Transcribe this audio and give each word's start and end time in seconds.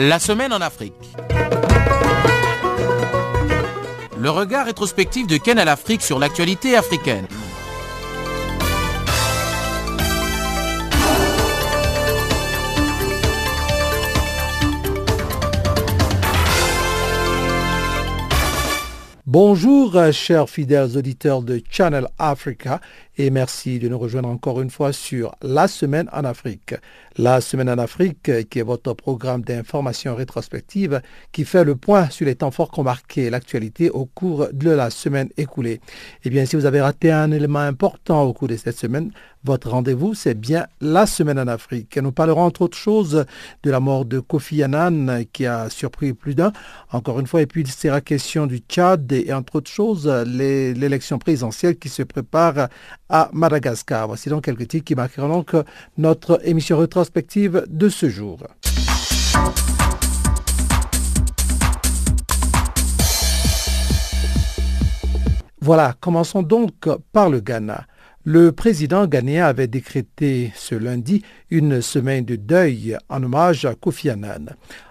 La 0.00 0.20
semaine 0.20 0.52
en 0.52 0.60
Afrique. 0.60 0.94
Le 4.16 4.30
regard 4.30 4.66
rétrospectif 4.66 5.26
de 5.26 5.38
Ken 5.38 5.58
à 5.58 5.64
l'Afrique 5.64 6.02
sur 6.02 6.20
l'actualité 6.20 6.76
africaine. 6.76 7.26
Bonjour, 19.26 19.94
euh, 19.96 20.10
chers 20.10 20.48
fidèles 20.48 20.96
auditeurs 20.96 21.42
de 21.42 21.60
Channel 21.70 22.06
Africa, 22.18 22.80
et 23.18 23.30
merci 23.30 23.80
de 23.80 23.88
nous 23.88 23.98
rejoindre 23.98 24.28
encore 24.28 24.60
une 24.60 24.70
fois 24.70 24.92
sur 24.92 25.34
La 25.42 25.66
Semaine 25.66 26.08
en 26.12 26.24
Afrique. 26.24 26.76
La 27.16 27.40
Semaine 27.40 27.68
en 27.68 27.78
Afrique, 27.78 28.30
qui 28.48 28.60
est 28.60 28.62
votre 28.62 28.92
programme 28.94 29.42
d'information 29.42 30.14
rétrospective 30.14 31.02
qui 31.32 31.44
fait 31.44 31.64
le 31.64 31.74
point 31.74 32.08
sur 32.10 32.26
les 32.26 32.36
temps 32.36 32.52
forts 32.52 32.70
qui 32.70 32.78
ont 32.78 32.84
marqué 32.84 33.28
l'actualité 33.28 33.90
au 33.90 34.06
cours 34.06 34.46
de 34.52 34.70
la 34.70 34.90
semaine 34.90 35.30
écoulée. 35.36 35.80
Eh 36.22 36.30
bien, 36.30 36.46
si 36.46 36.54
vous 36.54 36.64
avez 36.64 36.80
raté 36.80 37.10
un 37.10 37.32
élément 37.32 37.58
important 37.58 38.22
au 38.22 38.32
cours 38.32 38.46
de 38.46 38.56
cette 38.56 38.78
semaine, 38.78 39.10
votre 39.44 39.70
rendez-vous, 39.70 40.14
c'est 40.14 40.34
bien 40.34 40.66
la 40.80 41.06
semaine 41.06 41.38
en 41.38 41.48
Afrique. 41.48 41.96
Nous 41.96 42.12
parlerons 42.12 42.42
entre 42.42 42.62
autres 42.62 42.76
choses 42.76 43.24
de 43.62 43.70
la 43.70 43.80
mort 43.80 44.04
de 44.04 44.20
Kofi 44.20 44.62
Annan 44.62 45.24
qui 45.32 45.46
a 45.46 45.70
surpris 45.70 46.12
plus 46.12 46.34
d'un, 46.34 46.52
encore 46.92 47.18
une 47.18 47.26
fois, 47.26 47.42
et 47.42 47.46
puis 47.46 47.62
il 47.62 47.68
sera 47.68 48.00
question 48.00 48.46
du 48.46 48.58
Tchad 48.58 49.10
et 49.12 49.32
entre 49.32 49.56
autres 49.56 49.70
choses 49.70 50.06
l'élection 50.06 51.18
présidentielle 51.18 51.78
qui 51.78 51.88
se 51.88 52.02
prépare 52.02 52.68
à 53.08 53.30
Madagascar. 53.32 54.06
Voici 54.06 54.28
donc 54.28 54.44
quelques 54.44 54.68
titres 54.68 54.84
qui 54.84 54.94
marqueront 54.94 55.28
donc 55.28 55.52
notre 55.96 56.40
émission 56.46 56.78
rétrospective 56.78 57.64
de 57.68 57.88
ce 57.88 58.08
jour. 58.08 58.38
Voilà, 65.60 65.94
commençons 66.00 66.42
donc 66.42 66.88
par 67.12 67.28
le 67.28 67.40
Ghana. 67.40 67.84
Le 68.24 68.52
président 68.52 69.06
ghanéen 69.06 69.46
avait 69.46 69.66
décrété 69.66 70.52
ce 70.54 70.74
lundi 70.74 71.22
une 71.50 71.80
semaine 71.80 72.24
de 72.24 72.36
deuil 72.36 72.96
en 73.08 73.22
hommage 73.22 73.64
à 73.64 73.74
Kofi 73.74 74.10
Annan. 74.10 74.50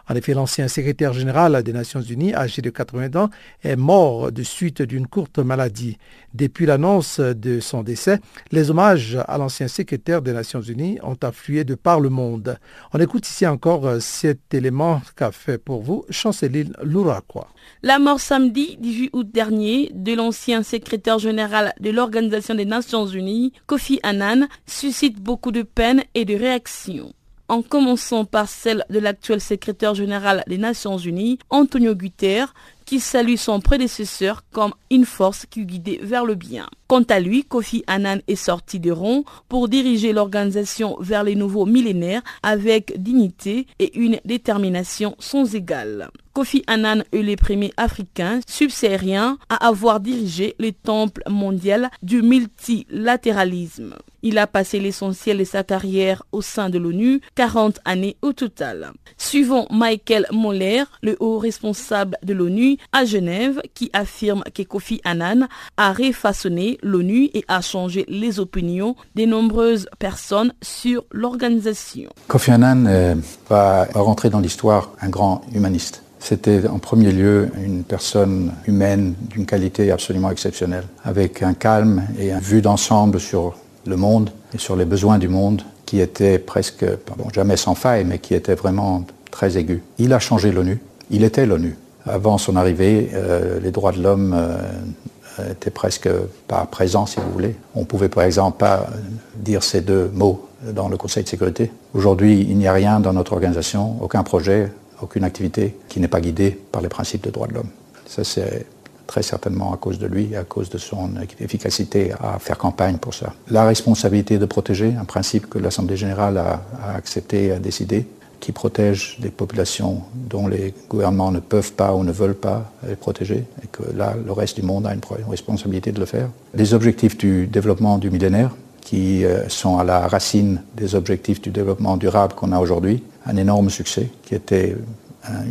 En 0.09 0.15
effet, 0.15 0.33
l'ancien 0.33 0.67
secrétaire 0.67 1.13
général 1.13 1.61
des 1.63 1.73
Nations 1.73 2.01
Unies, 2.01 2.33
âgé 2.33 2.61
de 2.61 2.69
80 2.69 3.19
ans, 3.21 3.29
est 3.63 3.75
mort 3.75 4.31
de 4.31 4.43
suite 4.43 4.81
d'une 4.81 5.07
courte 5.07 5.39
maladie. 5.39 5.97
Depuis 6.33 6.65
l'annonce 6.65 7.19
de 7.19 7.59
son 7.59 7.83
décès, 7.83 8.19
les 8.51 8.69
hommages 8.71 9.17
à 9.27 9.37
l'ancien 9.37 9.67
secrétaire 9.67 10.21
des 10.21 10.33
Nations 10.33 10.61
Unies 10.61 10.97
ont 11.03 11.17
afflué 11.21 11.63
de 11.63 11.75
par 11.75 11.99
le 11.99 12.09
monde. 12.09 12.57
On 12.93 12.99
écoute 12.99 13.27
ici 13.27 13.45
encore 13.45 14.01
cet 14.01 14.53
élément 14.53 15.01
qu'a 15.15 15.31
fait 15.31 15.57
pour 15.57 15.81
vous 15.81 16.05
Chanceline 16.09 16.73
Louraquois. 16.81 17.49
La 17.83 17.99
mort 17.99 18.19
samedi 18.19 18.77
18 18.79 19.09
août 19.13 19.29
dernier 19.31 19.91
de 19.93 20.13
l'ancien 20.13 20.63
secrétaire 20.63 21.19
général 21.19 21.73
de 21.79 21.89
l'Organisation 21.89 22.55
des 22.55 22.65
Nations 22.65 23.07
Unies, 23.07 23.51
Kofi 23.65 23.99
Annan, 24.03 24.47
suscite 24.65 25.19
beaucoup 25.19 25.51
de 25.51 25.63
peine 25.63 26.03
et 26.15 26.23
de 26.25 26.35
réactions 26.35 27.13
en 27.49 27.61
commençant 27.61 28.25
par 28.25 28.49
celle 28.49 28.85
de 28.89 28.99
l'actuel 28.99 29.41
secrétaire 29.41 29.95
général 29.95 30.43
des 30.47 30.57
Nations 30.57 30.97
Unies, 30.97 31.39
Antonio 31.49 31.95
Guterres, 31.95 32.53
qui 32.85 32.99
salue 33.01 33.35
son 33.35 33.59
prédécesseur 33.59 34.43
comme 34.51 34.73
une 34.89 35.05
force 35.05 35.45
qui 35.45 35.65
guidait 35.65 35.99
vers 36.01 36.25
le 36.25 36.35
bien. 36.35 36.67
Quant 36.87 37.03
à 37.03 37.19
lui, 37.19 37.43
Kofi 37.43 37.83
Annan 37.85 38.19
est 38.27 38.35
sorti 38.35 38.79
de 38.79 38.91
rond 38.91 39.25
pour 39.49 39.67
diriger 39.67 40.13
l'organisation 40.13 40.95
vers 41.01 41.23
les 41.23 41.35
nouveaux 41.35 41.65
millénaires 41.65 42.21
avec 42.43 43.01
dignité 43.01 43.67
et 43.79 43.97
une 43.97 44.19
détermination 44.23 45.15
sans 45.19 45.53
égale. 45.53 46.09
Kofi 46.37 46.63
Annan 46.67 47.03
est 47.13 47.23
le 47.23 47.35
premier 47.35 47.73
africain 47.77 48.41
subsahariens 48.45 49.39
à 49.49 49.67
avoir 49.69 49.99
dirigé 49.99 50.55
le 50.59 50.71
temple 50.71 51.23
mondial 51.27 51.89
du 52.03 52.21
multilatéralisme. 52.21 53.95
Il 54.21 54.37
a 54.37 54.45
passé 54.45 54.79
l'essentiel 54.79 55.39
de 55.39 55.43
sa 55.43 55.63
carrière 55.63 56.21
au 56.31 56.43
sein 56.43 56.69
de 56.69 56.77
l'ONU, 56.77 57.21
40 57.33 57.79
années 57.85 58.17
au 58.21 58.33
total. 58.33 58.91
Suivant 59.17 59.65
Michael 59.71 60.27
Moller, 60.31 60.83
le 61.01 61.17
haut 61.19 61.39
responsable 61.39 62.17
de 62.21 62.35
l'ONU, 62.35 62.77
à 62.91 63.03
Genève 63.03 63.59
qui 63.73 63.89
affirme 63.93 64.43
que 64.53 64.61
Kofi 64.61 65.01
Annan 65.05 65.47
a 65.77 65.91
refaçonné 65.91 66.77
l'ONU 66.83 67.31
et 67.33 67.45
a 67.47 67.61
changé 67.61 68.05
les 68.09 68.39
opinions 68.39 68.95
de 69.15 69.25
nombreuses 69.25 69.87
personnes 69.97 70.53
sur 70.61 71.03
l'organisation. 71.11 72.09
Kofi 72.27 72.51
Annan 72.51 73.23
va 73.49 73.85
rentrer 73.95 74.29
dans 74.29 74.39
l'histoire 74.39 74.91
un 75.01 75.09
grand 75.09 75.41
humaniste. 75.51 76.03
C'était 76.19 76.67
en 76.67 76.79
premier 76.79 77.11
lieu 77.11 77.49
une 77.63 77.83
personne 77.83 78.51
humaine 78.65 79.13
d'une 79.29 79.45
qualité 79.45 79.91
absolument 79.91 80.31
exceptionnelle, 80.31 80.83
avec 81.03 81.43
un 81.43 81.53
calme 81.53 82.03
et 82.19 82.31
une 82.31 82.39
vue 82.39 82.61
d'ensemble 82.61 83.19
sur 83.19 83.55
le 83.85 83.95
monde 83.95 84.31
et 84.53 84.57
sur 84.57 84.75
les 84.75 84.85
besoins 84.85 85.17
du 85.17 85.27
monde 85.27 85.61
qui 85.85 86.01
était 86.01 86.37
presque, 86.37 86.85
bon, 87.17 87.29
jamais 87.33 87.55
sans 87.55 87.75
faille, 87.75 88.03
mais 88.03 88.19
qui 88.19 88.33
était 88.33 88.55
vraiment 88.55 89.05
très 89.31 89.57
aigu. 89.57 89.81
Il 89.97 90.13
a 90.13 90.19
changé 90.19 90.51
l'ONU, 90.51 90.79
il 91.09 91.23
était 91.23 91.45
l'ONU. 91.45 91.75
Avant 92.05 92.37
son 92.37 92.55
arrivée, 92.55 93.09
euh, 93.13 93.59
les 93.59 93.71
droits 93.71 93.91
de 93.91 94.01
l'homme 94.01 94.33
euh, 94.35 95.51
étaient 95.51 95.71
presque 95.71 96.09
pas 96.47 96.67
présents, 96.69 97.05
si 97.05 97.19
vous 97.19 97.31
voulez. 97.31 97.55
On 97.75 97.85
pouvait 97.85 98.09
par 98.09 98.23
exemple 98.23 98.57
pas 98.57 98.87
dire 99.35 99.63
ces 99.63 99.81
deux 99.81 100.09
mots 100.13 100.47
dans 100.73 100.89
le 100.89 100.97
Conseil 100.97 101.23
de 101.23 101.29
sécurité. 101.29 101.71
Aujourd'hui, 101.93 102.45
il 102.49 102.57
n'y 102.57 102.67
a 102.67 102.73
rien 102.73 102.99
dans 102.99 103.13
notre 103.13 103.33
organisation, 103.33 103.95
aucun 104.01 104.23
projet, 104.23 104.69
aucune 105.01 105.23
activité 105.23 105.75
qui 105.89 105.99
n'est 105.99 106.07
pas 106.07 106.21
guidée 106.21 106.51
par 106.51 106.81
les 106.81 106.89
principes 106.89 107.23
de 107.23 107.29
droits 107.29 107.47
de 107.47 107.53
l'homme. 107.53 107.69
Ça, 108.05 108.23
c'est 108.23 108.65
très 109.05 109.23
certainement 109.23 109.73
à 109.73 109.77
cause 109.77 109.99
de 109.99 110.07
lui, 110.07 110.35
à 110.35 110.43
cause 110.43 110.69
de 110.69 110.77
son 110.77 111.11
efficacité 111.39 112.11
à 112.19 112.39
faire 112.39 112.57
campagne 112.57 112.97
pour 112.97 113.13
ça. 113.13 113.33
La 113.49 113.65
responsabilité 113.65 114.37
de 114.37 114.45
protéger, 114.45 114.93
un 114.99 115.05
principe 115.05 115.49
que 115.49 115.57
l'Assemblée 115.57 115.97
générale 115.97 116.37
a, 116.37 116.61
a 116.83 116.95
accepté 116.95 117.45
et 117.45 117.51
a 117.53 117.59
décidé, 117.59 118.05
qui 118.39 118.51
protège 118.51 119.17
des 119.19 119.29
populations 119.29 120.03
dont 120.13 120.47
les 120.47 120.73
gouvernements 120.89 121.31
ne 121.31 121.39
peuvent 121.39 121.73
pas 121.73 121.95
ou 121.95 122.03
ne 122.03 122.11
veulent 122.11 122.35
pas 122.35 122.71
les 122.87 122.95
protéger, 122.95 123.45
et 123.63 123.67
que 123.71 123.83
là, 123.95 124.15
le 124.23 124.31
reste 124.31 124.57
du 124.57 124.61
monde 124.61 124.85
a 124.85 124.93
une 124.93 125.01
responsabilité 125.27 125.91
de 125.91 125.99
le 125.99 126.05
faire. 126.05 126.29
Les 126.53 126.73
objectifs 126.73 127.17
du 127.17 127.47
développement 127.47 127.97
du 127.97 128.11
millénaire, 128.11 128.51
qui 128.87 129.25
euh, 129.25 129.49
sont 129.49 129.77
à 129.77 129.83
la 129.83 130.07
racine 130.07 130.61
des 130.77 130.95
objectifs 130.95 131.41
du 131.41 131.49
développement 131.49 131.97
durable 131.97 132.33
qu'on 132.35 132.53
a 132.53 132.59
aujourd'hui, 132.59 133.03
un 133.25 133.35
énorme 133.35 133.69
succès, 133.69 134.07
qui 134.23 134.33
était 134.33 134.77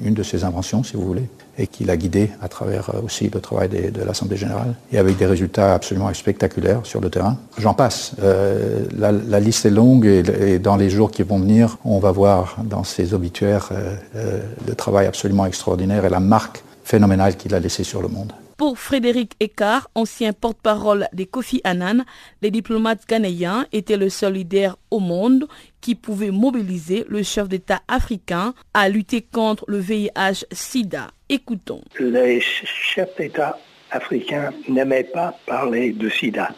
une 0.03 0.15
de 0.15 0.23
ses 0.23 0.43
inventions, 0.45 0.83
si 0.83 0.95
vous 0.95 1.05
voulez, 1.05 1.29
et 1.59 1.67
qui 1.67 1.85
l'a 1.85 1.99
guidé 1.99 2.31
à 2.41 2.49
travers 2.49 2.91
euh, 2.95 3.03
aussi 3.05 3.29
le 3.29 3.41
travail 3.41 3.69
de 3.69 4.03
l'Assemblée 4.03 4.39
générale, 4.39 4.75
et 4.91 4.97
avec 4.97 5.19
des 5.19 5.27
résultats 5.27 5.75
absolument 5.75 6.13
spectaculaires 6.15 6.81
sur 6.85 7.03
le 7.03 7.11
terrain. 7.11 7.37
J'en 7.59 7.75
passe. 7.75 8.13
Euh, 8.23 8.87
la, 8.97 9.41
liste 9.41 9.67
est 9.67 9.71
longue, 9.71 10.07
et, 10.07 10.59
dans 10.59 10.77
les 10.77 10.89
jours 10.89 11.11
qui 11.11 11.23
vont 11.23 11.39
venir, 11.39 11.77
on 11.85 11.99
va 11.99 12.13
voir 12.13 12.57
dans 12.65 12.85
ces 12.85 13.13
obituaires 13.13 13.69
euh, 14.15 14.41
le 14.67 14.75
travail 14.75 15.07
absolument 15.07 15.45
extraordinaire 15.45 16.07
et 16.07 16.11
la 16.11 16.21
marque 16.21 16.63
phénoménale 16.85 17.37
qu'il 17.37 17.55
a 17.55 17.61
laissée 17.61 17.85
sur 17.85 18.01
le 18.01 18.09
monde. 18.09 18.33
Pour 18.57 18.79
Frédéric 18.79 19.33
Eckhart, 19.39 19.91
ancien 19.95 20.33
porte-parole 20.33 21.09
des 21.13 21.27
Kofi 21.27 21.61
Annan, 21.65 22.07
les 22.41 22.51
diplomates 22.51 23.07
ghanéens 23.07 23.67
étaient 23.71 23.99
le 23.99 24.09
seul 24.09 24.33
leader 24.33 24.79
au 24.91 24.99
monde 24.99 25.47
qui 25.83 25.95
pouvait 25.95 26.31
mobiliser 26.31 27.05
le 27.09 27.23
chef 27.23 27.49
d'État 27.49 27.81
africain 27.87 28.55
à 28.73 28.89
lutter 28.89 29.21
contre 29.21 29.67
le 29.69 29.79
VIH-Sida. 29.79 31.11
Écoutons. 31.29 31.83
Les 32.01 32.41
chefs 32.41 33.15
d'État 33.19 33.59
africains 33.91 34.53
n'aimaient 34.69 35.05
pas 35.05 35.39
parler 35.45 35.93
de 35.93 36.09
Sida 36.09 36.51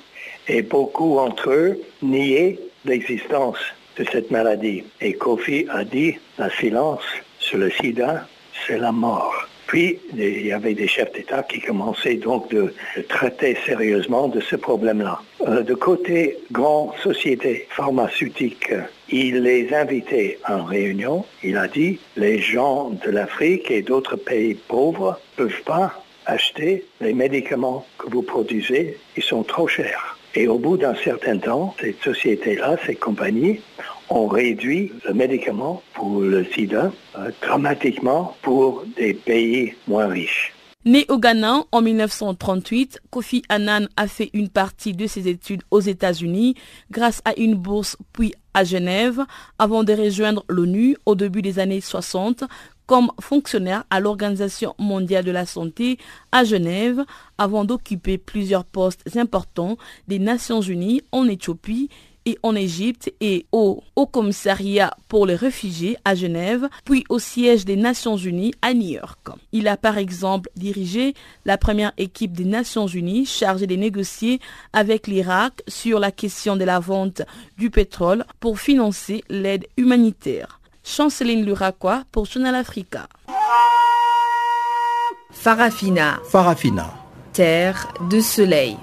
et 0.47 0.62
beaucoup 0.62 1.17
d'entre 1.17 1.50
eux 1.50 1.81
niaient 2.00 2.61
l'existence 2.85 3.59
de 3.97 4.05
cette 4.12 4.31
maladie. 4.31 4.85
Et 5.00 5.15
Kofi 5.15 5.67
a 5.69 5.83
dit, 5.83 6.17
le 6.39 6.49
silence 6.61 7.03
sur 7.41 7.59
le 7.59 7.71
sida, 7.71 8.29
c'est 8.67 8.79
la 8.79 8.93
mort. 8.93 9.49
Puis, 9.69 10.00
il 10.17 10.47
y 10.47 10.53
avait 10.53 10.73
des 10.73 10.88
chefs 10.88 11.12
d'État 11.12 11.43
qui 11.43 11.61
commençaient 11.61 12.15
donc 12.15 12.50
de 12.50 12.75
traiter 13.09 13.55
sérieusement 13.67 14.26
de 14.26 14.41
ce 14.41 14.56
problème-là. 14.56 15.20
Euh, 15.47 15.62
de 15.62 15.75
côté 15.75 16.38
grande 16.50 16.93
société 17.03 17.67
pharmaceutique, 17.69 18.73
il 19.11 19.43
les 19.43 19.73
invitait 19.75 20.38
en 20.49 20.65
réunion. 20.65 21.26
Il 21.44 21.59
a 21.59 21.69
dit, 21.69 22.00
les 22.17 22.38
gens 22.38 22.91
de 23.05 23.11
l'Afrique 23.11 23.70
et 23.70 23.82
d'autres 23.82 24.17
pays 24.17 24.55
pauvres 24.55 25.20
ne 25.38 25.44
peuvent 25.44 25.62
pas 25.65 26.03
acheter 26.25 26.87
les 27.03 27.12
médicaments 27.12 27.87
que 27.99 28.09
vous 28.09 28.23
produisez, 28.23 28.97
ils 29.19 29.23
sont 29.23 29.43
trop 29.43 29.69
chers. 29.69 30.18
Et 30.35 30.47
au 30.47 30.59
bout 30.59 30.77
d'un 30.77 30.95
certain 30.95 31.39
temps, 31.39 31.75
ces 31.81 31.97
sociétés-là, 32.03 32.77
ces 32.87 32.95
compagnies, 32.95 33.61
on 34.11 34.27
réduit 34.27 34.93
le 35.07 35.15
médicament 35.15 35.83
pour 35.95 36.21
le 36.21 36.45
sida 36.45 36.93
euh, 37.17 37.31
dramatiquement 37.43 38.37
pour 38.43 38.85
des 38.97 39.15
pays 39.15 39.75
moins 39.87 40.09
riches. 40.09 40.53
Né 40.85 41.05
au 41.09 41.19
Ghana 41.19 41.65
en 41.73 41.83
1938, 41.83 43.01
Kofi 43.11 43.43
Annan 43.49 43.89
a 43.97 44.07
fait 44.07 44.31
une 44.33 44.49
partie 44.49 44.93
de 44.93 45.07
ses 45.07 45.29
études 45.29 45.63
aux 45.71 45.81
États-Unis 45.81 46.55
grâce 46.91 47.21
à 47.25 47.35
une 47.37 47.57
bourse 47.57 47.97
puis 48.13 48.33
à 48.55 48.65
Genève 48.65 49.21
avant 49.59 49.83
de 49.83 49.93
rejoindre 49.93 50.45
l'ONU 50.49 50.97
au 51.05 51.15
début 51.15 51.43
des 51.43 51.59
années 51.59 51.81
60 51.81 52.45
comme 52.88 53.12
fonctionnaire 53.20 53.85
à 53.90 54.00
l'Organisation 54.00 54.75
mondiale 54.79 55.25
de 55.25 55.31
la 55.31 55.46
santé 55.46 55.99
à 56.32 56.43
Genève 56.43 57.05
avant 57.37 57.64
d'occuper 57.64 58.17
plusieurs 58.19 58.64
postes 58.64 59.17
importants 59.17 59.76
des 60.08 60.19
Nations 60.19 60.62
unies 60.62 61.02
en 61.12 61.29
Éthiopie 61.29 61.90
et 62.25 62.38
en 62.43 62.56
Égypte 62.56 63.12
et 63.20 63.46
au 63.52 63.82
Haut 63.94 64.06
Commissariat 64.06 64.96
pour 65.08 65.26
les 65.26 65.35
réfugiés 65.35 65.99
à 66.05 66.14
Genève, 66.14 66.69
puis 66.85 67.05
au 67.11 67.19
siège 67.19 67.64
des 67.64 67.76
Nations 67.76 68.17
Unies 68.17 68.55
à 68.62 68.75
New 68.75 68.88
York. 68.88 69.19
Il 69.52 69.69
a 69.69 69.76
par 69.76 69.99
exemple 69.99 70.50
dirigé 70.56 71.14
la 71.44 71.58
première 71.58 71.93
équipe 71.99 72.32
des 72.32 72.44
Nations 72.44 72.87
Unies 72.87 73.26
chargée 73.26 73.67
de 73.67 73.76
négocier 73.76 74.40
avec 74.73 75.06
l'Irak 75.06 75.62
sur 75.69 76.00
la 76.00 76.11
question 76.11 76.56
de 76.56 76.64
la 76.64 76.81
vente 76.81 77.23
du 77.58 77.70
pétrole 77.70 78.25
pour 78.40 78.58
financer 78.58 79.25
l'aide 79.29 79.67
humanitaire. 79.76 80.58
Chanceline 80.88 81.44
Luraquois 81.44 82.05
pour 82.11 82.25
Channel 82.25 82.55
Africa. 82.55 83.08
Farafina. 85.31 86.19
Farafina. 86.31 86.94
Terre 87.35 87.93
de 88.08 88.20
soleil. 88.20 88.79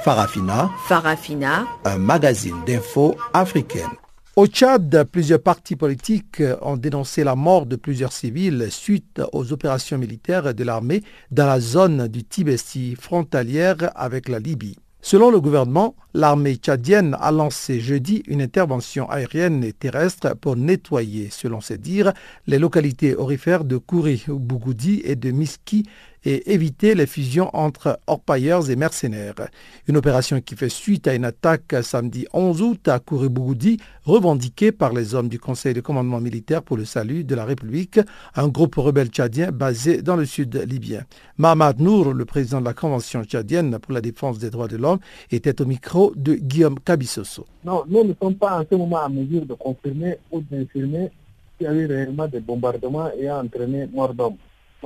Farafina. 0.00 0.70
Farafina. 0.88 1.66
Un 1.84 1.98
magazine 1.98 2.64
d'infos 2.66 3.14
africaine. 3.32 3.86
Au 4.34 4.48
Tchad, 4.48 5.04
plusieurs 5.12 5.40
partis 5.40 5.76
politiques 5.76 6.42
ont 6.62 6.76
dénoncé 6.76 7.22
la 7.22 7.36
mort 7.36 7.66
de 7.66 7.76
plusieurs 7.76 8.12
civils 8.12 8.72
suite 8.72 9.22
aux 9.32 9.52
opérations 9.52 9.98
militaires 9.98 10.52
de 10.52 10.64
l'armée 10.64 11.02
dans 11.30 11.46
la 11.46 11.60
zone 11.60 12.08
du 12.08 12.24
Tibesti 12.24 12.96
frontalière 12.96 13.92
avec 13.94 14.28
la 14.28 14.40
Libye. 14.40 14.76
Selon 15.04 15.32
le 15.32 15.40
gouvernement, 15.40 15.96
l'armée 16.14 16.54
tchadienne 16.54 17.16
a 17.20 17.32
lancé 17.32 17.80
jeudi 17.80 18.22
une 18.28 18.40
intervention 18.40 19.10
aérienne 19.10 19.64
et 19.64 19.72
terrestre 19.72 20.36
pour 20.36 20.54
nettoyer, 20.54 21.28
selon 21.28 21.60
ses 21.60 21.76
dires, 21.76 22.12
les 22.46 22.60
localités 22.60 23.16
orifères 23.16 23.64
de 23.64 23.78
Kouri, 23.78 24.24
Bougoudi 24.28 25.02
et 25.04 25.16
de 25.16 25.32
Miski 25.32 25.88
et 26.24 26.52
éviter 26.52 26.94
les 26.94 27.06
fusions 27.06 27.50
entre 27.52 27.98
orpailleurs 28.06 28.70
et 28.70 28.76
mercenaires. 28.76 29.34
Une 29.88 29.96
opération 29.96 30.40
qui 30.40 30.54
fait 30.56 30.68
suite 30.68 31.08
à 31.08 31.14
une 31.14 31.24
attaque 31.24 31.74
samedi 31.82 32.26
11 32.32 32.62
août 32.62 32.88
à 32.88 32.98
Kouribougoudi, 32.98 33.78
revendiquée 34.04 34.72
par 34.72 34.92
les 34.92 35.14
hommes 35.14 35.28
du 35.28 35.38
Conseil 35.38 35.74
de 35.74 35.80
commandement 35.80 36.20
militaire 36.20 36.62
pour 36.62 36.76
le 36.76 36.84
salut 36.84 37.24
de 37.24 37.34
la 37.34 37.44
République, 37.44 38.00
un 38.34 38.48
groupe 38.48 38.76
rebelle 38.76 39.08
tchadien 39.08 39.50
basé 39.50 40.02
dans 40.02 40.16
le 40.16 40.24
sud 40.24 40.54
libyen. 40.68 41.04
Mahmoud 41.38 41.80
Nour, 41.80 42.14
le 42.14 42.24
président 42.24 42.60
de 42.60 42.66
la 42.66 42.74
Convention 42.74 43.24
tchadienne 43.24 43.78
pour 43.78 43.92
la 43.92 44.00
défense 44.00 44.38
des 44.38 44.50
droits 44.50 44.68
de 44.68 44.76
l'homme, 44.76 44.98
était 45.30 45.60
au 45.60 45.64
micro 45.64 46.12
de 46.16 46.34
Guillaume 46.34 46.78
Kabissoso. 46.80 47.46
Non, 47.64 47.84
nous 47.88 48.04
ne 48.04 48.14
sommes 48.20 48.36
pas 48.36 48.60
en 48.60 48.64
ce 48.68 48.74
moment 48.74 48.98
en 49.04 49.10
mesure 49.10 49.46
de 49.46 49.54
confirmer 49.54 50.18
ou 50.30 50.40
d'infirmer 50.40 51.10
qu'il 51.58 51.66
y 51.66 51.70
a 51.70 51.74
eu 51.74 51.86
réellement 51.86 52.28
des 52.28 52.40
bombardements 52.40 53.10
ayant 53.18 53.44
entraîné 53.44 53.86
mort 53.92 54.14
d'hommes 54.14 54.36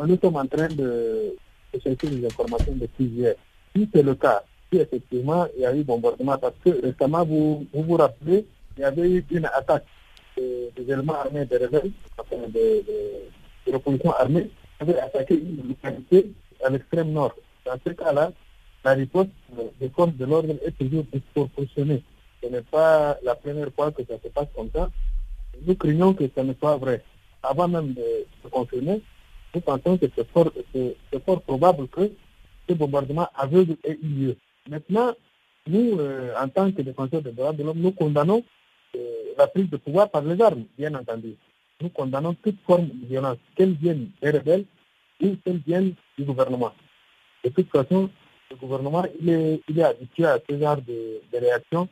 nous 0.05 0.19
sommes 0.21 0.37
en 0.37 0.47
train 0.47 0.69
de, 0.69 1.35
chercher 1.83 2.09
des 2.09 2.27
informations 2.27 2.75
de 2.75 2.87
plusieurs. 2.87 3.35
Si 3.75 3.89
c'est 3.93 4.03
le 4.03 4.15
cas, 4.15 4.43
si 4.71 4.79
effectivement 4.79 5.47
il 5.57 5.63
y 5.63 5.67
a 5.67 5.75
eu 5.75 5.85
bombardement, 5.85 6.37
parce 6.39 6.55
que 6.65 6.71
récemment, 6.83 7.25
vous 7.25 7.67
vous, 7.73 7.97
rappelez, 7.97 8.47
il 8.77 8.81
y 8.81 8.85
avait 8.85 9.11
eu 9.11 9.25
une 9.31 9.47
attaque 9.47 9.85
des, 10.37 10.71
éléments 10.79 11.15
armés 11.15 11.47
de 11.47 11.57
rebelles, 11.57 11.91
enfin 12.19 12.37
de, 12.49 12.85
de, 13.67 13.73
l'opposition 13.73 14.13
armée, 14.13 14.51
avaient 14.81 14.99
attaqué 14.99 15.35
une 15.35 15.69
localité 15.69 16.33
à 16.65 16.71
l'extrême 16.71 17.13
nord. 17.13 17.35
Dans 17.65 17.77
ce 17.85 17.93
cas-là, 17.93 18.33
la 18.85 18.95
réponse 18.95 19.27
des 19.81 19.89
forces 19.89 20.15
de 20.15 20.25
l'ordre 20.25 20.55
est 20.65 20.77
toujours 20.79 21.05
disproportionnée. 21.13 22.03
Ce 22.43 22.49
n'est 22.49 22.63
pas 22.63 23.19
la 23.25 23.35
première 23.35 23.73
fois 23.75 23.91
que 23.91 24.03
ça 24.05 24.15
se 24.23 24.29
passe 24.29 24.47
comme 24.55 24.71
ça. 24.75 24.91
Nous 25.67 25.75
craignons 25.75 26.15
que 26.15 26.25
ce 26.35 26.41
ne 26.43 26.53
soit 26.55 26.77
vrai. 26.77 27.03
Avant 27.43 27.67
même 27.67 27.95
de 27.95 28.03
se 28.43 28.49
confirmer, 28.49 29.03
nous 29.56 29.62
pensons 29.62 29.97
que 29.97 30.05
c'est 30.14 30.29
fort, 30.31 30.53
fort, 31.25 31.41
probable 31.41 31.88
que 31.88 32.12
ce 32.69 32.75
bombardement 32.75 33.26
aveugle 33.35 33.76
ait 33.85 33.99
eu 34.03 34.06
lieu. 34.06 34.37
Maintenant, 34.69 35.14
nous, 35.67 35.99
euh, 35.99 36.35
en 36.38 36.47
tant 36.49 36.70
que 36.70 36.82
défenseurs 36.82 37.23
des 37.23 37.32
droits 37.32 37.55
de 37.55 37.62
l'homme, 37.62 37.79
nous 37.79 37.93
condamnons 37.93 38.44
euh, 38.97 38.99
la 39.38 39.47
prise 39.47 39.70
de 39.70 39.79
pouvoir 39.79 40.11
par 40.11 40.20
les 40.23 40.38
armes, 40.43 40.64
bien 40.76 40.94
entendu. 40.94 41.37
Nous 41.81 41.88
condamnons 41.88 42.35
toute 42.35 42.58
forme 42.67 42.88
de 42.88 43.06
violence, 43.06 43.38
qu'elle 43.56 43.73
vienne 43.73 44.11
des 44.20 44.31
rebelles 44.31 44.67
ou 45.23 45.37
qu'elle 45.43 45.62
vienne 45.67 45.94
du 46.19 46.25
gouvernement. 46.25 46.73
De 47.43 47.49
toute 47.49 47.70
façon, 47.70 48.11
le 48.50 48.56
gouvernement, 48.56 49.06
il 49.20 49.31
est, 49.31 49.82
habitué 49.82 50.26
à 50.26 50.38
ce 50.49 50.59
genre 50.59 50.82
de, 50.82 51.23
réaction 51.32 51.88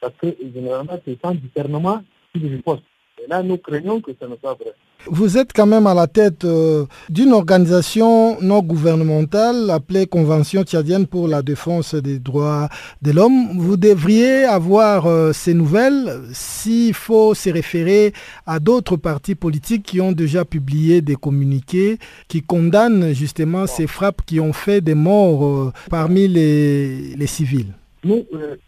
parce 0.00 0.14
que 0.14 0.28
généralement, 0.54 0.98
c'est 1.04 1.20
sans 1.22 1.34
discernement 1.34 2.02
qu'il 2.32 2.46
riposte. 2.46 2.82
Et 3.22 3.26
là, 3.28 3.42
nous 3.42 3.58
craignons 3.58 4.00
que 4.00 4.12
ce 4.18 4.26
ne 4.26 4.36
soit 4.36 4.54
vrai. 4.54 4.72
Vous 5.06 5.36
êtes 5.36 5.52
quand 5.52 5.66
même 5.66 5.86
à 5.88 5.94
la 5.94 6.06
tête 6.06 6.44
euh, 6.44 6.86
d'une 7.10 7.32
organisation 7.32 8.40
non 8.40 8.60
gouvernementale 8.62 9.68
appelée 9.70 10.06
Convention 10.06 10.62
tchadienne 10.62 11.06
pour 11.08 11.26
la 11.26 11.42
défense 11.42 11.94
des 11.96 12.20
droits 12.20 12.68
de 13.02 13.10
l'homme. 13.10 13.58
Vous 13.58 13.76
devriez 13.76 14.44
avoir 14.44 15.06
euh, 15.06 15.32
ces 15.32 15.54
nouvelles 15.54 16.20
s'il 16.32 16.94
faut 16.94 17.34
se 17.34 17.50
référer 17.50 18.12
à 18.46 18.60
d'autres 18.60 18.96
partis 18.96 19.34
politiques 19.34 19.82
qui 19.82 20.00
ont 20.00 20.12
déjà 20.12 20.44
publié 20.44 21.00
des 21.00 21.16
communiqués 21.16 21.98
qui 22.28 22.42
condamnent 22.42 23.12
justement 23.12 23.66
ces 23.66 23.88
frappes 23.88 24.22
qui 24.24 24.38
ont 24.38 24.52
fait 24.52 24.80
des 24.80 24.94
morts 24.94 25.44
euh, 25.44 25.72
parmi 25.90 26.28
les, 26.28 27.16
les 27.16 27.26
civils. 27.26 27.72
Nous, 28.04 28.24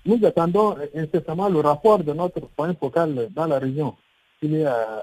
nous 0.07 0.19
attendons 0.25 0.75
incessamment 0.97 1.49
le 1.49 1.61
rapport 1.61 1.99
de 2.03 2.13
notre 2.13 2.41
point 2.57 2.75
focal 2.79 3.29
dans 3.35 3.47
la 3.47 3.59
région. 3.59 3.95
Il 4.43 4.55
est 4.57 4.65
à 4.65 5.03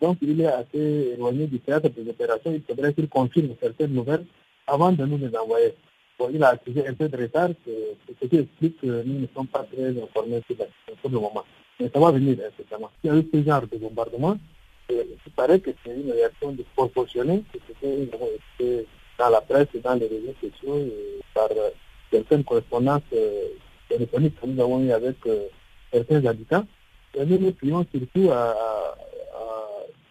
donc 0.00 0.18
il 0.22 0.40
est 0.40 0.46
assez 0.46 1.14
éloigné 1.14 1.46
du 1.46 1.58
théâtre 1.60 1.88
des 1.88 2.08
opérations. 2.08 2.52
Il 2.52 2.62
faudrait 2.62 2.92
qu'il 2.92 3.08
confirme 3.08 3.54
certaines 3.60 3.92
nouvelles 3.92 4.24
avant 4.66 4.92
de 4.92 5.04
nous 5.04 5.18
les 5.18 5.34
envoyer. 5.36 5.74
Bon, 6.18 6.30
il 6.32 6.42
a 6.42 6.48
accusé 6.48 6.86
un 6.86 6.94
peu 6.94 7.08
de 7.08 7.16
retard, 7.16 7.50
ce 7.66 8.26
qui 8.26 8.36
explique 8.36 8.80
que 8.80 8.86
nous 8.86 9.20
ne 9.20 9.26
sommes 9.34 9.46
pas 9.48 9.66
très 9.70 9.88
informés 9.90 10.42
sur 10.48 11.10
le 11.10 11.18
moment. 11.18 11.44
Mais 11.78 11.90
ça 11.92 12.00
va 12.00 12.10
venir, 12.10 12.38
incessamment. 12.38 12.90
Il 13.04 13.10
y 13.10 13.14
a 13.14 13.18
eu 13.18 13.28
ce 13.32 13.42
genre 13.42 13.62
de 13.66 13.76
bombardement. 13.76 14.36
il 14.88 15.32
paraît 15.36 15.60
que 15.60 15.70
c'est 15.84 15.94
une 15.94 16.10
réaction 16.10 16.52
disproportionnée, 16.52 17.42
que 17.52 17.58
c'était 17.68 18.86
dans 19.18 19.28
la 19.28 19.40
presse 19.42 19.68
et 19.74 19.80
dans 19.80 19.94
les 19.94 20.06
réseaux 20.06 20.34
sociaux, 20.40 20.78
et 20.78 21.20
par 21.34 21.48
certaines 22.10 22.44
correspondances 22.44 23.02
euh, 23.12 23.48
téléphoniques 23.88 24.40
que 24.40 24.46
nous 24.46 24.62
avons 24.62 24.80
eues 24.82 24.92
avec 24.92 25.16
euh, 25.26 25.48
certains 25.92 26.24
habitants. 26.24 26.64
Et 27.14 27.26
nous 27.26 27.38
nous 27.38 27.52
prions 27.52 27.84
surtout 27.92 28.30
à 28.30 28.54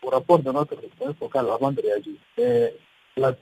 au 0.06 0.10
rapport 0.10 0.40
de 0.40 0.52
notre 0.52 0.76
réponse 0.76 1.16
focale 1.18 1.48
avant 1.50 1.72
de 1.72 1.82
réagir. 1.82 2.14
la, 3.18 3.34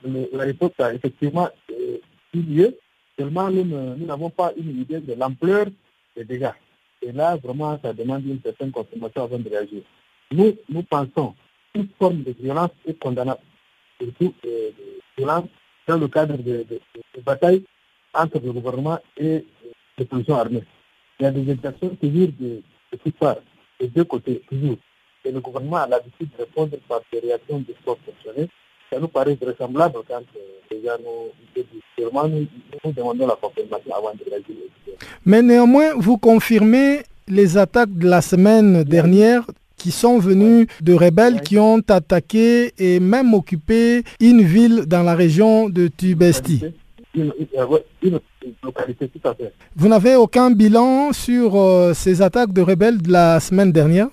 réponse 0.44 0.72
a 0.78 0.94
effectivement 0.94 1.48
euh, 1.70 1.98
eu 2.32 2.40
lieu, 2.40 2.78
seulement 3.18 3.50
nous 3.50 4.06
n'avons 4.06 4.30
pas 4.30 4.52
une 4.56 4.80
idée 4.80 5.00
de 5.00 5.14
l'ampleur 5.14 5.66
des 6.16 6.24
dégâts. 6.24 6.52
Et 7.02 7.12
là, 7.12 7.36
vraiment, 7.36 7.78
ça 7.82 7.92
demande 7.92 8.24
une 8.24 8.40
certaine 8.42 8.70
confirmation 8.70 9.24
avant 9.24 9.38
de 9.38 9.48
réagir. 9.48 9.82
Nous, 10.32 10.54
nous 10.68 10.82
pensons 10.82 11.34
toute 11.74 11.90
forme 11.98 12.22
de 12.22 12.34
violence 12.40 12.70
est 12.86 12.98
condamnable, 12.98 13.40
surtout 14.00 14.32
euh, 14.46 14.70
de 14.70 15.00
violence 15.18 15.48
dans 15.86 15.98
le 15.98 16.08
cadre 16.08 16.36
de, 16.38 16.64
batailles 17.24 17.64
entre 18.14 18.40
le 18.40 18.52
gouvernement 18.52 18.98
et 19.18 19.44
les 19.98 20.04
positions 20.04 20.36
armées. 20.36 20.62
Il 21.18 21.24
y 21.24 21.26
a 21.26 21.30
des 21.30 21.50
exactions 21.50 21.90
toujours 21.96 22.28
de, 22.40 22.62
de 22.92 22.96
toutes 23.02 23.16
des 23.80 23.88
deux 23.88 24.04
côtés, 24.04 24.42
toujours 24.48 24.76
et 25.24 25.32
le 25.32 25.40
gouvernement 25.40 25.76
a 25.78 25.88
l'habitude 25.88 26.28
de 26.36 26.44
répondre 26.44 26.76
par 26.88 27.00
des 27.12 27.20
réactions 27.20 27.58
disproportionnées, 27.60 28.48
ça 28.92 28.98
nous 29.00 29.08
paraît 29.08 29.36
vraisemblable 29.40 29.98
quand 30.08 30.20
euh, 30.36 30.40
déjà 30.70 30.96
nous, 30.98 31.30
nous, 31.98 32.46
nous 32.84 32.92
demandons 32.92 33.26
la 33.26 33.36
confirmation 33.36 33.94
avant 33.94 34.12
de 34.14 34.24
réagir. 34.28 34.54
Mais 35.24 35.42
néanmoins, 35.42 35.94
vous 35.96 36.18
confirmez 36.18 37.02
les 37.26 37.56
attaques 37.56 37.92
de 37.96 38.06
la 38.08 38.20
semaine 38.20 38.84
dernière 38.84 39.44
qui 39.76 39.90
sont 39.90 40.18
venus 40.18 40.66
de 40.80 40.94
rebelles 40.94 41.40
qui 41.40 41.58
ont 41.58 41.80
attaqué 41.88 42.72
et 42.78 43.00
même 43.00 43.34
occupé 43.34 44.02
une 44.20 44.42
ville 44.42 44.84
dans 44.86 45.02
la 45.02 45.14
région 45.14 45.68
de 45.68 45.88
Tubesti. 45.88 46.58
Fait. 46.60 46.72
Vous 49.76 49.88
n'avez 49.88 50.16
aucun 50.16 50.50
bilan 50.50 51.12
sur 51.12 51.56
euh, 51.56 51.94
ces 51.94 52.22
attaques 52.22 52.52
de 52.52 52.60
rebelles 52.62 53.00
de 53.00 53.10
la 53.12 53.40
semaine 53.40 53.72
dernière? 53.72 54.08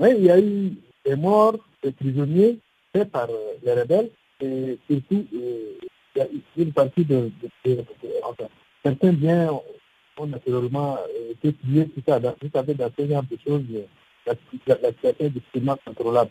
Oui, 0.00 0.08
il 0.18 0.24
y 0.24 0.30
a 0.30 0.40
eu 0.40 0.72
des 1.04 1.16
morts, 1.16 1.56
des 1.82 1.92
prisonniers 1.92 2.58
faits 2.92 3.10
par 3.10 3.28
euh, 3.30 3.54
les 3.62 3.72
rebelles 3.72 4.10
et 4.40 4.78
surtout, 4.90 5.26
euh, 5.34 5.78
il 6.14 6.18
y 6.18 6.20
a 6.20 6.26
une 6.56 6.72
partie 6.72 7.04
de, 7.04 7.30
enfin, 8.22 8.48
certains 8.84 9.12
biens 9.12 9.60
ont 10.16 10.26
naturellement 10.26 10.96
euh, 10.96 11.32
été 11.32 11.52
tués, 11.54 11.88
tout 11.88 12.02
ça. 12.06 12.18
Vous 12.18 12.50
savez, 12.52 12.74
dans 12.74 12.90
ce 12.96 13.06
genre 13.06 13.22
de 13.22 13.38
choses, 13.44 13.62
la, 14.26 14.34
la, 14.66 14.88
situation 14.90 15.14
est 15.18 15.30
difficilement 15.30 15.76
contrôlable. 15.84 16.30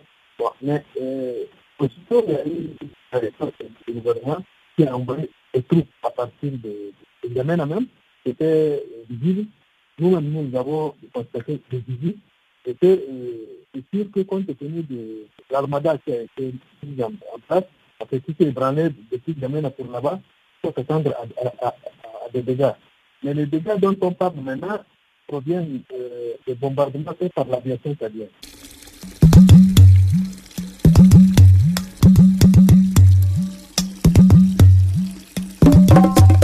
Mais 0.61 0.83
euh, 1.01 1.43
aussitôt, 1.79 2.23
il 2.27 2.33
y 2.33 2.35
a 2.35 2.47
eu 2.47 3.29
du 3.87 3.93
gouvernement 3.93 4.43
qui 4.75 4.85
a 4.85 4.95
envoyé 4.95 5.29
des 5.53 5.63
troupes 5.63 5.87
à 6.03 6.09
partir 6.09 6.51
de, 6.51 6.91
de, 7.23 7.33
de 7.33 7.41
même, 7.41 7.87
c'était 8.25 8.83
visible. 9.09 9.47
Nous-mêmes, 9.99 10.31
nous 10.31 10.57
avons 10.57 10.95
constaté 11.13 11.61
des 11.69 11.79
visites 11.79 12.17
Et 12.65 12.75
c'est 12.79 13.83
sûr 13.93 14.09
que 14.11 14.21
compte 14.21 14.45
tenu 14.57 14.83
de 14.83 15.25
l'armada 15.51 15.97
qui 15.97 16.13
a 16.13 16.21
été 16.21 16.53
en, 17.01 17.11
place, 17.47 17.63
après 17.99 18.19
tout 18.19 18.33
est 18.39 18.45
ébranlé 18.47 18.89
depuis 19.11 19.33
Gamena 19.33 19.69
pour 19.69 19.89
là-bas, 19.91 20.19
il 20.63 20.67
faut 20.67 20.73
s'attendre 20.75 21.13
à, 21.13 21.67
à, 21.67 21.73
des 22.33 22.41
dégâts. 22.41 22.71
Mais 23.23 23.33
les 23.33 23.45
dégâts 23.45 23.77
dont 23.79 23.95
on 24.01 24.11
parle 24.13 24.35
maintenant 24.41 24.79
proviennent 25.27 25.81
des 26.47 26.55
bombardements 26.55 27.13
faits 27.19 27.33
par 27.33 27.47
l'aviation 27.47 27.91
italienne. 27.91 28.29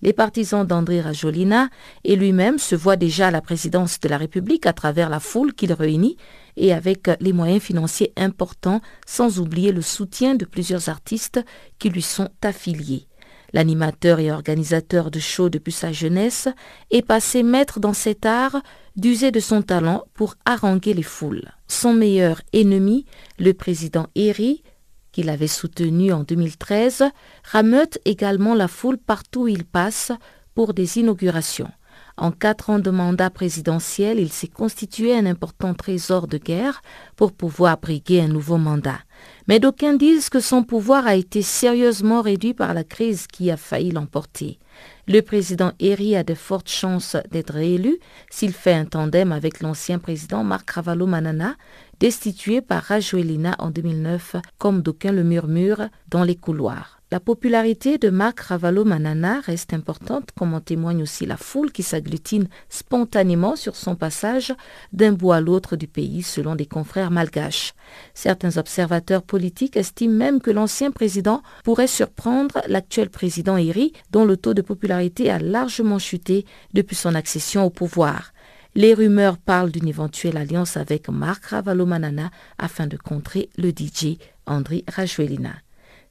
Les 0.03 0.13
partisans 0.13 0.67
d'André 0.67 1.01
Rajolina 1.01 1.69
et 2.03 2.15
lui-même 2.15 2.59
se 2.59 2.75
voient 2.75 2.95
déjà 2.95 3.29
à 3.29 3.31
la 3.31 3.41
présidence 3.41 4.00
de 4.00 4.09
la 4.09 4.19
République 4.19 4.67
à 4.67 4.74
travers 4.74 5.09
la 5.09 5.19
foule 5.19 5.55
qu'il 5.55 5.74
réunit 5.74 6.17
et 6.57 6.74
avec 6.74 7.09
les 7.19 7.33
moyens 7.33 7.63
financiers 7.63 8.13
importants, 8.17 8.81
sans 9.07 9.39
oublier 9.39 9.71
le 9.71 9.81
soutien 9.81 10.36
de 10.36 10.45
plusieurs 10.45 10.89
artistes 10.89 11.43
qui 11.79 11.89
lui 11.89 12.03
sont 12.03 12.29
affiliés. 12.43 13.07
L'animateur 13.53 14.19
et 14.19 14.31
organisateur 14.31 15.09
de 15.11 15.19
shows 15.19 15.49
depuis 15.49 15.71
sa 15.71 15.91
jeunesse 15.91 16.47
est 16.91 17.01
passé 17.01 17.43
maître 17.43 17.79
dans 17.79 17.93
cet 17.93 18.25
art 18.25 18.61
d'user 18.95 19.31
de 19.31 19.39
son 19.39 19.61
talent 19.61 20.03
pour 20.13 20.35
haranguer 20.45 20.93
les 20.93 21.03
foules. 21.03 21.51
Son 21.67 21.93
meilleur 21.93 22.41
ennemi, 22.53 23.05
le 23.39 23.53
président 23.53 24.07
Eri, 24.15 24.63
qu'il 25.11 25.29
avait 25.29 25.47
soutenu 25.47 26.11
en 26.11 26.23
2013, 26.23 27.05
rameute 27.43 27.99
également 28.05 28.53
la 28.53 28.67
foule 28.67 28.97
partout 28.97 29.43
où 29.43 29.47
il 29.47 29.65
passe 29.65 30.11
pour 30.53 30.73
des 30.73 30.99
inaugurations. 30.99 31.71
En 32.17 32.31
quatre 32.31 32.71
ans 32.71 32.79
de 32.79 32.89
mandat 32.89 33.29
présidentiel, 33.29 34.19
il 34.19 34.31
s'est 34.31 34.47
constitué 34.47 35.15
un 35.15 35.25
important 35.25 35.75
trésor 35.75 36.27
de 36.27 36.37
guerre 36.37 36.81
pour 37.15 37.31
pouvoir 37.31 37.77
briguer 37.77 38.21
un 38.21 38.27
nouveau 38.27 38.57
mandat. 38.57 38.99
Mais 39.47 39.59
d'aucuns 39.59 39.93
disent 39.93 40.29
que 40.29 40.41
son 40.41 40.63
pouvoir 40.63 41.07
a 41.07 41.15
été 41.15 41.41
sérieusement 41.41 42.21
réduit 42.21 42.53
par 42.53 42.73
la 42.73 42.83
crise 42.83 43.27
qui 43.27 43.49
a 43.49 43.55
failli 43.57 43.91
l'emporter. 43.91 44.59
Le 45.07 45.21
président 45.21 45.71
Eri 45.79 46.17
a 46.17 46.23
de 46.23 46.33
fortes 46.33 46.69
chances 46.69 47.15
d'être 47.31 47.53
réélu 47.53 47.97
s'il 48.29 48.51
fait 48.51 48.73
un 48.73 48.85
tandem 48.85 49.31
avec 49.31 49.61
l'ancien 49.61 49.99
président 49.99 50.43
Marc 50.43 50.69
Ravalomanana, 50.71 51.55
destitué 52.01 52.61
par 52.61 52.83
Rajoelina 52.83 53.55
en 53.59 53.71
2009, 53.71 54.35
comme 54.57 54.81
d'aucuns 54.81 55.13
le 55.13 55.23
murmurent 55.23 55.87
dans 56.09 56.25
les 56.25 56.35
couloirs. 56.35 56.96
La 57.09 57.21
popularité 57.21 57.97
de 57.97 58.09
Marc 58.09 58.41
Ravalomanana 58.41 59.39
reste 59.39 59.73
importante, 59.73 60.31
comme 60.37 60.53
en 60.53 60.59
témoigne 60.59 61.03
aussi 61.03 61.25
la 61.25 61.37
foule 61.37 61.71
qui 61.71 61.81
s'agglutine 61.81 62.49
spontanément 62.67 63.55
sur 63.55 63.77
son 63.77 63.95
passage 63.95 64.53
d'un 64.91 65.13
bout 65.13 65.31
à 65.31 65.39
l'autre 65.39 65.77
du 65.77 65.87
pays, 65.87 66.21
selon 66.21 66.55
des 66.55 66.65
confrères 66.65 67.09
malgaches. 67.09 67.73
Certains 68.13 68.57
observateurs 68.57 69.23
politiques 69.23 69.77
estiment 69.77 70.15
même 70.15 70.41
que 70.41 70.51
l'ancien 70.51 70.91
président 70.91 71.43
pourrait 71.63 71.87
surprendre 71.87 72.61
l'actuel 72.67 73.09
président 73.09 73.55
Eri, 73.55 73.93
dont 74.11 74.25
le 74.25 74.35
taux 74.35 74.53
de 74.53 74.61
popularité 74.61 75.31
a 75.31 75.39
largement 75.39 75.99
chuté 75.99 76.45
depuis 76.73 76.97
son 76.97 77.15
accession 77.15 77.63
au 77.63 77.69
pouvoir. 77.69 78.33
Les 78.75 78.93
rumeurs 78.93 79.37
parlent 79.37 79.71
d'une 79.71 79.87
éventuelle 79.87 80.35
alliance 80.35 80.75
avec 80.75 81.07
Marc 81.07 81.45
Ravalomanana 81.45 82.31
afin 82.57 82.85
de 82.85 82.97
contrer 82.97 83.49
le 83.57 83.69
DJ 83.69 84.17
André 84.45 84.83
Rajuelina. 84.89 85.53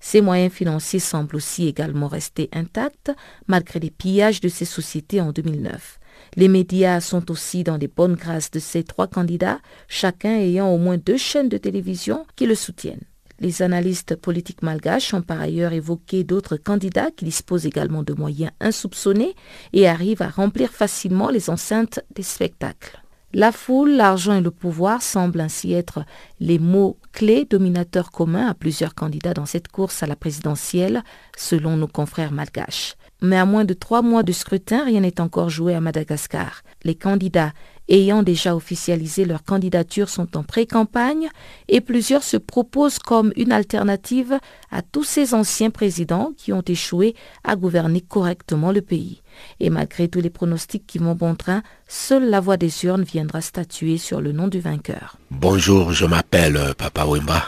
Ses 0.00 0.20
moyens 0.20 0.52
financiers 0.52 1.00
semblent 1.00 1.36
aussi 1.36 1.66
également 1.66 2.08
rester 2.08 2.48
intacts 2.52 3.10
malgré 3.46 3.80
les 3.80 3.90
pillages 3.90 4.40
de 4.40 4.48
ces 4.48 4.64
sociétés 4.64 5.20
en 5.20 5.32
2009. 5.32 5.98
Les 6.36 6.48
médias 6.48 7.00
sont 7.00 7.30
aussi 7.30 7.64
dans 7.64 7.76
les 7.76 7.88
bonnes 7.88 8.14
grâces 8.14 8.50
de 8.50 8.58
ces 8.58 8.84
trois 8.84 9.06
candidats, 9.06 9.60
chacun 9.88 10.36
ayant 10.36 10.68
au 10.68 10.78
moins 10.78 10.98
deux 10.98 11.16
chaînes 11.16 11.48
de 11.48 11.58
télévision 11.58 12.26
qui 12.36 12.46
le 12.46 12.54
soutiennent. 12.54 13.04
Les 13.38 13.60
analystes 13.60 14.16
politiques 14.16 14.62
malgaches 14.62 15.12
ont 15.12 15.20
par 15.20 15.40
ailleurs 15.40 15.72
évoqué 15.72 16.24
d'autres 16.24 16.56
candidats 16.56 17.10
qui 17.10 17.26
disposent 17.26 17.66
également 17.66 18.02
de 18.02 18.14
moyens 18.14 18.52
insoupçonnés 18.60 19.34
et 19.74 19.86
arrivent 19.86 20.22
à 20.22 20.30
remplir 20.30 20.70
facilement 20.70 21.28
les 21.28 21.50
enceintes 21.50 22.00
des 22.14 22.22
spectacles. 22.22 23.02
La 23.38 23.52
foule, 23.52 23.90
l'argent 23.90 24.32
et 24.32 24.40
le 24.40 24.50
pouvoir 24.50 25.02
semblent 25.02 25.42
ainsi 25.42 25.74
être 25.74 26.06
les 26.40 26.58
mots 26.58 26.96
clés 27.12 27.44
dominateurs 27.44 28.10
communs 28.10 28.46
à 28.46 28.54
plusieurs 28.54 28.94
candidats 28.94 29.34
dans 29.34 29.44
cette 29.44 29.68
course 29.68 30.02
à 30.02 30.06
la 30.06 30.16
présidentielle, 30.16 31.04
selon 31.36 31.76
nos 31.76 31.86
confrères 31.86 32.32
malgaches. 32.32 32.94
Mais 33.20 33.36
à 33.36 33.44
moins 33.44 33.66
de 33.66 33.74
trois 33.74 34.00
mois 34.00 34.22
de 34.22 34.32
scrutin, 34.32 34.86
rien 34.86 35.00
n'est 35.00 35.20
encore 35.20 35.50
joué 35.50 35.74
à 35.74 35.82
Madagascar. 35.82 36.62
Les 36.82 36.94
candidats 36.94 37.52
ayant 37.88 38.22
déjà 38.22 38.54
officialisé 38.56 39.24
leur 39.24 39.44
candidature 39.44 40.08
sont 40.08 40.36
en 40.36 40.42
pré-campagne 40.42 41.28
et 41.68 41.80
plusieurs 41.80 42.22
se 42.22 42.36
proposent 42.36 42.98
comme 42.98 43.32
une 43.36 43.52
alternative 43.52 44.38
à 44.70 44.82
tous 44.82 45.04
ces 45.04 45.34
anciens 45.34 45.70
présidents 45.70 46.32
qui 46.36 46.52
ont 46.52 46.62
échoué 46.66 47.14
à 47.44 47.56
gouverner 47.56 48.00
correctement 48.00 48.72
le 48.72 48.82
pays. 48.82 49.22
Et 49.60 49.70
malgré 49.70 50.08
tous 50.08 50.20
les 50.20 50.30
pronostics 50.30 50.86
qui 50.86 50.98
vont 50.98 51.14
bon 51.14 51.34
train, 51.34 51.62
seule 51.88 52.28
la 52.28 52.40
voix 52.40 52.56
des 52.56 52.84
urnes 52.84 53.04
viendra 53.04 53.40
statuer 53.40 53.98
sur 53.98 54.20
le 54.20 54.32
nom 54.32 54.48
du 54.48 54.60
vainqueur. 54.60 55.18
Bonjour, 55.30 55.92
je 55.92 56.06
m'appelle 56.06 56.56
euh, 56.56 56.74
Papa 56.74 57.04
Wimba. 57.04 57.44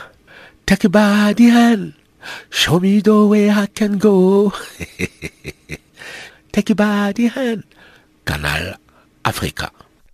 Take 0.67 0.89
body 0.89 1.51
hand. 1.51 1.93
Show 2.51 2.81
me 2.81 3.01
the 3.01 3.09
way 3.27 3.49
I 3.49 3.67
can 3.75 3.97
go. 3.97 4.53
Take 6.53 6.75
body 6.75 7.29
hand. 7.29 7.63
Canal 8.27 8.77
Africa. 9.25 9.71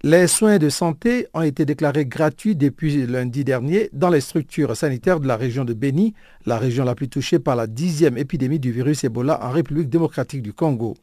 Les 0.07 0.27
soins 0.27 0.59
de 0.59 0.69
santé 0.69 1.29
ont 1.33 1.41
été 1.41 1.65
déclarés 1.65 2.05
gratuits 2.05 2.55
depuis 2.55 3.07
lundi 3.07 3.43
dernier 3.43 3.89
dans 3.95 4.11
les 4.11 4.21
structures 4.21 4.77
sanitaires 4.77 5.19
de 5.19 5.27
la 5.27 5.39
région 5.39 5.65
de 5.65 5.73
Beni, 5.73 6.13
la 6.45 6.59
région 6.59 6.85
la 6.85 6.95
plus 6.95 7.09
touchée 7.09 7.39
par 7.39 7.57
la 7.57 7.67
dixième 7.67 8.19
épidémie 8.19 8.59
du 8.59 8.71
virus 8.71 9.03
Ebola 9.05 9.43
en 9.43 9.49
République 9.49 9.89
démocratique 9.89 10.43
du 10.43 10.53
Congo. 10.53 10.95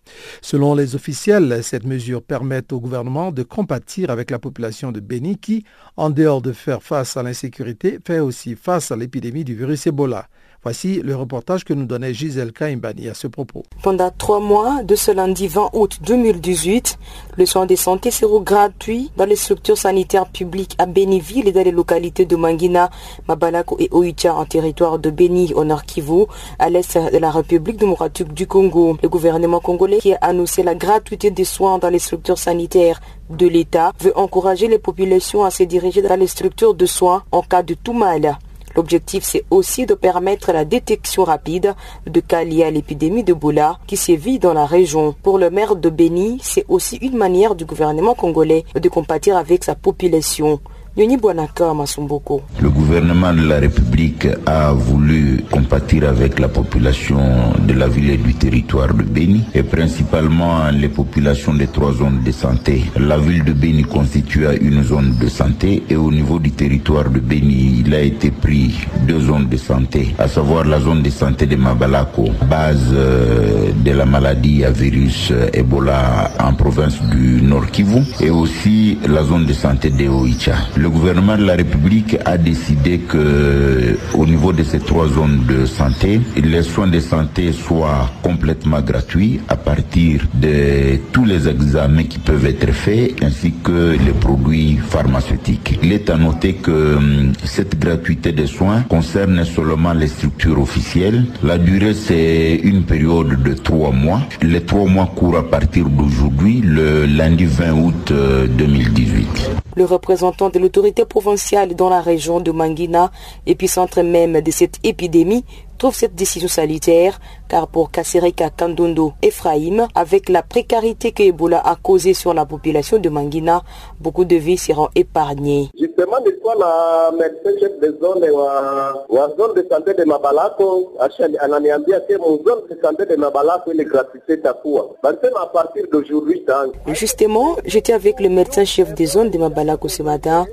Selon 0.43 0.75
les 0.75 0.93
officiels, 0.93 1.63
cette 1.63 1.88
mesure 1.88 2.22
permet 2.22 2.62
au 2.72 2.79
gouvernement 2.79 3.31
de 3.31 3.41
compatir 3.41 4.12
avec 4.12 4.29
la 4.29 4.38
population 4.38 4.91
de 4.91 5.00
Beni 5.00 5.36
qui, 5.39 5.65
en 5.98 6.12
dehors 6.12 6.43
de 6.43 6.51
faire 6.51 6.84
face 6.84 7.17
à 7.17 7.24
l'insécurité, 7.24 7.98
fait 8.05 8.20
aussi 8.20 8.53
face 8.53 8.91
à 8.91 8.96
l'épidémie 8.96 9.43
du 9.43 9.55
virus 9.55 9.88
Ebola. 9.88 10.27
Voici 10.63 11.01
le 11.01 11.15
reportage 11.15 11.65
que 11.65 11.74
nous 11.74 11.86
donnait 11.86 12.13
Gisèle 12.13 12.51
Kaimbani 12.51 13.10
à 13.10 13.15
ce 13.15 13.25
propos. 13.25 13.63
Pendant 13.82 14.12
trois 14.15 14.39
mois, 14.39 14.84
de 14.84 14.94
ce 14.94 15.10
lundi 15.10 15.48
20 15.48 15.72
août 15.74 15.98
2018, 16.06 17.00
le 17.36 17.48
soin 17.48 17.65
de 17.65 17.75
santé 17.75 18.12
sera 18.12 18.39
gratuit 18.41 19.10
dans 19.18 19.25
les 19.25 19.36
structures 19.36 19.80
sanitaires 19.80 20.27
publiques 20.27 20.75
à 20.77 20.86
Béniville 20.86 21.48
et 21.48 21.51
dans 21.51 21.63
les 21.63 21.72
localités 21.72 22.25
de 22.25 22.36
Manguina, 22.36 22.91
Mabalako 23.27 23.77
et 23.80 23.89
Oicha 23.91 24.36
en 24.36 24.46
territoire 24.46 25.00
de 25.00 25.10
Béni 25.10 25.51
au 25.56 25.63
Nord 25.63 25.84
Kivu, 25.84 26.25
à 26.60 26.70
l'est 26.70 26.96
de 26.96 27.18
la 27.18 27.32
République 27.32 27.77
démocratique 27.77 28.32
du 28.32 28.46
Congo. 28.46 29.00
Le 29.01 29.10
gouvernement 29.10 29.62
congolais 29.62 29.98
qui 29.98 30.13
a 30.13 30.20
annoncé 30.22 30.62
la 30.62 30.75
gratuité 30.75 31.32
des 31.32 31.44
soins 31.44 31.80
dans 31.80 31.89
les 31.89 31.98
structures 31.98 32.38
sanitaires 32.38 33.01
de 33.32 33.48
l'État 33.48 33.94
veut 34.00 34.15
encourager 34.15 34.68
les 34.68 34.77
populations 34.77 35.44
à 35.44 35.50
se 35.50 35.63
diriger 35.63 36.03
dans 36.03 36.20
les 36.20 36.27
structures 36.27 36.75
de 36.75 36.86
soins 36.86 37.24
en 37.32 37.41
cas 37.41 37.63
de 37.63 37.74
tout 37.74 37.94
mal. 37.94 38.38
L'objectif, 38.75 39.23
c'est 39.23 39.43
aussi 39.49 39.85
de 39.85 39.93
permettre 39.93 40.51
la 40.51 40.65
détection 40.65 41.23
rapide 41.23 41.75
de 42.07 42.19
cas 42.19 42.43
liés 42.43 42.63
à 42.63 42.71
l'épidémie 42.71 43.23
de 43.23 43.33
Boula 43.33 43.79
qui 43.87 43.97
sévit 43.97 44.39
dans 44.39 44.53
la 44.53 44.65
région. 44.65 45.15
Pour 45.23 45.37
le 45.37 45.49
maire 45.49 45.75
de 45.75 45.89
Beni, 45.89 46.39
c'est 46.41 46.65
aussi 46.67 46.97
une 46.97 47.17
manière 47.17 47.55
du 47.55 47.65
gouvernement 47.65 48.15
congolais 48.15 48.65
de 48.73 48.89
compatir 48.89 49.37
avec 49.37 49.63
sa 49.63 49.75
population. 49.75 50.59
Le 50.98 52.69
gouvernement 52.69 53.33
de 53.33 53.48
la 53.48 53.60
République 53.60 54.27
a 54.45 54.74
voulu 54.74 55.41
compatir 55.50 56.03
avec 56.10 56.38
la 56.38 56.50
population 56.50 57.17
de 57.65 57.71
la 57.74 57.88
ville 57.88 58.10
et 58.10 58.17
du 58.17 58.33
territoire 58.33 58.93
de 58.93 59.03
Béni 59.03 59.41
et 59.55 59.63
principalement 59.63 60.69
les 60.69 60.89
populations 60.89 61.53
des 61.53 61.67
trois 61.67 61.93
zones 61.93 62.21
de 62.25 62.31
santé. 62.33 62.83
La 63.00 63.17
ville 63.17 63.45
de 63.45 63.53
Béni 63.53 63.83
constitue 63.83 64.45
une 64.60 64.83
zone 64.83 65.15
de 65.17 65.29
santé 65.29 65.81
et 65.89 65.95
au 65.95 66.12
niveau 66.12 66.39
du 66.39 66.51
territoire 66.51 67.10
de 67.10 67.19
Béni, 67.21 67.83
il 67.86 67.95
a 67.95 68.01
été 68.01 68.29
pris 68.29 68.75
deux 69.07 69.21
zones 69.21 69.48
de 69.48 69.55
santé, 69.55 70.13
à 70.19 70.27
savoir 70.27 70.65
la 70.65 70.81
zone 70.81 71.03
de 71.03 71.10
santé 71.10 71.45
de 71.45 71.55
Mabalako, 71.55 72.25
base 72.50 72.89
euh, 72.91 73.71
de 73.81 73.91
la 73.91 74.05
maladie 74.05 74.65
à 74.65 74.71
virus 74.71 75.31
Ebola 75.53 76.31
en 76.38 76.53
province 76.53 77.01
du 77.03 77.41
Nord 77.41 77.67
Kivu 77.71 78.01
et 78.19 78.29
aussi 78.29 78.98
la 79.07 79.24
zone 79.24 79.45
de 79.45 79.53
santé 79.53 79.89
de 79.89 80.10
Oicha 80.10 80.55
le 80.81 80.89
gouvernement 80.89 81.38
de 81.38 81.45
la 81.45 81.55
République 81.55 82.17
a 82.25 82.38
décidé 82.38 83.00
que 83.00 83.97
au 84.15 84.25
niveau 84.25 84.51
de 84.51 84.63
ces 84.63 84.79
trois 84.79 85.07
zones 85.07 85.45
de 85.47 85.65
santé, 85.65 86.19
les 86.35 86.63
soins 86.63 86.88
de 86.88 87.00
santé 87.00 87.51
soient 87.51 88.09
complètement 88.23 88.81
gratuits 88.81 89.39
à 89.47 89.55
partir 89.55 90.25
de 90.33 90.97
tous 91.11 91.25
les 91.25 91.47
examens 91.47 92.03
qui 92.03 92.17
peuvent 92.17 92.45
être 92.47 92.71
faits 92.71 93.21
ainsi 93.21 93.53
que 93.63 93.91
les 93.91 94.11
produits 94.13 94.77
pharmaceutiques. 94.77 95.77
Il 95.83 95.91
est 95.93 96.09
à 96.09 96.17
noter 96.17 96.53
que 96.53 96.95
hum, 96.95 97.33
cette 97.43 97.77
gratuité 97.77 98.31
des 98.31 98.47
soins 98.47 98.81
concerne 98.89 99.43
seulement 99.45 99.93
les 99.93 100.07
structures 100.07 100.59
officielles. 100.59 101.25
La 101.43 101.59
durée 101.59 101.93
c'est 101.93 102.55
une 102.63 102.83
période 102.83 103.43
de 103.43 103.53
trois 103.53 103.91
mois. 103.91 104.21
Les 104.41 104.61
trois 104.61 104.85
mois 104.85 105.11
courent 105.15 105.38
à 105.38 105.47
partir 105.47 105.88
d'aujourd'hui, 105.89 106.61
le 106.63 107.05
lundi 107.05 107.45
20 107.45 107.71
août 107.73 108.13
2018. 108.57 109.51
Le 109.81 109.88
représentant 109.88 110.50
de 110.51 110.59
l'autorité 110.59 111.05
provinciale 111.05 111.73
dans 111.73 111.89
la 111.89 112.01
région 112.01 112.39
de 112.39 112.51
Manguina, 112.51 113.11
épicentre 113.47 114.03
même 114.03 114.39
de 114.39 114.51
cette 114.51 114.77
épidémie, 114.83 115.43
trouve 115.81 115.95
cette 115.95 116.13
décision 116.13 116.47
salutaire 116.47 117.19
car 117.50 117.67
pour 117.67 117.89
Kasereka 117.89 118.51
Kandondo 118.51 119.13
Ephraim, 119.23 119.88
avec 119.95 120.29
la 120.29 120.43
précarité 120.43 121.11
que 121.11 121.23
Ebola 121.23 121.59
a 121.59 121.75
causée 121.75 122.13
sur 122.13 122.35
la 122.35 122.45
population 122.45 122.99
de 122.99 123.10
Manguina, 123.10 123.63
beaucoup 123.99 124.23
de 124.23 124.36
vies 124.36 124.60
seront 124.60 124.89
épargnées. 124.95 125.69
Justement, 125.77 126.19
nilikuwa 126.23 126.56
na 126.56 127.12
médecin 127.17 127.60
chef 127.60 127.79
de 127.82 127.97
zone 127.99 128.29
wa, 128.29 129.06
wa 129.10 129.27
zone 129.38 129.53
de 129.56 129.67
santé 129.69 129.93
de 129.95 130.03
Mabalako 130.06 130.93
ananiambia 131.39 131.99
mon 132.19 132.38
zone 132.45 132.62
de 132.69 132.77
santé 132.82 133.06
de 133.06 133.15
Mabalako 133.15 133.71
ile 133.71 133.84
gratuité 133.84 134.39
takuwa 134.39 134.84
basema 135.03 135.41
à 135.41 135.47
partir 135.47 135.84
d'aujourd'hui 135.91 136.45
Justement, 136.88 137.56
j'étais 137.65 137.93
avec 137.93 138.19
le 138.19 138.29
médecin 138.29 138.65
chef 138.65 138.93
de 138.93 139.06
zone 139.06 139.29
de 139.29 139.38
Mabalako 139.38 139.88
ce 139.88 140.03
matin. 140.03 140.45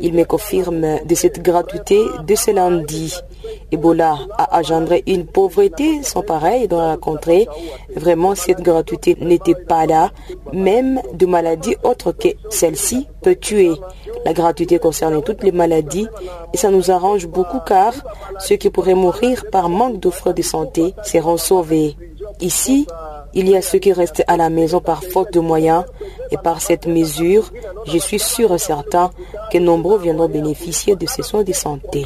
Il 0.00 0.14
me 0.14 0.24
confirme 0.24 1.04
de 1.04 1.14
cette 1.14 1.42
gratuité 1.42 2.00
de 2.26 2.34
ce 2.34 2.50
lundi. 2.52 3.14
Ebola 3.72 4.16
a 4.38 4.56
une 5.06 5.26
pauvreté 5.26 6.02
sans 6.02 6.22
pareil 6.22 6.68
dans 6.68 6.86
la 6.86 6.96
contrée. 6.96 7.46
Vraiment, 7.94 8.34
cette 8.34 8.60
gratuité 8.60 9.16
n'était 9.20 9.54
pas 9.54 9.86
là. 9.86 10.10
Même 10.52 11.00
de 11.14 11.26
maladies 11.26 11.76
autres 11.82 12.12
que 12.12 12.28
celle-ci 12.50 13.06
peut 13.22 13.36
tuer. 13.36 13.72
La 14.24 14.32
gratuité 14.32 14.78
concerne 14.78 15.22
toutes 15.22 15.42
les 15.42 15.52
maladies 15.52 16.08
et 16.52 16.56
ça 16.56 16.70
nous 16.70 16.90
arrange 16.90 17.26
beaucoup 17.26 17.60
car 17.66 17.92
ceux 18.38 18.56
qui 18.56 18.70
pourraient 18.70 18.94
mourir 18.94 19.44
par 19.50 19.68
manque 19.68 20.00
d'offres 20.00 20.32
de 20.32 20.42
santé 20.42 20.94
seront 21.02 21.36
sauvés. 21.36 21.96
Ici, 22.40 22.86
il 23.34 23.48
y 23.48 23.56
a 23.56 23.62
ceux 23.62 23.78
qui 23.78 23.92
restent 23.92 24.24
à 24.26 24.36
la 24.36 24.50
maison 24.50 24.80
par 24.80 25.02
faute 25.02 25.32
de 25.32 25.40
moyens 25.40 25.84
et 26.30 26.36
par 26.36 26.60
cette 26.60 26.86
mesure, 26.86 27.50
je 27.86 27.98
suis 27.98 28.18
sûr 28.18 28.52
et 28.54 28.58
certain 28.58 29.10
que 29.52 29.58
nombreux 29.58 29.98
viendront 29.98 30.28
bénéficier 30.28 30.96
de 30.96 31.06
ces 31.06 31.22
soins 31.22 31.42
de 31.44 31.52
santé. 31.52 32.04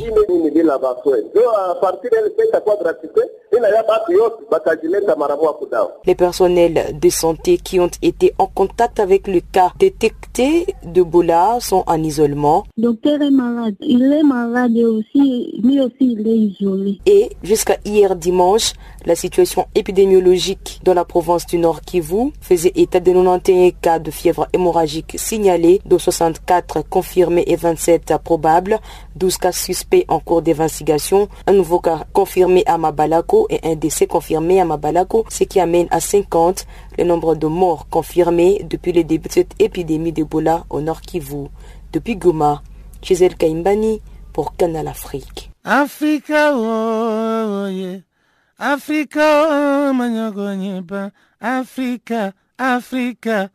Les 6.06 6.14
personnels 6.14 6.98
de 7.00 7.09
santé 7.09 7.59
qui 7.59 7.80
ont 7.80 7.90
été 8.02 8.35
en 8.38 8.46
contact 8.46 9.00
avec 9.00 9.26
le 9.26 9.40
cas 9.40 9.72
détecté 9.78 10.66
de 10.85 11.02
Boula 11.02 11.59
sont 11.61 11.85
en 11.87 12.02
isolement. 12.02 12.64
Le 12.76 12.85
docteur 12.85 13.20
est 13.20 13.30
malade. 13.30 13.74
Il 13.80 14.12
est 14.12 14.22
malade 14.22 14.76
aussi. 14.78 15.61
Lui 15.62 15.80
aussi, 15.80 15.94
il 16.00 16.26
est 16.26 16.37
isolé. 16.37 17.00
Et 17.06 17.30
jusqu'à 17.42 17.76
hier 17.85 18.14
dimanche, 18.16 18.72
la 19.04 19.14
situation 19.14 19.66
épidémiologique 19.74 20.80
dans 20.84 20.94
la 20.94 21.04
province 21.04 21.46
du 21.46 21.58
Nord 21.58 21.80
Kivu 21.80 22.32
faisait 22.40 22.72
état 22.74 23.00
de 23.00 23.12
91 23.12 23.72
cas 23.80 23.98
de 23.98 24.10
fièvre 24.10 24.48
hémorragique 24.52 25.16
signalés, 25.18 25.80
dont 25.84 25.98
64 25.98 26.82
confirmés 26.82 27.44
et 27.46 27.56
27 27.56 28.14
probables, 28.22 28.78
12 29.16 29.36
cas 29.38 29.52
suspects 29.52 30.04
en 30.08 30.20
cours 30.20 30.42
d'investigation, 30.42 31.28
un 31.46 31.52
nouveau 31.52 31.80
cas 31.80 32.04
confirmé 32.12 32.62
à 32.66 32.78
Mabalako 32.78 33.46
et 33.50 33.60
un 33.62 33.74
décès 33.74 34.06
confirmé 34.06 34.60
à 34.60 34.64
Mabalako, 34.64 35.24
ce 35.28 35.44
qui 35.44 35.60
amène 35.60 35.88
à 35.90 36.00
50 36.00 36.66
le 36.98 37.04
nombre 37.04 37.34
de 37.34 37.46
morts 37.46 37.88
confirmés 37.88 38.64
depuis 38.68 38.92
le 38.92 39.04
début 39.04 39.28
de 39.28 39.34
cette 39.34 39.54
épidémie 39.58 40.12
d'Ebola 40.12 40.64
au 40.70 40.80
Nord 40.80 41.00
Kivu. 41.00 41.46
Depuis 41.92 42.16
Goma, 42.16 42.62
Gisèle 43.02 43.36
Kaimbani 43.36 44.00
pour 44.32 44.56
Canal 44.56 44.88
Afrique. 44.88 45.50
Oh, 45.66 47.66
yeah. 47.68 48.00
Africa, 48.62 49.46
oh, 49.49 49.92
Africa, 51.40 52.33
Africa, 52.59 53.49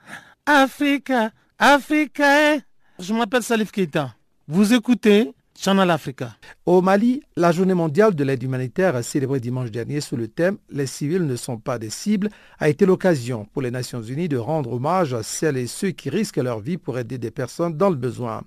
Africa, 0.43 1.31
Africa. 1.59 2.59
Je 2.97 3.13
m'appelle 3.13 3.43
Salif 3.43 3.71
Keita. 3.71 4.15
Vous 4.47 4.73
écoutez 4.73 5.31
Channel 5.57 5.89
Africa. 5.89 6.35
Au 6.65 6.81
Mali, 6.81 7.23
la 7.37 7.51
journée 7.51 7.73
mondiale 7.73 8.13
de 8.13 8.23
l'aide 8.23 8.43
humanitaire 8.43 9.01
célébrée 9.03 9.39
dimanche 9.39 9.71
dernier 9.71 10.01
sous 10.01 10.17
le 10.17 10.27
thème 10.27 10.57
Les 10.69 10.85
civils 10.85 11.25
ne 11.25 11.35
sont 11.35 11.57
pas 11.57 11.79
des 11.79 11.89
cibles 11.89 12.29
a 12.59 12.67
été 12.69 12.85
l'occasion 12.85 13.45
pour 13.45 13.61
les 13.61 13.71
Nations 13.71 14.01
Unies 14.01 14.27
de 14.27 14.37
rendre 14.37 14.73
hommage 14.73 15.13
à 15.13 15.23
celles 15.23 15.57
et 15.57 15.67
ceux 15.67 15.91
qui 15.91 16.09
risquent 16.09 16.37
leur 16.37 16.59
vie 16.59 16.77
pour 16.77 16.99
aider 16.99 17.17
des 17.17 17.31
personnes 17.31 17.77
dans 17.77 17.89
le 17.89 17.95
besoin. 17.95 18.43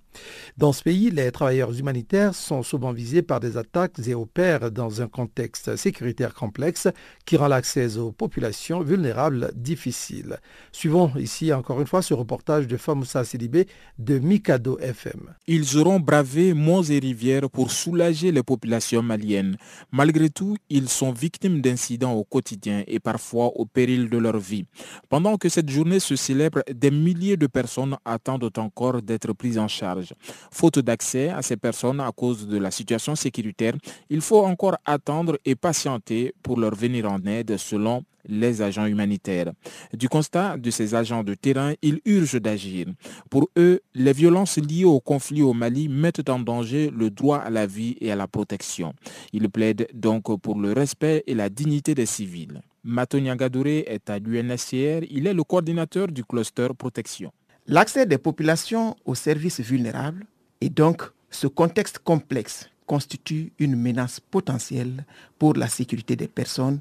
Dans 0.58 0.72
ce 0.72 0.82
pays, 0.82 1.10
les 1.10 1.32
travailleurs 1.32 1.72
humanitaires 1.76 2.34
sont 2.34 2.62
souvent 2.62 2.92
visés 2.92 3.22
par 3.22 3.40
des 3.40 3.56
attaques 3.56 3.98
et 4.06 4.14
opèrent 4.14 4.70
dans 4.70 5.00
un 5.00 5.08
contexte 5.08 5.76
sécuritaire 5.76 6.34
complexe 6.34 6.88
qui 7.24 7.36
rend 7.36 7.48
l'accès 7.48 7.96
aux 7.96 8.12
populations 8.12 8.80
vulnérables 8.80 9.50
difficile. 9.54 10.38
Suivons 10.72 11.12
ici 11.16 11.52
encore 11.52 11.80
une 11.80 11.86
fois 11.86 12.02
ce 12.02 12.14
reportage 12.14 12.66
de 12.66 12.76
Famoussa 12.76 13.24
Sidibé 13.24 13.66
de 13.98 14.18
Mikado 14.18 14.78
FM. 14.78 15.34
Ils 15.46 15.78
auront 15.78 16.00
bravé 16.00 16.52
monts 16.52 16.82
et 16.82 16.97
rivières 16.98 17.48
pour 17.50 17.70
soulager 17.70 18.32
les 18.32 18.42
populations 18.42 19.02
maliennes. 19.02 19.56
Malgré 19.92 20.28
tout, 20.30 20.56
ils 20.68 20.88
sont 20.88 21.12
victimes 21.12 21.60
d'incidents 21.60 22.12
au 22.14 22.24
quotidien 22.24 22.84
et 22.86 23.00
parfois 23.00 23.46
au 23.56 23.66
péril 23.66 24.08
de 24.10 24.18
leur 24.18 24.38
vie. 24.38 24.64
Pendant 25.08 25.36
que 25.36 25.48
cette 25.48 25.68
journée 25.68 26.00
se 26.00 26.16
célèbre, 26.16 26.62
des 26.72 26.90
milliers 26.90 27.36
de 27.36 27.46
personnes 27.46 27.96
attendent 28.04 28.50
encore 28.58 29.02
d'être 29.02 29.32
prises 29.32 29.58
en 29.58 29.68
charge. 29.68 30.14
Faute 30.50 30.78
d'accès 30.78 31.28
à 31.30 31.42
ces 31.42 31.56
personnes 31.56 32.00
à 32.00 32.10
cause 32.12 32.46
de 32.46 32.58
la 32.58 32.70
situation 32.70 33.14
sécuritaire, 33.14 33.74
il 34.10 34.20
faut 34.20 34.44
encore 34.44 34.76
attendre 34.84 35.38
et 35.44 35.54
patienter 35.54 36.34
pour 36.42 36.58
leur 36.58 36.74
venir 36.74 37.10
en 37.10 37.24
aide 37.26 37.56
selon 37.56 38.04
les 38.28 38.62
agents 38.62 38.86
humanitaires. 38.86 39.52
Du 39.92 40.08
constat 40.08 40.56
de 40.56 40.70
ces 40.70 40.94
agents 40.94 41.24
de 41.24 41.34
terrain, 41.34 41.74
ils 41.82 42.00
urgent 42.04 42.38
d'agir. 42.38 42.86
Pour 43.30 43.48
eux, 43.56 43.80
les 43.94 44.12
violences 44.12 44.58
liées 44.58 44.84
au 44.84 45.00
conflit 45.00 45.42
au 45.42 45.54
Mali 45.54 45.88
mettent 45.88 46.28
en 46.28 46.38
danger 46.38 46.90
le 46.90 47.10
droit 47.10 47.38
à 47.38 47.50
la 47.50 47.66
vie 47.66 47.96
et 48.00 48.12
à 48.12 48.16
la 48.16 48.26
protection. 48.26 48.94
Ils 49.32 49.48
plaident 49.48 49.88
donc 49.94 50.40
pour 50.40 50.58
le 50.58 50.72
respect 50.72 51.24
et 51.26 51.34
la 51.34 51.48
dignité 51.48 51.94
des 51.94 52.06
civils. 52.06 52.60
Matonia 52.84 53.36
Gadouré 53.36 53.84
est 53.86 54.08
à 54.08 54.18
l'UNHCR, 54.18 55.04
il 55.10 55.26
est 55.26 55.34
le 55.34 55.44
coordinateur 55.44 56.08
du 56.08 56.24
cluster 56.24 56.68
protection. 56.76 57.32
L'accès 57.66 58.06
des 58.06 58.18
populations 58.18 58.96
aux 59.04 59.14
services 59.14 59.60
vulnérables 59.60 60.24
et 60.60 60.70
donc 60.70 61.02
ce 61.30 61.46
contexte 61.46 61.98
complexe 61.98 62.70
constitue 62.86 63.52
une 63.58 63.76
menace 63.76 64.18
potentielle 64.20 65.04
pour 65.38 65.54
la 65.54 65.68
sécurité 65.68 66.16
des 66.16 66.28
personnes 66.28 66.80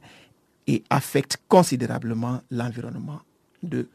et 0.68 0.84
affecte 0.90 1.38
considérablement 1.48 2.42
l'environnement 2.52 3.22
de 3.64 3.88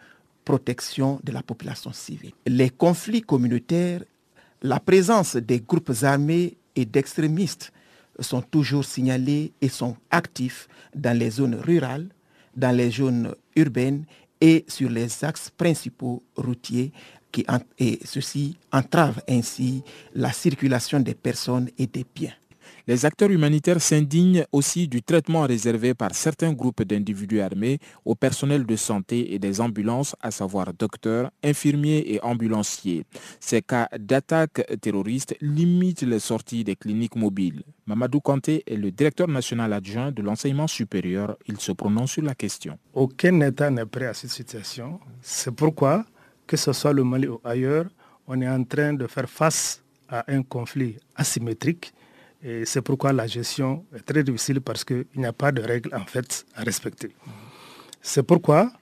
protection 0.44 1.20
de 1.22 1.32
la 1.32 1.42
population 1.42 1.92
civile. 1.92 2.32
Les 2.46 2.70
conflits 2.70 3.22
communautaires, 3.22 4.02
la 4.62 4.80
présence 4.80 5.36
des 5.36 5.60
groupes 5.60 5.92
armés 6.02 6.56
et 6.74 6.84
d'extrémistes 6.84 7.72
sont 8.18 8.42
toujours 8.42 8.84
signalés 8.84 9.52
et 9.60 9.68
sont 9.68 9.96
actifs 10.10 10.68
dans 10.94 11.16
les 11.16 11.30
zones 11.30 11.54
rurales, 11.54 12.08
dans 12.56 12.74
les 12.74 12.90
zones 12.90 13.34
urbaines 13.56 14.04
et 14.40 14.64
sur 14.68 14.90
les 14.90 15.24
axes 15.24 15.50
principaux 15.50 16.22
routiers 16.36 16.92
qui, 17.30 17.46
et 17.78 17.98
ceci 18.04 18.56
entrave 18.72 19.22
ainsi 19.28 19.82
la 20.14 20.32
circulation 20.32 21.00
des 21.00 21.14
personnes 21.14 21.70
et 21.78 21.86
des 21.86 22.04
biens. 22.14 22.34
Les 22.88 23.06
acteurs 23.06 23.30
humanitaires 23.30 23.80
s'indignent 23.80 24.44
aussi 24.50 24.88
du 24.88 25.02
traitement 25.02 25.42
réservé 25.42 25.94
par 25.94 26.14
certains 26.14 26.52
groupes 26.52 26.82
d'individus 26.82 27.40
armés 27.40 27.78
au 28.04 28.16
personnel 28.16 28.66
de 28.66 28.74
santé 28.74 29.34
et 29.34 29.38
des 29.38 29.60
ambulances, 29.60 30.16
à 30.20 30.32
savoir 30.32 30.72
docteurs, 30.74 31.30
infirmiers 31.44 32.02
et 32.12 32.20
ambulanciers. 32.22 33.04
Ces 33.38 33.62
cas 33.62 33.88
d'attaques 33.96 34.66
terroristes 34.80 35.36
limitent 35.40 36.02
les 36.02 36.18
sorties 36.18 36.64
des 36.64 36.74
cliniques 36.74 37.14
mobiles. 37.14 37.62
Mamadou 37.86 38.20
Kanté 38.20 38.64
est 38.66 38.76
le 38.76 38.90
directeur 38.90 39.28
national 39.28 39.72
adjoint 39.72 40.10
de 40.10 40.22
l'enseignement 40.22 40.66
supérieur. 40.66 41.36
Il 41.46 41.60
se 41.60 41.70
prononce 41.70 42.12
sur 42.12 42.22
la 42.22 42.34
question. 42.34 42.78
Aucun 42.94 43.40
État 43.42 43.70
n'est 43.70 43.86
prêt 43.86 44.06
à 44.06 44.14
cette 44.14 44.30
situation. 44.30 44.98
C'est 45.20 45.52
pourquoi, 45.54 46.04
que 46.48 46.56
ce 46.56 46.72
soit 46.72 46.92
le 46.92 47.04
Mali 47.04 47.28
ou 47.28 47.40
ailleurs, 47.44 47.86
on 48.26 48.40
est 48.40 48.48
en 48.48 48.64
train 48.64 48.92
de 48.94 49.06
faire 49.06 49.28
face 49.28 49.82
à 50.08 50.24
un 50.32 50.42
conflit 50.42 50.96
asymétrique 51.14 51.92
et 52.42 52.64
c'est 52.64 52.82
pourquoi 52.82 53.12
la 53.12 53.26
gestion 53.26 53.84
est 53.94 54.00
très 54.00 54.24
difficile 54.24 54.60
parce 54.60 54.84
qu'il 54.84 55.06
n'y 55.14 55.26
a 55.26 55.32
pas 55.32 55.52
de 55.52 55.62
règles 55.62 55.94
en 55.94 56.04
fait 56.04 56.44
à 56.54 56.62
respecter. 56.62 57.14
C'est 58.00 58.24
pourquoi, 58.24 58.72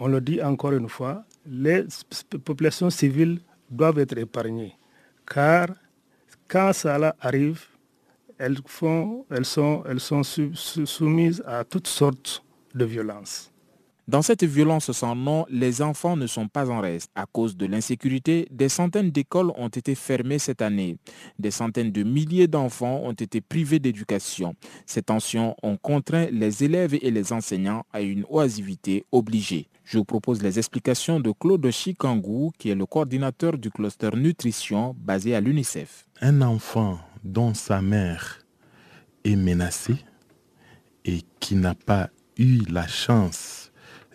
on 0.00 0.08
le 0.08 0.20
dit 0.20 0.42
encore 0.42 0.72
une 0.72 0.88
fois, 0.88 1.24
les 1.46 1.84
populations 2.44 2.90
civiles 2.90 3.40
doivent 3.70 4.00
être 4.00 4.18
épargnées. 4.18 4.76
Car 5.24 5.68
quand 6.48 6.72
ça 6.72 7.14
arrive, 7.20 7.64
elles 8.38 8.58
sont 8.64 9.24
soumises 10.24 11.42
à 11.46 11.64
toutes 11.64 11.86
sortes 11.86 12.42
de 12.74 12.84
violences. 12.84 13.52
Dans 14.08 14.22
cette 14.22 14.44
violence 14.44 14.92
sans 14.92 15.16
nom, 15.16 15.46
les 15.50 15.82
enfants 15.82 16.16
ne 16.16 16.28
sont 16.28 16.46
pas 16.46 16.70
en 16.70 16.80
reste. 16.80 17.10
À 17.16 17.26
cause 17.26 17.56
de 17.56 17.66
l'insécurité, 17.66 18.46
des 18.52 18.68
centaines 18.68 19.10
d'écoles 19.10 19.50
ont 19.56 19.66
été 19.66 19.96
fermées 19.96 20.38
cette 20.38 20.62
année. 20.62 20.96
Des 21.40 21.50
centaines 21.50 21.90
de 21.90 22.04
milliers 22.04 22.46
d'enfants 22.46 23.00
ont 23.02 23.14
été 23.14 23.40
privés 23.40 23.80
d'éducation. 23.80 24.54
Ces 24.86 25.02
tensions 25.02 25.56
ont 25.60 25.76
contraint 25.76 26.28
les 26.30 26.62
élèves 26.62 26.94
et 26.94 27.10
les 27.10 27.32
enseignants 27.32 27.84
à 27.92 28.00
une 28.00 28.24
oisivité 28.30 29.04
obligée. 29.10 29.66
Je 29.82 29.98
vous 29.98 30.04
propose 30.04 30.40
les 30.40 30.56
explications 30.56 31.18
de 31.18 31.32
Claude 31.32 31.68
Chikangou, 31.68 32.52
qui 32.58 32.70
est 32.70 32.76
le 32.76 32.86
coordinateur 32.86 33.58
du 33.58 33.70
cluster 33.72 34.10
nutrition 34.14 34.94
basé 34.96 35.34
à 35.34 35.40
l'UNICEF. 35.40 36.06
Un 36.20 36.42
enfant 36.42 37.00
dont 37.24 37.54
sa 37.54 37.82
mère 37.82 38.38
est 39.24 39.34
menacée 39.34 39.98
et 41.04 41.22
qui 41.40 41.56
n'a 41.56 41.74
pas 41.74 42.08
eu 42.36 42.60
la 42.68 42.86
chance 42.86 43.65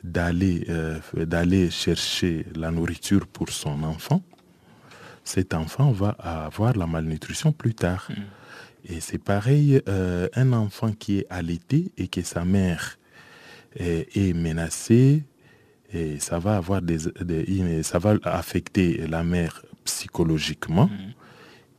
d'aller 0.03 0.65
euh, 0.69 0.99
d'aller 1.15 1.69
chercher 1.69 2.45
la 2.55 2.71
nourriture 2.71 3.27
pour 3.27 3.49
son 3.49 3.83
enfant, 3.83 4.21
cet 5.23 5.53
enfant 5.53 5.91
va 5.91 6.09
avoir 6.09 6.75
la 6.75 6.87
malnutrition 6.87 7.51
plus 7.51 7.75
tard. 7.75 8.07
Mm. 8.09 8.93
Et 8.93 8.99
c'est 8.99 9.19
pareil, 9.19 9.79
euh, 9.87 10.27
un 10.33 10.53
enfant 10.53 10.91
qui 10.91 11.19
est 11.19 11.27
allaité 11.29 11.91
et 11.97 12.07
que 12.07 12.23
sa 12.23 12.43
mère 12.45 12.97
est, 13.75 14.33
menacée, 14.33 15.23
et 15.93 16.19
ça 16.19 16.39
va 16.39 16.57
avoir 16.57 16.81
des, 16.81 16.97
ça 17.83 17.99
va 17.99 18.15
affecter 18.23 19.07
la 19.07 19.23
mère 19.23 19.63
psychologiquement. 19.85 20.87
Mm. 20.87 21.13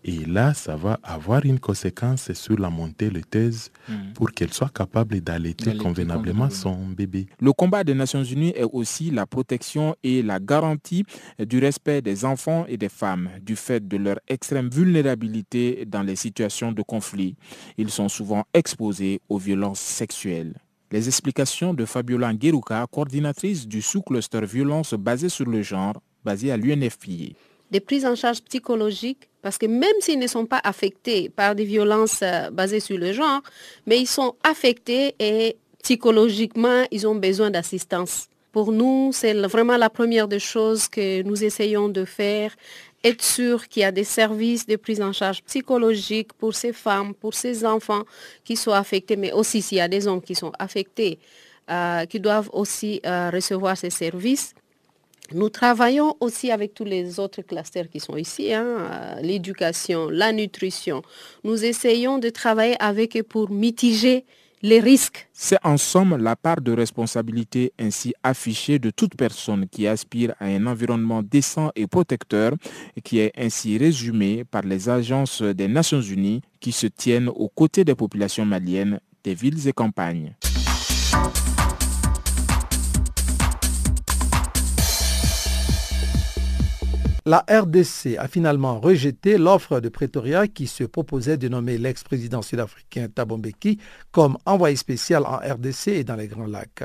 Et 0.04 0.24
là, 0.24 0.52
ça 0.52 0.74
va 0.74 0.98
avoir 1.02 1.44
une 1.44 1.60
conséquence 1.60 2.32
sur 2.32 2.58
la 2.58 2.70
montée 2.70 3.08
laiteuse 3.08 3.70
hmm. 3.88 4.12
pour 4.14 4.32
qu'elle 4.32 4.52
soit 4.52 4.72
capable 4.72 5.20
d'allaiter 5.20 5.76
convenablement 5.76 6.50
son 6.50 6.88
bébé. 6.88 7.26
Le 7.40 7.52
combat 7.52 7.84
des 7.84 7.94
Nations 7.94 8.24
Unies 8.24 8.52
est 8.56 8.64
aussi 8.64 9.10
la 9.10 9.26
protection 9.26 9.94
et 10.02 10.22
la 10.22 10.40
garantie 10.40 11.04
du 11.38 11.60
respect 11.60 12.02
des 12.02 12.24
enfants 12.24 12.64
et 12.68 12.76
des 12.76 12.88
femmes 12.88 13.30
du 13.40 13.54
fait 13.54 13.86
de 13.86 13.96
leur 13.96 14.18
extrême 14.26 14.68
vulnérabilité 14.68 15.84
dans 15.86 16.02
les 16.02 16.16
situations 16.16 16.72
de 16.72 16.82
conflit. 16.82 17.36
Ils 17.78 17.90
sont 17.90 18.08
souvent 18.08 18.44
exposés 18.52 19.20
aux 19.28 19.38
violences 19.38 19.80
sexuelles. 19.80 20.54
Les 20.90 21.06
explications 21.06 21.72
de 21.74 21.84
Fabiola 21.84 22.32
Ngueruka, 22.34 22.86
coordinatrice 22.90 23.66
du 23.66 23.80
sous-cluster 23.80 24.44
violence 24.44 24.94
basée 24.94 25.30
sur 25.30 25.46
le 25.46 25.62
genre, 25.62 25.94
basée 26.24 26.52
à 26.52 26.56
l'UNFPA 26.56 27.34
des 27.72 27.80
prises 27.80 28.04
en 28.04 28.14
charge 28.14 28.42
psychologiques, 28.42 29.30
parce 29.40 29.56
que 29.58 29.66
même 29.66 29.98
s'ils 30.00 30.18
ne 30.18 30.26
sont 30.26 30.46
pas 30.46 30.60
affectés 30.62 31.30
par 31.30 31.54
des 31.54 31.64
violences 31.64 32.20
euh, 32.22 32.50
basées 32.50 32.80
sur 32.80 32.98
le 32.98 33.12
genre, 33.12 33.40
mais 33.86 33.98
ils 33.98 34.06
sont 34.06 34.34
affectés 34.44 35.14
et 35.18 35.56
psychologiquement, 35.82 36.84
ils 36.90 37.06
ont 37.08 37.14
besoin 37.16 37.50
d'assistance. 37.50 38.28
Pour 38.52 38.70
nous, 38.70 39.10
c'est 39.12 39.32
vraiment 39.32 39.78
la 39.78 39.88
première 39.88 40.28
des 40.28 40.38
choses 40.38 40.86
que 40.86 41.22
nous 41.22 41.42
essayons 41.42 41.88
de 41.88 42.04
faire, 42.04 42.54
être 43.02 43.24
sûr 43.24 43.66
qu'il 43.66 43.80
y 43.80 43.84
a 43.84 43.90
des 43.90 44.04
services 44.04 44.66
de 44.66 44.76
prise 44.76 45.00
en 45.00 45.14
charge 45.14 45.42
psychologique 45.42 46.34
pour 46.34 46.54
ces 46.54 46.74
femmes, 46.74 47.14
pour 47.14 47.32
ces 47.32 47.64
enfants 47.64 48.04
qui 48.44 48.54
sont 48.54 48.72
affectés, 48.72 49.16
mais 49.16 49.32
aussi 49.32 49.62
s'il 49.62 49.78
y 49.78 49.80
a 49.80 49.88
des 49.88 50.06
hommes 50.06 50.20
qui 50.20 50.34
sont 50.34 50.52
affectés, 50.58 51.18
euh, 51.70 52.04
qui 52.04 52.20
doivent 52.20 52.50
aussi 52.52 53.00
euh, 53.06 53.30
recevoir 53.32 53.78
ces 53.78 53.90
services. 53.90 54.54
Nous 55.32 55.48
travaillons 55.48 56.14
aussi 56.20 56.50
avec 56.50 56.74
tous 56.74 56.84
les 56.84 57.18
autres 57.18 57.42
clusters 57.42 57.88
qui 57.88 58.00
sont 58.00 58.16
ici, 58.16 58.52
hein, 58.52 58.64
euh, 58.64 59.20
l'éducation, 59.22 60.08
la 60.10 60.32
nutrition. 60.32 61.02
Nous 61.44 61.64
essayons 61.64 62.18
de 62.18 62.28
travailler 62.28 62.76
avec 62.80 63.16
eux 63.16 63.22
pour 63.22 63.50
mitiger 63.50 64.24
les 64.62 64.80
risques. 64.80 65.28
C'est 65.32 65.58
en 65.64 65.76
somme 65.76 66.16
la 66.16 66.36
part 66.36 66.60
de 66.60 66.72
responsabilité 66.72 67.72
ainsi 67.78 68.14
affichée 68.22 68.78
de 68.78 68.90
toute 68.90 69.16
personne 69.16 69.66
qui 69.68 69.86
aspire 69.86 70.34
à 70.38 70.46
un 70.46 70.66
environnement 70.66 71.22
décent 71.22 71.70
et 71.74 71.86
protecteur 71.86 72.52
qui 73.02 73.18
est 73.18 73.32
ainsi 73.36 73.76
résumée 73.76 74.44
par 74.44 74.62
les 74.62 74.88
agences 74.88 75.42
des 75.42 75.68
Nations 75.68 76.00
Unies 76.00 76.42
qui 76.60 76.72
se 76.72 76.86
tiennent 76.86 77.28
aux 77.28 77.48
côtés 77.48 77.84
des 77.84 77.94
populations 77.94 78.44
maliennes 78.44 79.00
des 79.24 79.34
villes 79.34 79.66
et 79.66 79.72
campagnes. 79.72 80.34
La 87.24 87.44
RDC 87.48 88.16
a 88.18 88.26
finalement 88.26 88.80
rejeté 88.80 89.38
l'offre 89.38 89.78
de 89.78 89.88
Pretoria 89.88 90.48
qui 90.48 90.66
se 90.66 90.82
proposait 90.82 91.36
de 91.36 91.48
nommer 91.48 91.78
l'ex-président 91.78 92.42
sud-africain 92.42 93.06
Thabo 93.14 93.36
Mbeki 93.36 93.78
comme 94.10 94.36
envoyé 94.44 94.74
spécial 94.74 95.24
en 95.24 95.36
RDC 95.36 95.86
et 95.86 96.02
dans 96.02 96.16
les 96.16 96.26
Grands 96.26 96.48
Lacs. 96.48 96.82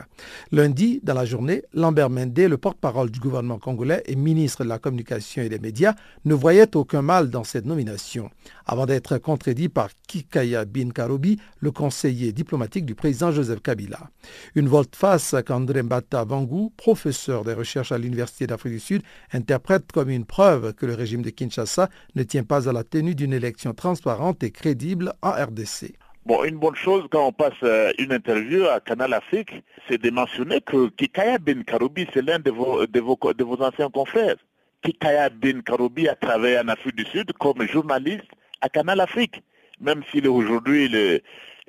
Lundi, 0.51 0.99
dans 1.01 1.15
la 1.15 1.25
journée, 1.25 1.63
Lambert 1.73 2.11
Mende, 2.11 2.37
le 2.37 2.57
porte-parole 2.59 3.09
du 3.09 3.19
gouvernement 3.19 3.57
congolais 3.57 4.03
et 4.05 4.15
ministre 4.15 4.63
de 4.63 4.69
la 4.69 4.77
Communication 4.77 5.41
et 5.41 5.49
des 5.49 5.57
Médias, 5.57 5.95
ne 6.23 6.35
voyait 6.35 6.77
aucun 6.77 7.01
mal 7.01 7.31
dans 7.31 7.43
cette 7.43 7.65
nomination, 7.65 8.29
avant 8.67 8.85
d'être 8.85 9.17
contredit 9.17 9.69
par 9.69 9.89
Kikaya 10.07 10.65
Bin 10.65 10.91
Karobi, 10.91 11.39
le 11.61 11.71
conseiller 11.71 12.31
diplomatique 12.31 12.85
du 12.85 12.93
président 12.93 13.31
Joseph 13.31 13.61
Kabila. 13.63 14.11
Une 14.53 14.67
volte-face 14.67 15.33
qu'André 15.47 15.81
Mbata 15.81 16.25
Vangou, 16.25 16.71
professeur 16.77 17.43
des 17.43 17.53
recherches 17.53 17.91
à 17.91 17.97
l'Université 17.97 18.45
d'Afrique 18.45 18.73
du 18.73 18.79
Sud, 18.79 19.01
interprète 19.33 19.91
comme 19.91 20.11
une 20.11 20.26
preuve 20.27 20.73
que 20.73 20.85
le 20.85 20.93
régime 20.93 21.21
de 21.21 21.29
Kinshasa 21.29 21.89
ne 22.15 22.23
tient 22.23 22.43
pas 22.43 22.69
à 22.69 22.73
la 22.73 22.83
tenue 22.83 23.15
d'une 23.15 23.33
élection 23.33 23.73
transparente 23.73 24.43
et 24.43 24.51
crédible 24.51 25.13
en 25.21 25.31
RDC. 25.31 25.95
Bon, 26.25 26.43
une 26.43 26.57
bonne 26.57 26.75
chose 26.75 27.05
quand 27.09 27.25
on 27.25 27.31
passe 27.31 27.53
euh, 27.63 27.91
une 27.97 28.11
interview 28.11 28.65
à 28.65 28.81
Canal 28.81 29.13
Afrique, 29.13 29.63
c'est 29.87 30.01
de 30.01 30.09
mentionner 30.09 30.59
que 30.59 30.89
Kikaya 30.89 31.37
Ben 31.37 31.63
Karoubi, 31.63 32.05
c'est 32.13 32.21
l'un 32.21 32.39
de 32.39 32.51
vos, 32.51 32.85
de, 32.85 32.99
vos, 32.99 33.61
anciens 33.61 33.89
confrères. 33.89 34.35
Kikaya 34.83 35.29
Ben 35.29 35.63
Karoubi 35.63 36.09
a 36.09 36.15
travaillé 36.15 36.59
en 36.59 36.67
Afrique 36.67 36.97
du 36.97 37.05
Sud 37.05 37.31
comme 37.39 37.65
journaliste 37.65 38.27
à 38.59 38.67
Canal 38.67 38.99
Afrique, 38.99 39.41
même 39.79 40.03
s'il 40.11 40.25
est 40.25 40.27
aujourd'hui 40.27 40.89
le, 40.89 41.21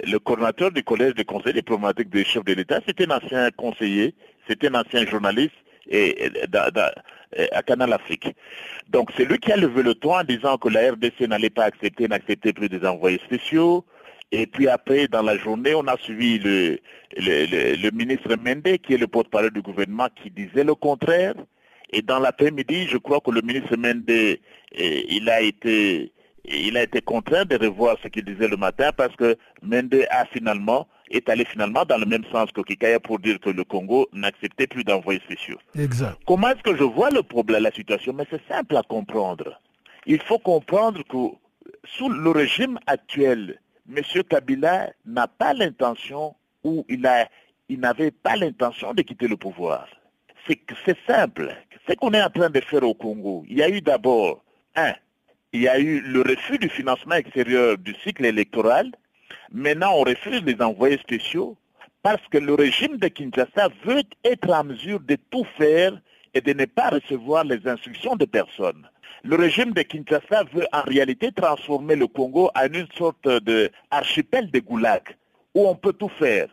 le 0.05 0.19
coordinateur 0.19 0.73
du 0.73 0.83
collège 0.83 1.15
des 1.15 1.25
conseils 1.25 1.55
diplomatiques 1.55 2.11
des 2.11 2.25
chefs 2.25 2.45
de 2.45 2.55
l'État, 2.55 2.81
c'est 2.87 3.01
un 3.01 3.17
ancien 3.17 3.51
conseiller, 3.53 4.15
c'est 4.49 4.65
un 4.65 4.75
ancien 4.75 5.07
journaliste 5.07 5.55
et, 5.89 6.31
à 7.53 7.63
Canal 7.63 7.93
Afrique. 7.93 8.35
Donc 8.89 9.11
c'est 9.17 9.25
lui 9.25 9.39
qui 9.39 9.53
a 9.53 9.57
levé 9.57 9.83
le 9.83 9.95
ton 9.95 10.17
en 10.17 10.25
disant 10.25 10.57
que 10.57 10.69
la 10.69 10.93
RDC 10.93 11.21
n'allait 11.29 11.51
pas 11.51 11.65
accepter, 11.65 12.09
n'accepter 12.09 12.53
plus 12.53 12.69
des 12.69 12.87
envoyés 12.87 13.21
spéciaux. 13.25 13.85
Et 14.31 14.47
puis 14.47 14.69
après, 14.69 15.09
dans 15.09 15.23
la 15.23 15.37
journée, 15.39 15.75
on 15.75 15.87
a 15.87 15.97
suivi 15.97 16.39
le, 16.39 17.91
ministre 17.91 18.37
Mende, 18.37 18.79
qui 18.79 18.95
est 18.95 18.99
le 18.99 19.07
porte-parole 19.07 19.51
du 19.51 19.63
gouvernement, 19.63 20.09
qui 20.23 20.31
disait 20.31 20.65
le 20.65 20.75
contraire. 20.75 21.35
Et 21.91 22.03
dans 22.03 22.19
l'après-midi, 22.19 22.87
je 22.89 22.99
crois 22.99 23.21
que 23.21 23.31
le 23.31 23.41
ministre 23.41 23.77
Mende, 23.77 24.11
eh, 24.11 24.39
il 25.09 25.31
a 25.31 25.41
été 25.41 26.13
il 26.51 27.03
contraint 27.05 27.45
de 27.45 27.57
revoir 27.57 27.97
ce 28.03 28.09
qu'il 28.09 28.25
disait 28.25 28.49
le 28.49 28.57
matin 28.57 28.91
parce 28.97 29.15
que 29.17 29.37
Mende 29.63 30.07
a 30.11 30.25
finalement 30.27 30.89
est 31.11 31.29
allé 31.29 31.45
finalement 31.45 31.85
dans 31.85 31.99
le 31.99 32.07
même 32.07 32.25
sens 32.31 32.51
que 32.53 32.61
Kikaya 32.61 33.01
pour 33.01 33.19
dire 33.19 33.41
que 33.41 33.51
le 33.51 33.65
Congo 33.65 34.09
n'acceptait 34.13 34.67
plus 34.67 34.85
d'envoyer 34.85 35.21
spéciaux. 35.21 35.59
Exact. 35.79 36.19
Comment 36.27 36.51
est-ce 36.51 36.63
que 36.63 36.77
je 36.77 36.85
vois 36.85 37.11
le 37.11 37.23
problème, 37.23 37.63
la 37.63 37.73
situation? 37.73 38.13
Mais 38.13 38.25
c'est 38.31 38.47
simple 38.49 38.77
à 38.77 38.83
comprendre. 38.83 39.61
Il 40.07 40.21
faut 40.23 40.39
comprendre 40.39 41.03
que 41.05 41.37
sous 41.85 42.09
le 42.09 42.31
régime 42.31 42.79
actuel, 42.87 43.61
M. 43.95 44.03
Kabila 44.29 44.91
n'a 45.07 45.29
pas 45.29 45.55
l'intention 45.55 46.35
ou 46.65 46.85
il 46.89 47.07
a 47.07 47.29
il 47.69 47.81
n'avait 47.81 48.11
pas 48.11 48.37
l'intention 48.37 48.95
de 48.95 49.03
quitter 49.03 49.29
le 49.29 49.37
pouvoir. 49.37 49.89
C'est 50.47 50.97
simple. 51.07 51.55
Ce 51.87 51.95
qu'on 51.95 52.13
est 52.13 52.23
en 52.23 52.31
train 52.31 52.49
de 52.49 52.61
faire 52.61 52.83
au 52.83 52.95
Congo, 52.95 53.45
il 53.49 53.59
y 53.59 53.63
a 53.63 53.69
eu 53.69 53.83
d'abord, 53.83 54.43
un, 54.75 54.95
il 55.53 55.63
y 55.63 55.69
a 55.69 55.79
eu 55.79 56.01
le 56.01 56.23
refus 56.23 56.59
du 56.59 56.69
financement 56.69 57.17
extérieur 57.17 57.77
du 57.77 57.95
cycle 58.03 58.25
électoral. 58.25 58.91
Maintenant, 59.53 59.93
on 59.95 60.03
refuse 60.03 60.43
les 60.45 60.61
envoyés 60.61 60.99
spéciaux 60.99 61.57
parce 62.03 62.23
que 62.31 62.39
le 62.39 62.55
régime 62.55 62.97
de 62.97 63.09
Kinshasa 63.09 63.69
veut 63.85 64.03
être 64.25 64.51
en 64.51 64.65
mesure 64.65 65.01
de 65.01 65.17
tout 65.31 65.45
faire 65.57 66.01
et 66.35 66.41
de 66.41 66.53
ne 66.53 66.65
pas 66.65 66.91
recevoir 66.91 67.45
les 67.45 67.67
instructions 67.67 68.17
de 68.17 68.25
personne. 68.25 68.89
Le 69.25 69.37
régime 69.37 69.73
de 69.73 69.83
Kinshasa 69.83 70.45
veut 70.53 70.67
en 70.73 70.83
réalité 70.83 71.33
transformer 71.33 71.97
le 71.97 72.07
Congo 72.07 72.51
en 72.55 72.73
une 72.73 72.87
sorte 72.97 73.29
d'archipel 73.29 74.51
de 74.51 74.61
goulag 74.61 75.03
où 75.55 75.67
on 75.67 75.75
peut 75.75 75.93
tout 75.93 76.11
faire. 76.11 76.49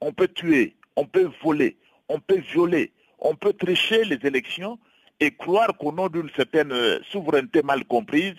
On 0.00 0.12
peut 0.12 0.28
tuer, 0.28 0.76
on 0.96 1.04
peut 1.04 1.30
voler, 1.42 1.76
on 2.08 2.18
peut 2.18 2.40
violer, 2.52 2.92
on 3.18 3.34
peut 3.34 3.52
tricher 3.52 4.04
les 4.04 4.18
élections 4.26 4.78
et 5.20 5.30
croire 5.30 5.76
qu'au 5.78 5.92
nom 5.92 6.08
d'une 6.08 6.30
certaine 6.36 6.72
souveraineté 7.10 7.62
mal 7.62 7.84
comprise, 7.84 8.34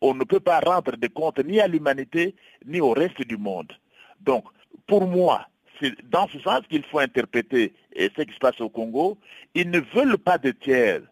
on 0.00 0.14
ne 0.14 0.24
peut 0.24 0.40
pas 0.40 0.60
rendre 0.60 0.96
des 0.96 1.08
comptes 1.08 1.38
ni 1.44 1.60
à 1.60 1.68
l'humanité 1.68 2.34
ni 2.66 2.80
au 2.80 2.90
reste 2.92 3.22
du 3.26 3.36
monde. 3.36 3.72
Donc, 4.20 4.44
pour 4.86 5.06
moi, 5.06 5.46
c'est 5.80 5.94
dans 6.10 6.28
ce 6.28 6.38
sens 6.40 6.60
qu'il 6.68 6.84
faut 6.84 6.98
interpréter 6.98 7.72
ce 7.96 8.22
qui 8.22 8.32
se 8.32 8.38
passe 8.38 8.60
au 8.60 8.68
Congo. 8.68 9.18
Ils 9.54 9.70
ne 9.70 9.80
veulent 9.94 10.18
pas 10.18 10.38
de 10.38 10.50
tiers. 10.50 11.02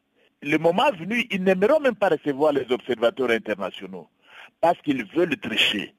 Le 0.43 0.57
moment 0.59 0.91
venu, 0.99 1.27
ils 1.31 1.43
n'aimeront 1.43 1.81
même 1.81 1.97
pas 1.97 2.11
recevoir 2.11 2.53
les 2.53 2.71
observateurs 2.71 3.31
internationaux 3.31 4.09
parce 4.61 4.81
qu'ils 4.83 5.05
veulent 5.05 5.37
tricher, 5.37 5.95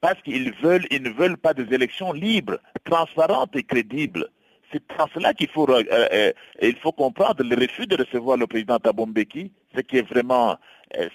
parce 0.00 0.20
qu'ils 0.22 0.52
veulent, 0.54 0.86
ils 0.90 1.02
ne 1.02 1.10
veulent 1.10 1.36
pas 1.36 1.54
des 1.54 1.72
élections 1.74 2.12
libres, 2.12 2.58
transparentes 2.84 3.56
et 3.56 3.62
crédibles 3.62 4.28
c'est 4.72 4.82
en 4.98 5.06
cela 5.14 5.34
qu'il 5.34 5.48
faut, 5.48 5.68
euh, 5.68 5.84
euh, 5.90 6.32
il 6.60 6.76
faut 6.76 6.92
comprendre 6.92 7.42
le 7.44 7.56
refus 7.56 7.86
de 7.86 7.96
recevoir 7.96 8.36
le 8.36 8.46
président 8.46 8.78
Tabombeki, 8.78 9.52
ce 9.74 9.80
qui 9.82 9.98
est 9.98 10.08
vraiment, 10.08 10.56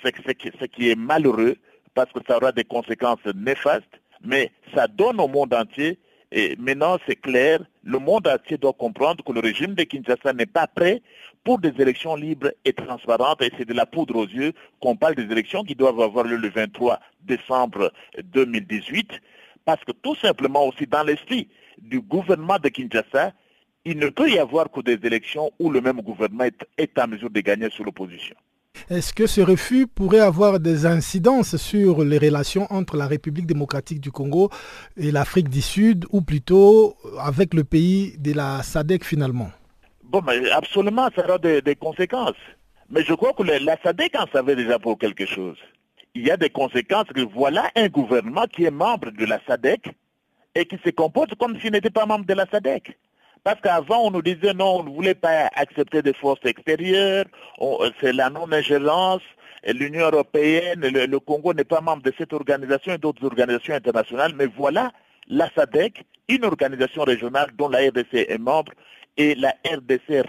ce, 0.04 0.66
qui 0.66 0.90
est 0.90 0.96
malheureux, 0.96 1.56
parce 1.94 2.12
que 2.12 2.20
ça 2.28 2.38
aura 2.38 2.52
des 2.52 2.64
conséquences 2.64 3.26
néfastes, 3.36 3.86
mais 4.24 4.52
ça 4.74 4.88
donne 4.88 5.20
au 5.20 5.28
monde 5.28 5.54
entier, 5.54 6.00
et 6.32 6.56
maintenant 6.58 6.98
c'est 7.08 7.16
clair, 7.16 7.60
le 7.84 8.00
monde 8.00 8.28
entier 8.28 8.58
doit 8.58 8.74
comprendre 8.74 9.24
que 9.24 9.32
le 9.32 9.40
régime 9.40 9.76
de 9.76 9.84
Kinshasa 9.84 10.34
n'est 10.34 10.46
pas 10.46 10.68
prêt 10.68 11.02
pour 11.44 11.60
des 11.60 11.74
élections 11.80 12.16
libres 12.16 12.52
et 12.66 12.74
transparentes, 12.74 13.42
et 13.42 13.52
c'est 13.58 13.68
de 13.68 13.74
la 13.74 13.86
poudre 13.86 14.18
aux 14.18 14.28
yeux 14.28 14.54
qu'on 14.82 14.96
parle 14.96 15.16
des 15.16 15.32
élections 15.32 15.64
qui 15.64 15.76
doivent 15.76 16.02
avoir 16.02 16.26
lieu 16.26 16.36
le 16.36 16.50
23 16.50 17.00
décembre 17.22 17.92
2018, 18.22 19.12
parce 19.64 19.84
que 19.84 19.92
tout 19.92 20.16
simplement 20.16 20.68
aussi 20.68 20.86
dans 20.88 21.04
l'esprit 21.04 21.48
du 21.78 22.02
gouvernement 22.02 22.58
de 22.58 22.70
Kinshasa, 22.70 23.34
il 23.86 23.98
ne 24.00 24.10
peut 24.10 24.30
y 24.30 24.38
avoir 24.38 24.70
que 24.70 24.82
des 24.82 25.00
élections 25.06 25.52
où 25.60 25.70
le 25.70 25.80
même 25.80 26.02
gouvernement 26.02 26.50
est, 26.78 27.00
en 27.00 27.08
mesure 27.08 27.30
de 27.30 27.40
gagner 27.40 27.70
sur 27.70 27.86
l'opposition. 27.86 28.36
Est-ce 28.90 29.14
que 29.14 29.28
ce 29.28 29.42
refus 29.42 29.88
pourrait 29.88 30.20
avoir 30.20 30.60
des 30.60 30.86
incidences 30.86 31.58
sur 31.58 32.04
les 32.04 32.18
relations 32.18 32.68
entre 32.70 32.98
la 32.98 33.08
République 33.08 33.46
démocratique 33.46 34.00
du 34.00 34.12
Congo 34.12 34.50
et 34.96 35.12
l'Afrique 35.12 35.50
du 35.50 35.62
Sud, 35.62 36.06
ou 36.12 36.22
plutôt 36.22 36.96
avec 37.20 37.54
le 37.54 37.64
pays 37.64 38.18
de 38.18 38.34
la 38.34 38.64
SADC 38.64 39.04
finalement? 39.04 39.50
Bon, 40.04 40.24
absolument, 40.54 41.10
ça 41.16 41.26
aura 41.26 41.38
des, 41.38 41.76
conséquences. 41.76 42.42
Mais 42.90 43.04
je 43.04 43.14
crois 43.14 43.34
que 43.34 43.44
la 43.44 43.78
SADC 43.84 44.16
en 44.18 44.28
savait 44.32 44.56
déjà 44.56 44.80
pour 44.80 44.98
quelque 44.98 45.26
chose. 45.26 45.58
Il 46.16 46.26
y 46.26 46.32
a 46.32 46.38
des 46.38 46.50
conséquences 46.50 47.08
que 47.14 47.22
voilà 47.22 47.70
un 47.76 47.90
gouvernement 47.90 48.46
qui 48.46 48.64
est 48.64 48.72
membre 48.72 49.12
de 49.12 49.26
la 49.26 49.40
SADC 49.46 49.92
et 50.56 50.66
qui 50.66 50.78
se 50.84 50.90
comporte 50.92 51.36
comme 51.36 51.60
s'il 51.60 51.72
n'était 51.72 51.90
pas 51.90 52.06
membre 52.06 52.26
de 52.26 52.34
la 52.34 52.46
SADC. 52.50 52.98
Parce 53.48 53.62
qu'avant, 53.62 54.08
on 54.08 54.12
nous 54.12 54.22
disait 54.22 54.54
non, 54.54 54.80
on 54.80 54.84
ne 54.84 54.90
voulait 54.90 55.16
pas 55.16 55.50
accepter 55.56 56.02
des 56.02 56.12
forces 56.12 56.44
extérieures, 56.44 57.24
euh, 57.62 57.90
c'est 58.02 58.12
la 58.12 58.30
non-ingérence, 58.30 59.22
l'Union 59.66 60.08
européenne, 60.08 60.82
le, 60.82 61.18
Congo 61.20 61.54
n'est 61.54 61.64
pas 61.64 61.80
membre 61.80 62.04
de 62.04 62.12
cette 62.18 62.34
organisation 62.34 62.96
et 62.96 62.98
d'autres 62.98 63.24
organisations 63.24 63.74
internationales, 63.74 64.34
mais 64.36 64.48
voilà 64.48 64.92
la 65.30 65.50
SADC, 65.56 66.04
une 66.28 66.44
organisation 66.44 67.04
régionale 67.06 67.52
dont 67.58 67.70
la 67.70 67.88
RDC 67.88 68.26
est 68.28 68.38
membre, 68.38 68.74
et 69.16 69.34
la 69.36 69.56
RDC 69.66 70.26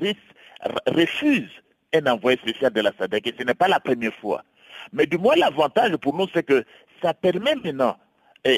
refuse 0.86 1.50
un 1.92 2.06
envoyé 2.06 2.38
spécial 2.38 2.72
de 2.72 2.82
la 2.82 2.92
SADC, 2.96 3.26
et 3.26 3.34
ce 3.36 3.42
n'est 3.42 3.54
pas 3.54 3.66
la 3.66 3.80
première 3.80 4.14
fois. 4.14 4.44
Mais 4.92 5.06
du 5.06 5.18
moins, 5.18 5.34
l'avantage 5.34 5.96
pour 5.96 6.14
nous, 6.14 6.28
c'est 6.32 6.44
que 6.44 6.64
ça 7.02 7.14
permet 7.14 7.56
maintenant 7.56 7.96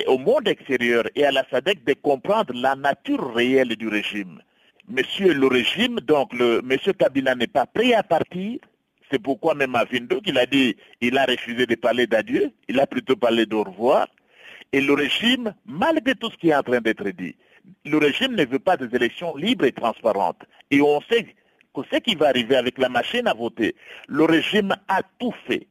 au 0.06 0.18
monde 0.18 0.48
extérieur 0.48 1.04
et 1.14 1.24
à 1.24 1.30
la 1.30 1.46
SADC 1.50 1.82
de 1.82 1.94
comprendre 1.94 2.52
la 2.54 2.76
nature 2.76 3.32
réelle 3.34 3.74
du 3.74 3.88
régime 3.88 4.42
monsieur 4.90 5.32
le 5.32 5.46
régime, 5.46 6.00
donc 6.00 6.32
le 6.32 6.60
monsieur 6.62 6.92
Kabila 6.92 7.34
n'est 7.34 7.46
pas 7.46 7.66
prêt 7.66 7.94
à 7.94 8.02
partir. 8.02 8.58
C'est 9.10 9.20
pourquoi 9.20 9.54
même 9.54 9.74
à 9.74 9.84
Vindo 9.84 10.20
qu'il 10.20 10.38
a 10.38 10.46
dit, 10.46 10.76
il 11.00 11.16
a 11.16 11.24
refusé 11.24 11.66
de 11.66 11.74
parler 11.74 12.06
d'adieu, 12.06 12.52
il 12.68 12.78
a 12.78 12.86
plutôt 12.86 13.16
parlé 13.16 13.46
d'au 13.46 13.62
revoir. 13.64 14.08
Et 14.72 14.80
le 14.80 14.92
régime, 14.92 15.54
malgré 15.66 16.14
tout 16.14 16.30
ce 16.30 16.36
qui 16.36 16.50
est 16.50 16.54
en 16.54 16.62
train 16.62 16.80
d'être 16.80 17.08
dit, 17.10 17.36
le 17.84 17.98
régime 17.98 18.34
ne 18.34 18.44
veut 18.44 18.58
pas 18.58 18.76
des 18.76 18.94
élections 18.94 19.34
libres 19.36 19.64
et 19.64 19.72
transparentes. 19.72 20.42
Et 20.70 20.80
on 20.80 21.00
sait 21.02 21.24
que 21.74 21.80
ce 21.92 21.98
qui 21.98 22.14
va 22.14 22.28
arriver 22.28 22.56
avec 22.56 22.78
la 22.78 22.88
machine 22.88 23.26
à 23.26 23.34
voter, 23.34 23.74
le 24.08 24.24
régime 24.24 24.76
a 24.88 25.02
tout 25.18 25.34
fait. 25.46 25.66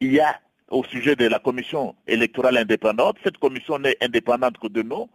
Il 0.00 0.12
y 0.12 0.20
a, 0.20 0.40
au 0.68 0.84
sujet 0.84 1.16
de 1.16 1.26
la 1.26 1.38
commission 1.38 1.94
électorale 2.06 2.58
indépendante, 2.58 3.16
cette 3.24 3.38
commission 3.38 3.78
n'est 3.78 3.96
indépendante 4.00 4.58
que 4.58 4.68
de 4.68 4.82
nous, 4.82 5.08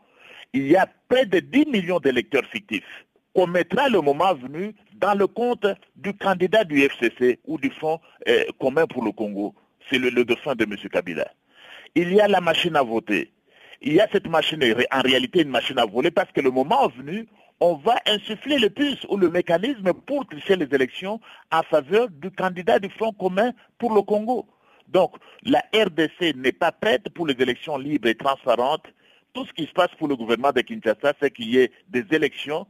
il 0.54 0.68
y 0.68 0.76
a 0.76 0.88
près 1.08 1.26
de 1.26 1.40
10 1.40 1.66
millions 1.68 2.00
d'électeurs 2.00 2.46
fictifs 2.46 3.06
qu'on 3.34 3.48
mettra 3.48 3.90
le 3.90 4.02
moment 4.02 4.34
venu 4.34 4.76
dans 4.94 5.14
le 5.14 5.28
compte 5.28 5.68
du 5.96 6.14
candidat 6.14 6.64
du 6.64 6.82
FCC 6.82 7.40
ou 7.46 7.58
du 7.58 7.70
Fonds 7.70 8.00
euh, 8.28 8.44
commun 8.60 8.86
pour 8.88 9.04
le 9.04 9.12
Congo. 9.12 9.56
C'est 9.90 9.98
le, 9.98 10.10
le 10.10 10.26
de 10.26 10.64
M. 10.64 10.76
Kabila. 10.92 11.28
Il 11.96 12.14
y 12.14 12.22
a 12.22 12.28
la 12.28 12.42
machine 12.42 12.76
à 12.76 12.84
voter. 12.84 13.32
Il 13.82 13.94
y 13.94 14.02
a 14.02 14.08
cette 14.12 14.28
machine, 14.28 14.62
en 14.92 15.02
réalité 15.02 15.42
une 15.42 15.50
machine 15.50 15.80
à 15.80 15.86
voler, 15.86 16.12
parce 16.12 16.32
que 16.32 16.42
le 16.42 16.52
moment 16.52 16.90
venu, 16.90 17.28
on 17.62 17.76
va 17.76 17.96
insuffler 18.06 18.58
le 18.58 18.70
puce 18.70 19.06
ou 19.10 19.18
le 19.18 19.30
mécanisme 19.30 19.94
pour 19.94 20.28
tricher 20.28 20.56
les 20.56 20.68
élections 20.74 21.20
en 21.52 21.64
faveur 21.64 22.10
du 22.10 22.30
candidat 22.32 22.80
du 22.80 22.90
Front 22.90 23.14
commun 23.14 23.52
pour 23.78 23.94
le 23.94 24.02
Congo. 24.02 24.46
Donc, 24.90 25.16
la 25.44 25.64
RDC 25.74 26.36
n'est 26.36 26.52
pas 26.52 26.72
prête 26.72 27.10
pour 27.10 27.28
les 27.28 27.36
élections 27.40 27.78
libres 27.78 28.08
et 28.08 28.16
transparentes. 28.16 28.88
Tout 29.34 29.46
ce 29.46 29.54
qui 29.54 29.66
se 29.66 29.72
passe 29.72 29.94
pour 29.98 30.08
le 30.08 30.16
gouvernement 30.16 30.52
de 30.52 30.62
Kinshasa, 30.62 31.14
c'est 31.22 31.32
qu'il 31.32 31.50
y 31.50 31.58
ait 31.60 31.72
des 31.90 32.06
élections 32.12 32.66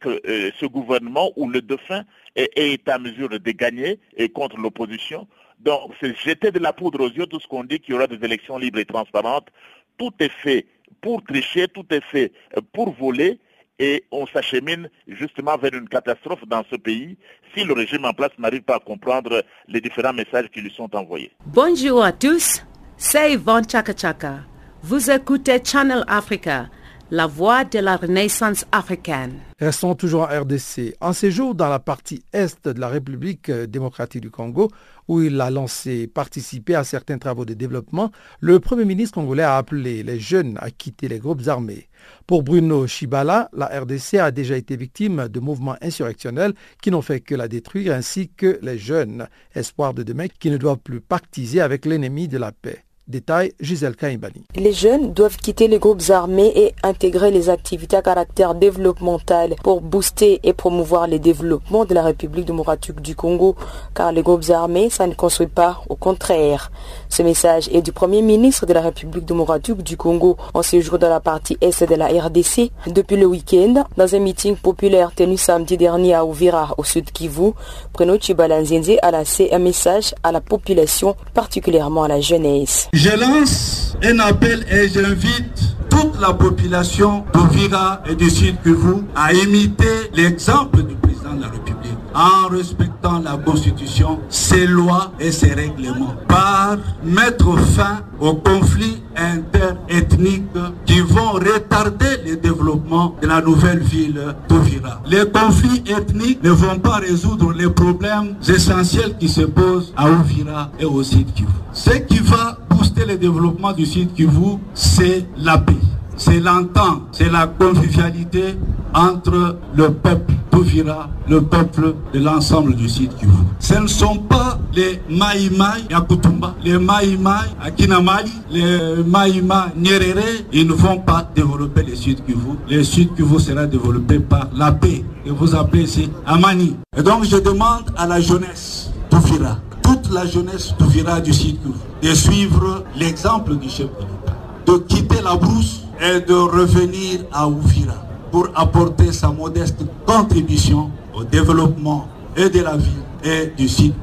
que 0.00 0.20
euh, 0.26 0.50
ce 0.58 0.66
gouvernement 0.66 1.30
ou 1.36 1.48
le 1.48 1.60
dauphin 1.60 2.04
est, 2.36 2.50
est 2.56 2.88
à 2.88 2.98
mesure 2.98 3.28
de 3.28 3.50
gagner 3.50 3.98
et 4.16 4.28
contre 4.28 4.56
l'opposition. 4.56 5.26
Donc, 5.60 5.92
c'est 6.00 6.16
jeter 6.18 6.50
de 6.50 6.58
la 6.58 6.72
poudre 6.72 7.00
aux 7.00 7.10
yeux 7.10 7.26
tout 7.26 7.40
ce 7.40 7.46
qu'on 7.48 7.64
dit 7.64 7.80
qu'il 7.80 7.94
y 7.94 7.96
aura 7.96 8.06
des 8.06 8.24
élections 8.24 8.58
libres 8.58 8.78
et 8.78 8.84
transparentes. 8.84 9.48
Tout 9.96 10.12
est 10.20 10.32
fait 10.42 10.66
pour 11.00 11.22
tricher, 11.24 11.68
tout 11.68 11.86
est 11.90 12.04
fait 12.04 12.32
euh, 12.56 12.60
pour 12.72 12.92
voler 12.92 13.38
et 13.78 14.04
on 14.10 14.26
s'achemine 14.26 14.90
justement 15.06 15.56
vers 15.56 15.74
une 15.74 15.88
catastrophe 15.88 16.44
dans 16.46 16.64
ce 16.70 16.76
pays 16.76 17.16
si 17.54 17.64
le 17.64 17.74
régime 17.74 18.04
en 18.04 18.12
place 18.12 18.32
n'arrive 18.38 18.62
pas 18.62 18.76
à 18.76 18.80
comprendre 18.80 19.42
les 19.68 19.80
différents 19.80 20.12
messages 20.12 20.48
qui 20.52 20.60
lui 20.60 20.72
sont 20.72 20.94
envoyés. 20.96 21.30
Bonjour 21.46 22.02
à 22.02 22.12
tous, 22.12 22.64
c'est 22.96 23.32
Yvonne 23.32 23.68
Chaka 23.68 23.92
Chaka. 23.96 24.40
Vous 24.82 25.10
écoutez 25.10 25.58
Channel 25.64 26.04
Africa 26.08 26.66
la 27.10 27.26
voix 27.26 27.64
de 27.64 27.78
la 27.78 27.96
renaissance 27.96 28.66
africaine. 28.70 29.40
Restons 29.58 29.94
toujours 29.94 30.22
en 30.22 30.40
RDC. 30.40 30.94
En 31.00 31.12
séjour 31.12 31.54
dans 31.54 31.68
la 31.68 31.78
partie 31.78 32.22
est 32.32 32.68
de 32.68 32.78
la 32.78 32.88
République 32.88 33.50
démocratique 33.50 34.20
du 34.20 34.30
Congo, 34.30 34.70
où 35.08 35.22
il 35.22 35.40
a 35.40 35.50
lancé 35.50 36.06
participer 36.06 36.74
à 36.74 36.84
certains 36.84 37.18
travaux 37.18 37.46
de 37.46 37.54
développement, 37.54 38.10
le 38.40 38.60
Premier 38.60 38.84
ministre 38.84 39.14
congolais 39.14 39.42
a 39.42 39.56
appelé 39.56 40.02
les 40.02 40.20
jeunes 40.20 40.58
à 40.60 40.70
quitter 40.70 41.08
les 41.08 41.18
groupes 41.18 41.48
armés. 41.48 41.88
Pour 42.26 42.42
Bruno 42.42 42.86
Chibala, 42.86 43.48
la 43.54 43.66
RDC 43.66 44.14
a 44.14 44.30
déjà 44.30 44.56
été 44.56 44.76
victime 44.76 45.28
de 45.28 45.40
mouvements 45.40 45.76
insurrectionnels 45.80 46.52
qui 46.82 46.90
n'ont 46.90 47.02
fait 47.02 47.20
que 47.20 47.34
la 47.34 47.48
détruire, 47.48 47.94
ainsi 47.94 48.28
que 48.28 48.58
les 48.62 48.78
jeunes, 48.78 49.28
espoirs 49.54 49.94
de 49.94 50.02
demain, 50.02 50.26
qui 50.28 50.50
ne 50.50 50.58
doivent 50.58 50.78
plus 50.78 51.00
pactiser 51.00 51.62
avec 51.62 51.86
l'ennemi 51.86 52.28
de 52.28 52.38
la 52.38 52.52
paix. 52.52 52.84
Les 53.10 54.72
jeunes 54.72 55.14
doivent 55.14 55.38
quitter 55.38 55.66
les 55.66 55.78
groupes 55.78 56.10
armés 56.10 56.52
et 56.54 56.74
intégrer 56.82 57.30
les 57.30 57.48
activités 57.48 57.96
à 57.96 58.02
caractère 58.02 58.54
développemental 58.54 59.54
pour 59.62 59.80
booster 59.80 60.40
et 60.42 60.52
promouvoir 60.52 61.06
les 61.06 61.18
développements 61.18 61.86
de 61.86 61.94
la 61.94 62.02
République 62.02 62.44
démocratique 62.44 63.00
du 63.00 63.16
Congo, 63.16 63.56
car 63.94 64.12
les 64.12 64.22
groupes 64.22 64.50
armés, 64.50 64.90
ça 64.90 65.06
ne 65.06 65.14
construit 65.14 65.46
pas, 65.46 65.80
au 65.88 65.96
contraire. 65.96 66.70
Ce 67.08 67.22
message 67.22 67.70
est 67.72 67.80
du 67.80 67.92
Premier 67.92 68.20
ministre 68.20 68.66
de 68.66 68.74
la 68.74 68.82
République 68.82 69.24
démocratique 69.24 69.82
du 69.82 69.96
Congo 69.96 70.36
en 70.52 70.62
séjour 70.62 70.98
dans 70.98 71.08
la 71.08 71.20
partie 71.20 71.56
Est 71.62 71.82
de 71.84 71.94
la 71.94 72.08
RDC 72.08 72.70
depuis 72.88 73.16
le 73.16 73.24
week-end, 73.24 73.84
dans 73.96 74.14
un 74.14 74.18
meeting 74.18 74.54
populaire 74.54 75.14
tenu 75.14 75.38
samedi 75.38 75.78
dernier 75.78 76.12
à 76.12 76.26
Ouvira, 76.26 76.74
au 76.76 76.84
sud 76.84 77.10
Kivu. 77.10 77.52
Bruno 77.94 78.18
Chibalanzenze 78.18 78.98
a 79.00 79.10
lancé 79.10 79.48
un 79.50 79.60
message 79.60 80.14
à 80.22 80.30
la 80.30 80.42
population, 80.42 81.16
particulièrement 81.32 82.02
à 82.02 82.08
la 82.08 82.20
jeunesse. 82.20 82.90
Je 83.00 83.10
lance 83.10 83.96
un 84.02 84.18
appel 84.18 84.66
et 84.68 84.88
j'invite 84.88 85.76
toute 85.88 86.20
la 86.20 86.32
population 86.32 87.24
d'Ouvira 87.32 88.02
et 88.10 88.16
du 88.16 88.28
sud 88.28 88.56
Kivu 88.64 89.04
à 89.14 89.32
imiter 89.32 90.10
l'exemple 90.14 90.82
du 90.82 90.96
président 90.96 91.34
de 91.34 91.42
la 91.42 91.46
République 91.46 91.97
en 92.14 92.48
respectant 92.48 93.20
la 93.20 93.36
Constitution, 93.36 94.20
ses 94.28 94.66
lois 94.66 95.12
et 95.20 95.32
ses 95.32 95.54
règlements, 95.54 96.14
par 96.26 96.78
mettre 97.04 97.58
fin 97.58 98.00
aux 98.20 98.34
conflits 98.34 99.02
interethniques 99.16 100.44
qui 100.84 101.00
vont 101.00 101.32
retarder 101.32 102.18
le 102.26 102.36
développement 102.36 103.16
de 103.20 103.26
la 103.26 103.40
nouvelle 103.40 103.80
ville 103.80 104.34
d'Ovira. 104.48 105.00
Les 105.06 105.28
conflits 105.30 105.82
ethniques 105.86 106.42
ne 106.42 106.50
vont 106.50 106.78
pas 106.78 106.96
résoudre 106.96 107.52
les 107.52 107.68
problèmes 107.68 108.36
essentiels 108.48 109.16
qui 109.18 109.28
se 109.28 109.42
posent 109.42 109.92
à 109.96 110.10
Ovira 110.10 110.70
et 110.78 110.84
au 110.84 111.02
sud 111.02 111.32
Kivu. 111.34 111.48
Ce 111.72 111.90
qui 111.90 112.18
va 112.18 112.58
booster 112.70 113.04
le 113.04 113.16
développement 113.16 113.72
du 113.72 113.86
sud 113.86 114.12
Kivu, 114.14 114.58
c'est 114.74 115.26
la 115.36 115.58
paix 115.58 115.74
c'est 116.18 116.40
l'entente, 116.40 117.02
c'est 117.12 117.30
la 117.30 117.46
convivialité 117.46 118.58
entre 118.94 119.56
le 119.74 119.92
peuple 119.92 120.34
d'Ouvira, 120.50 121.08
le 121.28 121.42
peuple 121.42 121.94
de 122.12 122.18
l'ensemble 122.18 122.74
du 122.74 122.88
site 122.88 123.16
Kivu. 123.16 123.32
Ce 123.60 123.74
ne 123.74 123.86
sont 123.86 124.18
pas 124.18 124.58
les 124.74 125.00
Maïmaï 125.08 125.84
à 125.94 126.00
Kutumba, 126.00 126.54
les 126.64 126.78
Maïmaï 126.78 127.48
à 127.62 127.70
Kinamali, 127.70 128.32
les 128.50 129.02
Maïma 129.06 129.68
Nyerere, 129.76 130.44
ils 130.52 130.66
ne 130.66 130.72
vont 130.72 130.98
pas 130.98 131.28
développer 131.34 131.84
le 131.84 131.94
sud 131.94 132.24
Kivu. 132.24 132.58
Le 132.68 132.82
sud 132.82 133.14
Kivu 133.14 133.38
sera 133.38 133.66
développé 133.66 134.18
par 134.18 134.48
la 134.54 134.72
paix, 134.72 135.04
que 135.24 135.30
vous 135.30 135.54
appelez 135.54 135.84
ici 135.84 136.10
Amani. 136.26 136.76
Et 136.96 137.02
donc 137.02 137.24
je 137.24 137.36
demande 137.36 137.84
à 137.96 138.06
la 138.06 138.20
jeunesse 138.20 138.90
d'Ouvira, 139.10 139.58
toute 139.82 140.12
la 140.12 140.26
jeunesse 140.26 140.74
d'Ouvira 140.78 141.20
du 141.20 141.32
sud 141.32 141.58
Kivu, 141.62 141.74
de 142.02 142.14
suivre 142.14 142.84
l'exemple 142.96 143.54
du 143.56 143.68
chef 143.68 143.86
de 143.86 144.00
l'État, 144.00 144.36
de 144.66 144.78
quitter 144.78 145.22
la 145.22 145.36
brousse 145.36 145.82
et 146.00 146.20
de 146.20 146.34
revenir 146.34 147.20
à 147.32 147.48
Ouvira 147.48 147.94
pour 148.30 148.48
apporter 148.54 149.12
sa 149.12 149.30
modeste 149.30 149.80
contribution 150.06 150.90
au 151.14 151.24
développement 151.24 152.08
et 152.36 152.48
de 152.48 152.60
la 152.60 152.76
ville 152.76 153.02
et 153.24 153.52
du 153.56 153.68
site. 153.68 153.94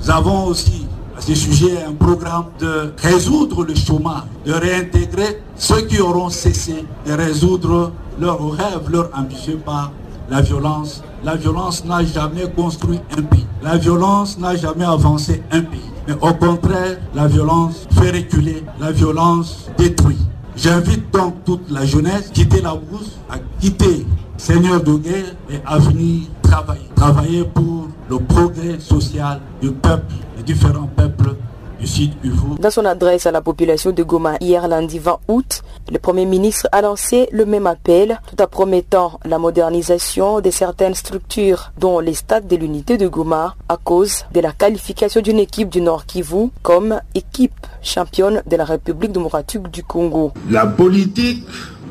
Nous 0.00 0.10
avons 0.10 0.46
aussi 0.46 0.86
à 1.16 1.20
ce 1.20 1.34
sujet 1.34 1.82
un 1.88 1.92
programme 1.94 2.46
de 2.60 2.92
résoudre 2.98 3.64
le 3.64 3.74
chômage, 3.74 4.24
de 4.44 4.52
réintégrer 4.52 5.42
ceux 5.56 5.82
qui 5.82 6.00
auront 6.00 6.28
cessé 6.30 6.84
de 7.06 7.12
résoudre 7.12 7.92
leurs 8.20 8.50
rêves, 8.50 8.90
leurs 8.90 9.10
ambitions 9.14 9.58
par 9.64 9.92
la 10.30 10.42
violence. 10.42 11.02
La 11.24 11.34
violence 11.36 11.84
n'a 11.84 12.04
jamais 12.04 12.50
construit 12.54 13.00
un 13.16 13.22
pays. 13.22 13.46
La 13.62 13.76
violence 13.76 14.38
n'a 14.38 14.54
jamais 14.56 14.84
avancé 14.84 15.42
un 15.50 15.62
pays. 15.62 15.80
Mais 16.06 16.14
au 16.14 16.34
contraire, 16.34 16.98
la 17.14 17.26
violence 17.26 17.86
fait 17.98 18.10
reculer, 18.10 18.62
la 18.78 18.92
violence 18.92 19.68
détruit. 19.76 20.18
J'invite 20.56 21.10
donc 21.12 21.44
toute 21.44 21.70
la 21.70 21.84
jeunesse 21.84 22.28
à 22.30 22.32
quitter 22.32 22.62
la 22.62 22.74
brousse, 22.74 23.18
à 23.28 23.36
quitter 23.60 24.06
Seigneur 24.38 24.82
de 24.82 24.94
guerre 24.94 25.34
et 25.50 25.60
à 25.66 25.78
venir 25.78 26.22
travailler. 26.42 26.88
Travailler 26.94 27.44
pour 27.44 27.88
le 28.08 28.18
progrès 28.18 28.80
social 28.80 29.40
du 29.60 29.70
peuple, 29.70 30.14
des 30.36 30.42
différents 30.42 30.88
peuples 30.96 31.34
du 31.78 31.86
sud 31.86 32.12
Uvu. 32.24 32.56
Dans 32.58 32.70
son 32.70 32.86
adresse 32.86 33.26
à 33.26 33.32
la 33.32 33.42
population 33.42 33.92
de 33.92 34.02
Goma 34.02 34.36
hier 34.40 34.66
lundi 34.66 34.98
20 34.98 35.18
août, 35.28 35.62
le 35.92 35.98
Premier 35.98 36.24
ministre 36.24 36.68
a 36.72 36.80
lancé 36.80 37.28
le 37.32 37.44
même 37.44 37.66
appel 37.66 38.18
tout 38.30 38.42
en 38.42 38.46
promettant 38.46 39.20
la 39.24 39.38
modernisation 39.38 40.40
de 40.40 40.50
certaines 40.50 40.94
structures, 40.94 41.70
dont 41.78 42.00
les 42.00 42.14
stades 42.14 42.46
de 42.46 42.56
l'unité 42.56 42.96
de 42.96 43.08
Goma, 43.08 43.54
à 43.68 43.76
cause 43.76 44.24
de 44.32 44.40
la 44.40 44.52
qualification 44.52 45.20
d'une 45.20 45.38
équipe 45.38 45.68
du 45.68 45.82
Nord 45.82 46.06
Kivu 46.06 46.48
comme 46.62 47.00
équipe 47.14 47.65
championne 47.82 48.42
de 48.48 48.56
la 48.56 48.64
République 48.64 49.12
démocratique 49.12 49.70
du 49.70 49.82
Congo. 49.82 50.32
La 50.50 50.66
politique 50.66 51.44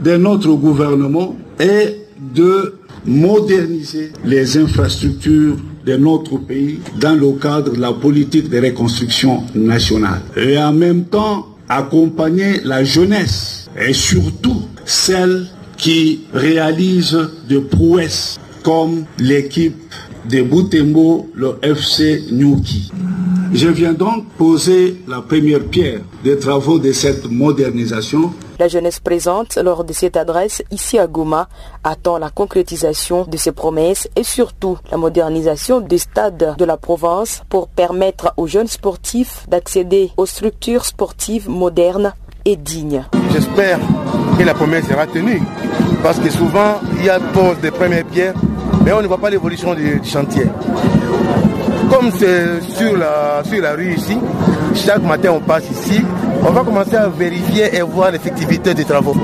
de 0.04 0.17
notre 0.17 0.54
gouvernement 0.54 1.36
est 1.60 1.98
de 2.19 2.76
moderniser 3.06 4.12
les 4.24 4.58
infrastructures 4.58 5.58
de 5.86 5.95
notre 5.95 6.38
pays 6.38 6.80
dans 7.00 7.13
le 7.15 7.34
cadre 7.34 7.74
de 7.74 7.80
la 7.80 7.93
politique 7.93 8.50
de 8.50 8.60
reconstruction 8.60 9.43
nationale 9.54 10.21
et 10.36 10.58
en 10.58 10.74
même 10.74 11.06
temps 11.06 11.48
accompagner 11.69 12.62
la 12.63 12.84
jeunesse 12.84 13.69
et 13.80 13.93
surtout 13.93 14.63
celle 14.86 15.48
qui 15.78 16.21
réalise 16.34 17.17
des 17.48 17.60
prouesses 17.60 18.39
comme 18.63 19.06
l'équipe 19.19 19.76
de 20.30 20.42
Boutembo, 20.42 21.30
le 21.34 21.58
FC 21.62 22.24
Nyuki. 22.32 22.92
Je 23.54 23.68
viens 23.68 23.94
donc 23.94 24.26
poser 24.38 24.98
la 25.08 25.22
première 25.22 25.64
pierre 25.64 26.02
des 26.24 26.38
travaux 26.38 26.80
de 26.80 26.92
cette 26.92 27.30
modernisation 27.30 28.32
la 28.58 28.70
jeunesse 28.70 29.02
présente 29.02 29.58
lors 29.58 29.84
de 29.84 29.92
cette 29.92 30.16
adresse 30.16 30.64
ici 30.72 30.98
à 30.98 31.08
Goma 31.08 31.50
attend 31.84 32.18
la 32.18 32.30
concrétisation 32.30 33.26
de 33.26 33.36
ces 33.36 33.52
promesses 33.52 34.08
et 34.16 34.24
surtout 34.24 34.78
la 34.92 34.98
modernisation 34.98 35.82
des 35.82 35.98
stades 35.98 36.56
de 36.58 36.66
la 36.66 36.78
province 36.78 37.42
pour 37.50 37.68
permettre 37.68 38.34
aux 38.38 38.48
jeunes 38.48 38.68
sportifs 38.68 39.46
d'accéder 39.50 40.12
aux 40.16 40.26
structures 40.26 40.86
sportives 40.86 41.50
modernes 41.50 42.14
et 42.46 42.56
dignes. 42.56 43.04
J'espère 43.34 43.80
que 44.38 44.44
la 44.44 44.54
promesse 44.54 44.88
sera 44.88 45.06
tenue 45.06 45.42
parce 46.06 46.20
que 46.20 46.30
souvent 46.30 46.82
il 47.00 47.06
y 47.06 47.10
a 47.10 47.20
pose 47.20 47.58
des 47.63 47.72
premières 47.72 48.06
pierres 48.06 48.36
mais 48.86 48.94
on 48.94 49.02
ne 49.02 49.08
voit 49.08 49.18
pas 49.18 49.32
l'évolution 49.32 49.74
du, 49.74 50.00
chantier. 50.04 50.46
Comme 51.89 52.12
c'est 52.15 52.62
sur 52.62 52.96
la, 52.96 53.41
sur 53.44 53.60
la 53.60 53.74
rue 53.74 53.96
ici, 53.96 54.15
chaque 54.76 55.02
matin 55.02 55.32
on 55.32 55.39
passe 55.39 55.63
ici, 55.72 56.04
on 56.48 56.52
va 56.52 56.62
commencer 56.63 56.96
à 56.96 57.08
vérifier 57.08 57.76
et 57.76 57.82
voir 57.82 58.12
l'effectivité 58.12 58.76
des 58.76 58.86
travaux. 58.86 59.15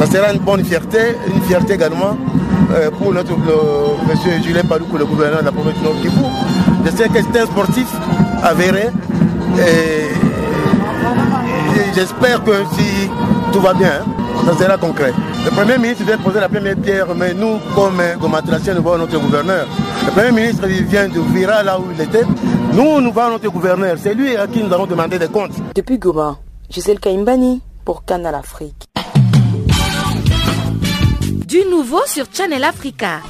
Ça 0.00 0.06
sera 0.06 0.32
une 0.32 0.40
bonne 0.40 0.64
fierté, 0.64 0.98
une 1.32 1.40
fierté 1.42 1.74
également 1.74 2.16
euh, 2.72 2.90
pour 2.90 3.14
notre 3.14 3.36
monsieur 4.08 4.42
Julien 4.42 4.64
Paloukou, 4.68 4.96
le 4.96 5.04
gouverneur 5.06 5.42
de 5.42 5.44
la 5.44 5.52
province 5.52 5.78
de 5.78 5.84
Nord 5.84 6.00
Kivu. 6.00 6.24
Je 6.84 6.90
sais 6.90 7.08
que 7.08 7.18
c'est 7.22 7.40
un 7.40 7.46
sportif 7.46 7.86
avéré 8.42 8.88
et, 9.60 10.08
j'espère 11.94 12.42
que 12.42 12.64
si 12.76 13.08
tout 13.52 13.60
va 13.60 13.74
bien, 13.74 14.00
ça 14.44 14.58
sera 14.58 14.76
concret. 14.76 15.12
Le 15.46 15.52
Premier 15.52 15.78
ministre 15.78 16.02
vient 16.04 16.18
poser 16.18 16.40
la 16.40 16.48
première 16.48 16.74
pierre, 16.76 17.06
mais 17.14 17.32
nous, 17.32 17.60
comme 17.72 18.02
Gomatracien, 18.20 18.74
nous 18.74 18.82
voyons 18.82 18.98
notre 18.98 19.16
gouverneur. 19.16 19.68
Le 20.04 20.10
Premier 20.10 20.32
ministre 20.32 20.68
il 20.68 20.84
vient 20.84 21.08
de 21.08 21.20
Vira, 21.20 21.62
là 21.62 21.78
où 21.78 21.84
il 21.94 22.00
était. 22.00 22.24
Nous, 22.72 23.00
nous 23.00 23.12
voyons 23.12 23.30
notre 23.30 23.48
gouverneur. 23.48 23.96
C'est 23.96 24.14
lui 24.14 24.36
à 24.36 24.48
qui 24.48 24.60
nous 24.60 24.74
allons 24.74 24.86
demander 24.86 25.20
des 25.20 25.28
comptes. 25.28 25.52
Depuis 25.72 25.98
Goma, 26.00 26.36
Gisèle 26.68 26.98
Kaimbani 26.98 27.62
pour 27.84 28.04
Canal 28.04 28.34
Afrique. 28.34 28.86
Du 31.46 31.58
nouveau 31.70 32.00
sur 32.06 32.24
Channel 32.32 32.64
Africa. 32.64 33.20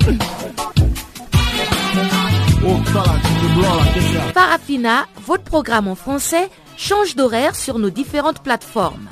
Parafina, 4.32 5.04
votre 5.26 5.44
programme 5.44 5.88
en 5.88 5.94
français, 5.94 6.48
change 6.78 7.14
d'horaire 7.14 7.54
sur 7.54 7.78
nos 7.78 7.90
différentes 7.90 8.42
plateformes. 8.42 9.06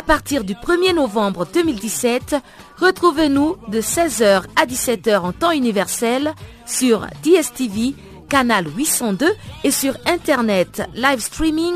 À 0.00 0.02
partir 0.02 0.44
du 0.44 0.54
1er 0.54 0.94
novembre 0.94 1.46
2017, 1.52 2.36
retrouvez-nous 2.78 3.56
de 3.68 3.82
16h 3.82 4.44
à 4.56 4.64
17h 4.64 5.18
en 5.18 5.32
temps 5.32 5.50
universel 5.50 6.32
sur 6.64 7.06
DSTV, 7.22 7.94
canal 8.26 8.66
802 8.74 9.30
et 9.62 9.70
sur 9.70 9.98
Internet 10.06 10.88
live 10.94 11.20
streaming 11.20 11.74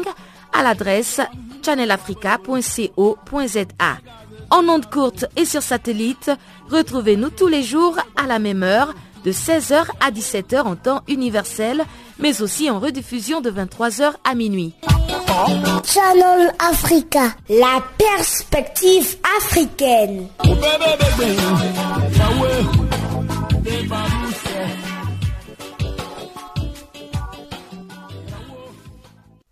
à 0.54 0.62
l'adresse 0.62 1.20
channelafrica.co.za. 1.62 3.98
En 4.48 4.68
ondes 4.70 4.88
courtes 4.88 5.26
et 5.36 5.44
sur 5.44 5.60
satellite, 5.60 6.30
retrouvez-nous 6.70 7.28
tous 7.28 7.48
les 7.48 7.62
jours 7.62 7.98
à 8.16 8.26
la 8.26 8.38
même 8.38 8.62
heure 8.62 8.94
de 9.26 9.32
16h 9.32 9.84
à 10.00 10.10
17h 10.10 10.62
en 10.62 10.76
temps 10.76 11.02
universel, 11.08 11.84
mais 12.18 12.40
aussi 12.40 12.70
en 12.70 12.80
rediffusion 12.80 13.42
de 13.42 13.50
23h 13.50 14.14
à 14.24 14.34
minuit. 14.34 14.72
Channel 15.34 16.54
Africa, 16.58 17.36
la 17.48 17.82
perspective 17.96 19.18
africaine. 19.36 20.30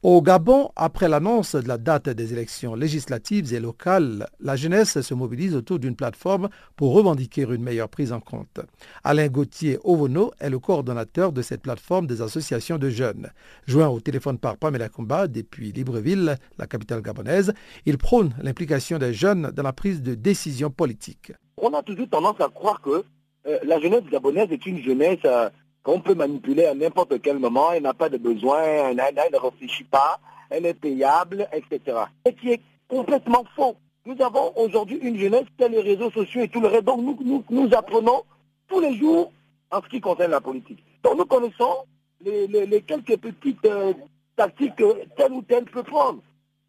Au 0.05 0.20
Gabon, 0.20 0.68
après 0.74 1.09
l'annonce 1.09 1.55
de 1.55 1.68
la 1.68 1.78
date 1.78 2.09
des 2.09 2.32
élections 2.32 2.74
législatives 2.74 3.55
et 3.55 3.61
locales, 3.61 4.26
la 4.40 4.57
jeunesse 4.57 5.00
se 5.00 5.14
mobilise 5.14 5.55
autour 5.55 5.78
d'une 5.78 5.94
plateforme 5.94 6.48
pour 6.74 6.92
revendiquer 6.92 7.42
une 7.42 7.62
meilleure 7.62 7.88
prise 7.88 8.12
en 8.12 8.18
compte. 8.18 8.59
Alain 9.05 9.28
Gauthier 9.28 9.78
Ovono 9.84 10.32
est 10.40 10.50
le 10.50 10.59
coordonnateur 10.59 11.30
de 11.30 11.40
cette 11.40 11.62
plateforme 11.62 12.09
des 12.09 12.20
associations 12.20 12.78
de 12.78 12.90
jeunes. 12.90 13.30
Joint 13.68 13.86
au 13.90 14.00
téléphone 14.00 14.38
par 14.38 14.57
Pamela 14.57 14.88
Kumba 14.88 15.28
depuis 15.28 15.70
Libreville, 15.70 16.36
la 16.59 16.66
capitale 16.66 17.00
gabonaise, 17.00 17.53
il 17.86 17.96
prône 17.96 18.34
l'implication 18.42 18.98
des 18.98 19.14
jeunes 19.14 19.53
dans 19.55 19.62
la 19.62 19.72
prise 19.72 20.03
de 20.03 20.16
décision 20.16 20.70
politique. 20.70 21.30
On 21.59 21.72
a 21.74 21.82
toujours 21.84 22.09
tendance 22.09 22.40
à 22.40 22.48
croire 22.48 22.80
que 22.80 23.05
euh, 23.46 23.59
la 23.64 23.78
jeunesse 23.80 24.03
gabonaise 24.11 24.50
est 24.50 24.66
une 24.66 24.82
jeunesse 24.82 25.20
euh, 25.24 25.48
qu'on 25.83 26.01
peut 26.01 26.14
manipuler 26.14 26.66
à 26.66 26.74
n'importe 26.74 27.20
quel 27.20 27.39
moment, 27.39 27.72
elle 27.72 27.83
n'a 27.83 27.95
pas 27.95 28.09
de 28.09 28.18
besoin, 28.18 28.62
elle, 28.62 28.97
ne 28.97 29.39
réfléchit 29.39 29.85
pas, 29.85 30.20
elle 30.51 30.66
est 30.66 30.74
payable, 30.74 31.49
etc. 31.53 31.99
Ce 32.26 32.33
qui 32.33 32.51
est 32.51 32.61
complètement 32.89 33.45
faux. 33.57 33.76
Nous 34.05 34.20
avons 34.20 34.53
aujourd'hui 34.57 34.97
une 34.97 35.18
jeunesse 35.18 35.47
qui 35.57 35.64
a 35.64 35.68
les 35.68 35.80
réseaux 35.80 36.11
sociaux 36.11 36.43
et 36.43 36.49
tout 36.49 36.61
le 36.61 36.68
reste. 36.68 36.85
Donc 36.85 37.01
nous, 37.01 37.45
nous, 37.51 37.68
apprenons 37.74 38.22
tous 38.68 38.80
les 38.80 38.97
jours 38.97 39.33
en 39.70 39.80
ce 39.80 39.89
qui 39.89 40.01
concerne 40.01 40.33
la 40.33 40.41
politique. 40.41 40.83
Donc 41.03 41.18
nous 41.18 41.24
connaissons 41.24 41.85
les, 42.24 42.83
quelques 42.87 43.16
petites 43.16 43.64
euh, 43.64 43.93
tactiques 44.37 44.76
que 44.76 45.05
tel 45.16 45.33
ou 45.33 45.43
tel 45.43 45.64
peut 45.64 45.83
prendre. 45.83 46.20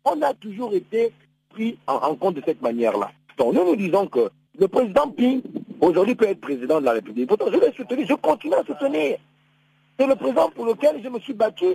On 0.05 0.21
a 0.21 0.33
toujours 0.33 0.73
été 0.73 1.11
pris 1.49 1.77
en, 1.87 2.15
compte 2.15 2.35
de 2.35 2.43
cette 2.45 2.61
manière-là. 2.61 3.11
Donc 3.37 3.53
nous 3.53 3.65
nous 3.65 3.75
disons 3.75 4.07
que 4.07 4.29
le 4.59 4.67
président 4.67 5.09
Ping 5.09 5.41
aujourd'hui 5.81 6.15
peut 6.15 6.27
être 6.27 6.41
président 6.41 6.79
de 6.79 6.85
la 6.85 6.93
République. 6.93 7.27
Pourtant, 7.27 7.51
je 7.51 7.59
l'ai 7.59 7.71
soutenu, 7.73 8.05
je 8.07 8.13
continue 8.13 8.53
à 8.53 8.63
soutenir. 8.63 9.17
C'est 9.99 10.07
le 10.07 10.15
président 10.15 10.49
pour 10.49 10.65
lequel 10.65 11.01
je 11.03 11.09
me 11.09 11.19
suis 11.19 11.33
battu 11.33 11.65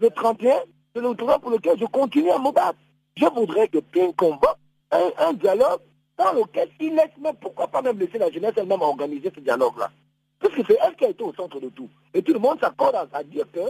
le 0.00 0.10
31, 0.10 0.54
c'est 0.94 1.00
le 1.00 1.14
président 1.14 1.38
pour 1.38 1.50
lequel 1.50 1.78
je 1.78 1.84
continue 1.86 2.30
à 2.30 2.38
me 2.38 2.52
battre. 2.52 2.78
Je 3.16 3.26
voudrais 3.26 3.68
que 3.68 3.78
Ping 3.78 4.12
convoque 4.14 4.58
un, 4.90 5.32
dialogue 5.34 5.80
dans 6.18 6.32
lequel 6.32 6.68
il 6.80 6.94
laisse 6.94 7.16
même, 7.20 7.34
pourquoi 7.40 7.68
pas 7.68 7.82
même 7.82 7.98
laisser 7.98 8.18
la 8.18 8.30
jeunesse 8.30 8.54
elle-même 8.56 8.82
organiser 8.82 9.30
ce 9.34 9.40
dialogue-là. 9.40 9.90
Parce 10.38 10.54
que 10.54 10.62
c'est 10.66 10.78
elle 10.86 10.94
qui 10.96 11.04
a 11.04 11.08
été 11.08 11.24
au 11.24 11.32
centre 11.32 11.58
de 11.60 11.68
tout. 11.70 11.88
Et 12.12 12.22
tout 12.22 12.32
le 12.32 12.38
monde 12.38 12.60
s'accorde 12.60 13.08
à, 13.12 13.22
dire 13.24 13.46
que 13.52 13.60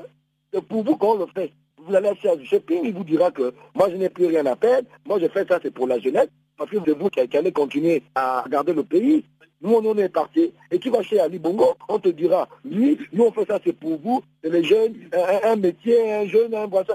c'est 0.52 0.64
pour 0.64 0.82
vous 0.82 0.96
qu'on 0.96 1.16
le 1.16 1.26
fait. 1.26 1.52
Vous 1.78 1.94
allez 1.94 2.10
chez 2.44 2.60
Ping, 2.60 2.80
il 2.84 2.94
vous 2.94 3.04
dira 3.04 3.30
que 3.30 3.54
moi 3.74 3.88
je 3.90 3.96
n'ai 3.96 4.08
plus 4.08 4.26
rien 4.26 4.44
à 4.46 4.56
perdre, 4.56 4.88
moi 5.04 5.18
je 5.20 5.28
fais 5.28 5.46
ça, 5.46 5.60
c'est 5.62 5.70
pour 5.70 5.86
la 5.86 6.00
jeunesse, 6.00 6.28
parce 6.56 6.70
que 6.70 6.76
c'est 6.84 6.96
vous 6.96 7.08
qui 7.08 7.20
allez 7.36 7.52
continuer 7.52 8.02
à 8.14 8.44
garder 8.48 8.72
le 8.72 8.82
pays. 8.82 9.24
Nous, 9.62 9.72
on 9.72 9.96
est 9.96 10.08
parti. 10.08 10.52
Et 10.70 10.78
tu 10.78 10.90
vas 10.90 11.02
chez 11.02 11.18
Ali 11.18 11.38
Bongo, 11.38 11.74
on 11.88 11.98
te 11.98 12.10
dira, 12.10 12.48
lui, 12.64 12.98
nous, 13.12 13.24
on 13.24 13.32
fait 13.32 13.46
ça, 13.46 13.58
c'est 13.64 13.72
pour 13.72 13.98
vous, 13.98 14.22
c'est 14.42 14.50
les 14.50 14.62
jeunes, 14.62 14.94
un, 15.44 15.56
métier, 15.56 16.12
un 16.12 16.26
jeune, 16.26 16.54
un 16.54 16.66
voisin. 16.66 16.94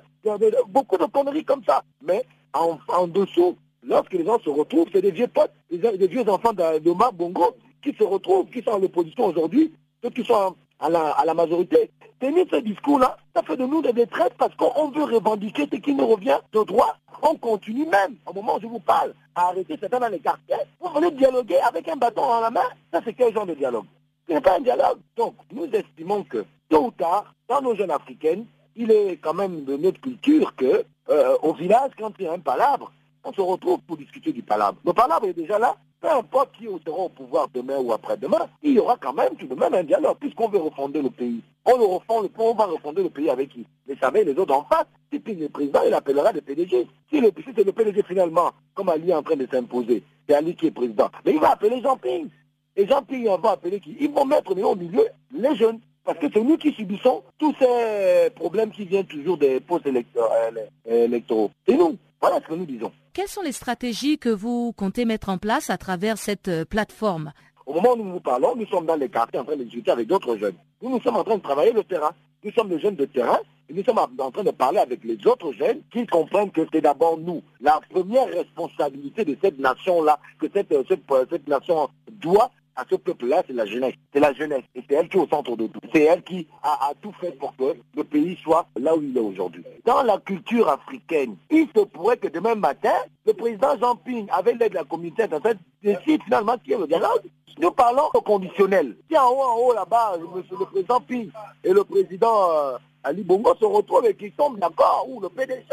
Beaucoup 0.67 0.97
de 0.97 1.05
conneries 1.05 1.43
comme 1.43 1.63
ça. 1.65 1.83
Mais 2.03 2.23
en, 2.53 3.07
dessous, 3.07 3.57
lorsque 3.83 4.13
les 4.13 4.25
gens 4.25 4.39
se 4.39 4.49
retrouvent, 4.49 4.87
c'est 4.93 5.01
des 5.01 5.11
vieux 5.11 5.27
potes, 5.27 5.53
des, 5.71 6.07
vieux 6.07 6.27
enfants 6.29 6.53
de, 6.53 6.79
de 6.79 6.91
Bongo 6.91 7.55
qui 7.83 7.95
se 7.97 8.03
retrouvent, 8.03 8.49
qui 8.49 8.61
sont 8.61 8.71
en 8.71 8.83
opposition 8.83 9.25
aujourd'hui, 9.25 9.73
ceux 10.03 10.11
qui 10.11 10.23
sont 10.23 10.55
à 10.79 10.89
la 10.89 11.33
majorité. 11.33 11.89
Tenir 12.21 12.45
ce 12.51 12.57
discours-là, 12.57 13.17
ça 13.35 13.41
fait 13.41 13.57
de 13.57 13.65
nous 13.65 13.81
des 13.81 13.93
détraites 13.93 14.35
parce 14.37 14.53
qu'on 14.53 14.91
veut 14.91 15.05
revendiquer 15.05 15.67
ce 15.71 15.77
qui 15.77 15.95
nous 15.95 16.05
revient 16.05 16.37
de 16.53 16.63
droit. 16.63 16.95
On 17.23 17.35
continue 17.35 17.87
même, 17.87 18.15
au 18.27 18.33
moment 18.33 18.57
où 18.57 18.61
je 18.61 18.67
vous 18.67 18.79
parle, 18.79 19.15
à 19.33 19.47
arrêter 19.47 19.75
certains 19.79 19.99
dans 19.99 20.07
les 20.07 20.19
quartiers. 20.19 20.55
Vous 20.79 20.89
venez 20.93 21.09
dialoguer 21.09 21.57
avec 21.67 21.87
un 21.87 21.95
bâton 21.95 22.21
dans 22.21 22.41
la 22.41 22.51
main. 22.51 22.69
Ça, 22.93 23.01
c'est 23.03 23.13
quel 23.13 23.33
genre 23.33 23.47
de 23.47 23.55
dialogue? 23.55 23.85
Ce 24.27 24.33
n'est 24.33 24.41
pas 24.41 24.57
un 24.57 24.61
dialogue. 24.61 24.99
Donc, 25.17 25.33
nous 25.51 25.65
estimons 25.65 26.23
que, 26.23 26.45
tôt 26.69 26.85
ou 26.85 26.91
tard, 26.91 27.33
dans 27.49 27.59
nos 27.59 27.73
jeunes 27.73 27.89
africaines, 27.89 28.45
il 28.75 28.91
est 28.91 29.17
quand 29.17 29.33
même 29.33 29.65
de 29.65 29.75
notre 29.77 29.99
culture 29.99 30.55
que, 30.55 30.85
euh, 31.09 31.37
au 31.41 31.53
village, 31.53 31.89
quand 31.97 32.13
il 32.19 32.25
y 32.25 32.27
a 32.27 32.33
un 32.33 32.39
palabre, 32.39 32.91
on 33.23 33.33
se 33.33 33.41
retrouve 33.41 33.79
pour 33.79 33.97
discuter 33.97 34.31
du 34.31 34.43
palabre. 34.43 34.77
Le 34.85 34.93
palabre 34.93 35.25
est 35.25 35.33
déjà 35.33 35.57
là, 35.57 35.75
peu 36.01 36.09
importe 36.09 36.51
qui 36.57 36.65
sera 36.85 36.97
au 36.97 37.09
pouvoir 37.09 37.47
demain 37.53 37.77
ou 37.77 37.93
après-demain, 37.93 38.49
il 38.63 38.73
y 38.73 38.79
aura 38.79 38.97
quand 38.99 39.13
même 39.13 39.35
tout 39.35 39.45
de 39.45 39.55
même 39.55 39.73
un 39.73 39.83
dialogue, 39.83 40.17
puisqu'on 40.19 40.49
veut 40.49 40.59
refonder 40.59 41.01
le 41.01 41.11
pays. 41.11 41.41
On 41.63 41.77
le 41.77 41.85
refond, 41.85 42.27
on 42.37 42.53
va 42.55 42.65
refonder 42.65 43.03
le 43.03 43.09
pays 43.09 43.29
avec 43.29 43.49
qui? 43.49 43.65
Les 43.87 43.95
savez, 43.97 44.23
les 44.23 44.35
autres 44.37 44.55
en 44.55 44.63
face. 44.63 44.87
Si 45.13 45.19
puis 45.19 45.35
le 45.35 45.49
président, 45.49 45.81
il 45.85 45.93
appellera 45.93 46.31
le 46.31 46.41
PDG. 46.41 46.87
Si, 47.11 47.21
c'est 47.55 47.63
le 47.63 47.71
PDG 47.71 48.01
finalement, 48.03 48.51
comme 48.73 48.89
Ali 48.89 49.11
est 49.11 49.13
en 49.13 49.21
train 49.21 49.35
de 49.35 49.47
s'imposer, 49.51 50.01
c'est 50.27 50.33
Ali 50.33 50.55
qui 50.55 50.67
est 50.67 50.71
président. 50.71 51.09
Mais 51.23 51.33
il 51.33 51.39
va 51.39 51.51
appeler 51.51 51.81
Jean 51.81 51.97
Ping. 51.97 52.29
Et 52.75 52.87
Jean 52.87 53.03
Ping, 53.03 53.27
on 53.27 53.37
va 53.37 53.51
appeler 53.51 53.79
qui? 53.79 53.95
Ils 53.99 54.09
vont 54.11 54.25
mettre 54.25 54.51
au 54.51 54.75
milieu 54.75 55.07
les 55.31 55.55
jeunes. 55.55 55.79
Parce 56.03 56.17
que 56.17 56.25
c'est 56.33 56.41
nous 56.41 56.57
qui 56.57 56.71
subissons 56.71 57.21
tous 57.37 57.53
ces 57.59 58.31
problèmes 58.31 58.71
qui 58.71 58.85
viennent 58.85 59.05
toujours 59.05 59.37
des 59.37 59.59
postes 59.59 59.85
électoraux. 59.85 61.51
C'est 61.67 61.77
nous. 61.77 61.95
Voilà 62.19 62.37
ce 62.37 62.47
que 62.47 62.55
nous 62.55 62.65
disons. 62.65 62.91
Quelles 63.13 63.27
sont 63.27 63.41
les 63.41 63.51
stratégies 63.51 64.17
que 64.17 64.29
vous 64.29 64.71
comptez 64.71 65.03
mettre 65.03 65.27
en 65.27 65.37
place 65.37 65.69
à 65.69 65.77
travers 65.77 66.17
cette 66.17 66.47
euh, 66.47 66.63
plateforme? 66.63 67.33
Au 67.65 67.73
moment 67.73 67.91
où 67.91 67.97
nous 67.97 68.11
vous 68.13 68.19
parlons, 68.21 68.55
nous 68.55 68.65
sommes 68.67 68.85
dans 68.85 68.95
les 68.95 69.09
quartiers 69.09 69.37
en 69.37 69.43
train 69.43 69.57
de 69.57 69.65
discuter 69.65 69.91
avec 69.91 70.07
d'autres 70.07 70.37
jeunes. 70.37 70.55
Nous, 70.81 71.01
sommes 71.01 71.17
en 71.17 71.23
train 71.25 71.35
de 71.35 71.41
travailler 71.41 71.73
le 71.73 71.83
terrain. 71.83 72.11
Nous 72.41 72.53
sommes 72.53 72.69
des 72.69 72.79
jeunes 72.79 72.95
de 72.95 73.03
terrain 73.03 73.39
et 73.69 73.73
nous 73.73 73.83
sommes 73.83 73.99
en 73.99 74.31
train 74.31 74.43
de 74.45 74.51
parler 74.51 74.79
avec 74.79 75.03
les 75.03 75.17
autres 75.27 75.51
jeunes 75.51 75.81
qui 75.91 76.07
comprennent 76.07 76.51
que 76.51 76.61
c'est 76.71 76.79
d'abord 76.79 77.17
nous. 77.17 77.43
La 77.59 77.81
première 77.89 78.27
responsabilité 78.27 79.25
de 79.25 79.35
cette 79.43 79.59
nation-là, 79.59 80.17
que 80.39 80.47
cette, 80.53 80.71
euh, 80.71 80.83
euh, 81.11 81.25
cette 81.29 81.49
nation 81.49 81.89
doit 82.13 82.49
à 82.81 82.85
ce 82.89 82.95
peuple-là, 82.95 83.43
c'est 83.45 83.53
la 83.53 83.65
jeunesse. 83.65 83.93
C'est 84.11 84.19
la 84.19 84.33
jeunesse. 84.33 84.63
Et 84.73 84.83
c'est 84.89 84.95
elle 84.95 85.07
qui 85.07 85.17
est 85.17 85.19
au 85.19 85.27
centre 85.27 85.55
de 85.55 85.67
tout. 85.67 85.79
C'est 85.93 86.03
elle 86.03 86.23
qui 86.23 86.47
a, 86.63 86.91
tout 87.01 87.13
fait 87.21 87.31
pour 87.37 87.55
que 87.55 87.75
le 87.95 88.03
pays 88.03 88.37
soit 88.41 88.65
là 88.79 88.95
où 88.95 89.01
il 89.03 89.15
est 89.15 89.21
aujourd'hui. 89.21 89.63
Dans 89.85 90.01
la 90.01 90.17
culture 90.17 90.67
africaine, 90.67 91.35
il 91.51 91.67
se 91.75 91.83
pourrait 91.83 92.17
que 92.17 92.27
demain 92.27 92.55
matin, 92.55 92.93
le 93.25 93.33
président 93.33 93.77
Jean 93.79 93.95
Ping, 93.95 94.27
avec 94.31 94.59
l'aide 94.59 94.71
de 94.71 94.77
la 94.77 94.83
communauté 94.83 95.23
internationale, 95.23 95.59
décide 95.83 96.23
finalement 96.23 96.57
qui 96.57 96.73
est 96.73 96.77
le 96.77 96.87
dialogue. 96.87 97.21
Nous 97.59 97.71
parlons 97.71 98.09
au 98.13 98.21
conditionnel. 98.21 98.95
Si 99.09 99.17
en 99.17 99.29
haut, 99.29 99.43
en 99.43 99.57
haut, 99.57 99.73
là-bas, 99.73 100.13
le, 100.19 100.65
président 100.65 101.01
Ping 101.01 101.29
et 101.63 101.73
le 101.73 101.83
président 101.83 102.51
euh, 102.51 102.77
Ali 103.03 103.23
Bongo 103.23 103.53
se 103.59 103.65
retrouvent 103.65 104.07
et 104.07 104.15
qu'ils 104.15 104.31
tombent 104.31 104.57
d'accord, 104.57 105.05
ou 105.07 105.19
le 105.19 105.29
PDG, 105.29 105.65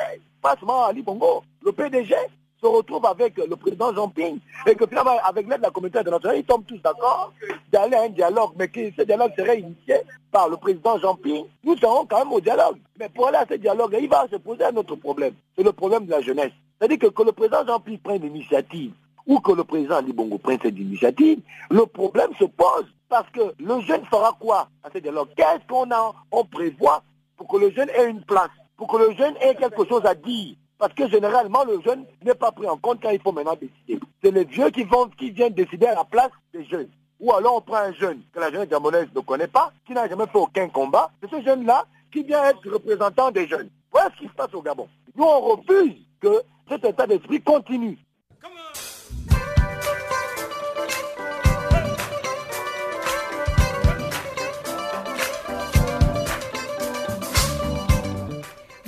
pas 0.43 0.57
seulement 0.59 0.85
Ali 0.85 1.03
Bongo, 1.03 1.43
le 1.65 1.73
PDG 1.73 2.15
se 2.61 2.67
retrouve 2.67 3.05
avec 3.07 3.37
le 3.37 3.57
président 3.57 3.95
Jean 3.95 4.09
Ping 4.09 4.39
et 4.67 4.75
que 4.75 4.87
finalement, 4.87 5.19
avec 5.25 5.49
l'aide 5.49 5.59
de 5.59 5.63
la 5.63 5.71
communauté 5.71 5.99
internationale, 5.99 6.39
ils 6.39 6.45
tombent 6.45 6.67
tous 6.67 6.81
d'accord 6.83 7.33
d'aller 7.73 7.97
à 7.97 8.03
un 8.03 8.09
dialogue, 8.09 8.53
mais 8.59 8.69
que 8.69 8.91
ce 8.97 9.03
dialogue 9.03 9.33
serait 9.37 9.61
initié 9.61 9.97
par 10.31 10.49
le 10.49 10.57
président 10.57 10.99
Jean 10.99 11.15
Ping. 11.15 11.45
Nous 11.65 11.77
serons 11.77 12.07
quand 12.07 12.19
même 12.19 12.33
au 12.33 12.41
dialogue. 12.41 12.79
Mais 12.99 13.09
pour 13.09 13.29
aller 13.29 13.39
à 13.39 13.47
ce 13.49 13.55
dialogue, 13.55 13.97
il 14.01 14.09
va 14.09 14.27
se 14.31 14.37
poser 14.37 14.65
un 14.65 14.77
autre 14.77 14.97
problème. 14.97 15.35
C'est 15.57 15.63
le 15.65 15.73
problème 15.73 16.07
de 16.07 16.11
la 16.11 16.21
jeunesse. 16.21 16.53
C'est-à-dire 16.79 16.99
que, 16.99 17.07
que 17.07 17.23
le 17.23 17.33
président 17.33 17.67
Jean 17.67 17.81
Ping 17.81 17.99
prenne 17.99 18.23
l'initiative 18.23 18.93
ou 19.27 19.41
que 19.41 19.53
le 19.53 19.63
président 19.63 19.97
Ali 19.97 20.13
Bongo 20.13 20.39
prenne 20.39 20.59
cette 20.63 20.79
initiative, 20.79 21.41
le 21.71 21.85
problème 21.87 22.31
se 22.39 22.45
pose 22.45 22.87
parce 23.09 23.29
que 23.31 23.55
le 23.59 23.81
jeune 23.83 24.05
fera 24.07 24.35
quoi 24.41 24.69
à 24.83 24.91
ce 24.93 24.99
dialogue? 24.99 25.29
Qu'est-ce 25.37 25.67
qu'on 25.69 25.89
on 26.33 26.45
prévoit 26.45 27.03
pour 27.37 27.47
que 27.47 27.59
le 27.59 27.71
jeune 27.71 27.91
ait 27.91 28.09
une 28.09 28.23
place, 28.23 28.51
pour 28.77 28.89
que 28.89 28.97
le 28.97 29.15
jeune 29.15 29.37
ait 29.41 29.55
quelque 29.55 29.87
chose 29.87 30.05
à 30.05 30.15
dire? 30.15 30.57
Parce 30.79 30.95
que 30.95 31.09
généralement, 31.09 31.65
le 31.65 31.81
jeune 31.83 32.05
n'est 32.25 32.35
pas 32.35 32.53
pris 32.53 32.69
en 32.69 32.77
compte 32.77 33.01
quand 33.03 33.11
il 33.11 33.21
faut 33.21 33.33
maintenant 33.33 33.57
décider. 33.57 34.01
C'est 34.23 34.31
les 34.31 34.45
vieux 34.45 34.71
qui, 34.71 34.85
viennent 35.33 35.53
décider 35.53 35.87
à 35.87 35.97
la 35.97 36.05
place 36.05 36.31
des 36.55 36.65
jeunes. 36.65 36.89
Ou 37.21 37.33
alors 37.33 37.57
on 37.57 37.61
prend 37.61 37.79
un 37.79 37.93
jeune 37.93 38.21
que 38.33 38.39
la 38.39 38.51
jeunesse 38.51 38.69
gabonaise 38.69 39.09
ne 39.15 39.21
connaît 39.21 39.49
pas, 39.49 39.73
qui 39.87 39.93
n'a 39.93 40.09
jamais 40.09 40.27
fait 40.27 40.39
aucun 40.39 40.69
combat. 40.69 41.11
C'est 41.21 41.31
ce 41.31 41.43
jeune-là 41.43 41.85
qui 42.13 42.23
vient 42.23 42.45
être 42.45 42.71
représentant 42.71 43.33
des 43.33 43.49
jeunes. 43.49 43.69
Voilà 43.91 44.11
ce 44.15 44.21
qui 44.23 44.29
se 44.29 44.35
passe 44.35 44.55
au 44.55 44.63
Gabon. 44.63 44.89
Nous, 45.17 45.25
on 45.25 45.41
refuse 45.41 45.97
que 46.21 46.43
cet 46.69 46.85
état 46.85 47.07
d'esprit 47.07 47.43
continue. 47.43 47.99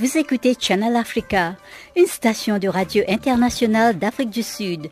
Vous 0.01 0.17
écoutez 0.17 0.57
Channel 0.59 0.97
Africa, 0.97 1.57
une 1.97 2.07
station 2.07 2.59
de 2.59 2.69
radio 2.69 3.03
internationale 3.09 3.99
d'Afrique 3.99 4.31
du 4.31 4.43
Sud. 4.43 4.89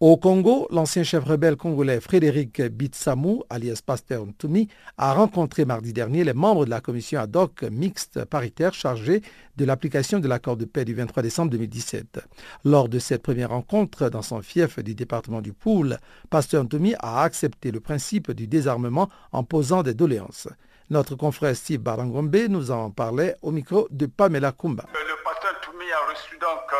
Au 0.00 0.16
Congo, 0.16 0.68
l'ancien 0.70 1.02
chef 1.02 1.24
rebelle 1.24 1.56
congolais 1.56 2.00
Frédéric 2.00 2.62
Bitsamou, 2.62 3.42
alias 3.50 3.80
Pasteur 3.84 4.24
Ntoumi, 4.24 4.68
a 4.96 5.12
rencontré 5.12 5.64
mardi 5.64 5.92
dernier 5.92 6.22
les 6.22 6.34
membres 6.34 6.64
de 6.64 6.70
la 6.70 6.80
commission 6.80 7.18
ad 7.18 7.34
hoc 7.34 7.64
mixte 7.64 8.24
paritaire 8.24 8.74
chargée 8.74 9.22
de 9.56 9.64
l'application 9.64 10.20
de 10.20 10.28
l'accord 10.28 10.56
de 10.56 10.66
paix 10.66 10.84
du 10.84 10.94
23 10.94 11.24
décembre 11.24 11.50
2017. 11.50 12.20
Lors 12.64 12.88
de 12.88 13.00
cette 13.00 13.22
première 13.22 13.50
rencontre 13.50 14.08
dans 14.08 14.22
son 14.22 14.40
fief 14.40 14.78
du 14.78 14.94
département 14.94 15.40
du 15.40 15.52
Poul, 15.52 15.98
Pasteur 16.30 16.62
Ntoumi 16.62 16.94
a 17.00 17.22
accepté 17.24 17.72
le 17.72 17.80
principe 17.80 18.30
du 18.30 18.46
désarmement 18.46 19.08
en 19.32 19.42
posant 19.42 19.82
des 19.82 19.94
doléances. 19.94 20.46
Notre 20.90 21.16
confrère 21.16 21.54
Steve 21.54 21.80
Barangombe 21.80 22.34
nous 22.48 22.70
en 22.70 22.90
parlait 22.90 23.36
au 23.42 23.50
micro 23.50 23.86
de 23.90 24.06
Pamela 24.06 24.52
Kumba. 24.52 24.84
Le 24.94 25.22
pasteur 25.22 25.52
Ntoumi 25.60 25.84
a 25.92 26.10
reçu 26.10 26.38
donc 26.38 26.72
euh, 26.72 26.76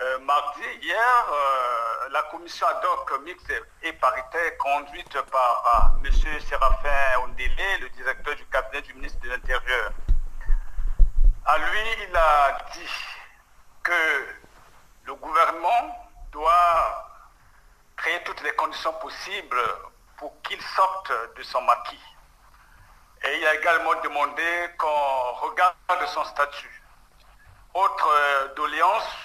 euh, 0.00 0.18
mardi, 0.20 0.62
hier, 0.80 1.26
euh, 1.30 2.08
la 2.12 2.22
commission 2.30 2.66
ad 2.66 2.82
hoc 2.82 3.24
mixte 3.26 3.52
et 3.82 3.92
paritaire 3.92 4.56
conduite 4.56 5.20
par 5.30 5.98
M. 6.02 6.10
Séraphin 6.48 7.20
Ondélé, 7.24 7.78
le 7.82 7.90
directeur 7.90 8.34
du 8.36 8.46
cabinet 8.46 8.80
du 8.80 8.94
ministre 8.94 9.20
de 9.20 9.28
l'Intérieur. 9.28 9.92
À 11.44 11.58
lui, 11.58 12.08
il 12.08 12.16
a 12.16 12.56
dit 12.72 12.90
que 13.82 13.92
le 15.04 15.14
gouvernement 15.14 16.08
doit 16.32 17.06
créer 17.98 18.24
toutes 18.24 18.42
les 18.42 18.52
conditions 18.52 18.94
possibles 18.94 19.60
pour 20.16 20.40
qu'il 20.40 20.62
sorte 20.62 21.12
de 21.36 21.42
son 21.42 21.60
maquis. 21.60 22.00
Et 23.24 23.38
il 23.38 23.46
a 23.46 23.54
également 23.54 23.94
demandé 24.02 24.70
qu'on 24.78 25.32
regarde 25.46 26.06
son 26.06 26.24
statut. 26.24 26.82
Autre 27.74 28.08
euh, 28.08 28.54
doléance, 28.54 29.16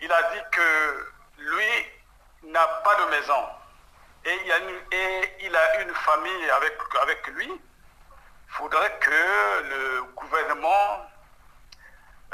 il 0.00 0.12
a 0.12 0.22
dit 0.34 0.42
que 0.52 1.12
lui 1.38 1.86
n'a 2.44 2.66
pas 2.66 2.94
de 3.04 3.10
maison 3.10 3.48
et 4.24 4.34
il, 4.44 4.52
a 5.56 5.80
une, 5.80 5.94
famille 5.94 6.50
avec, 6.50 6.74
avec 7.02 7.26
lui. 7.28 7.46
Il 7.50 8.54
faudrait 8.54 8.98
que 8.98 9.62
le 9.62 10.02
gouvernement 10.16 11.06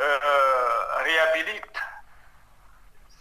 euh, 0.00 0.18
réhabilite 1.04 1.78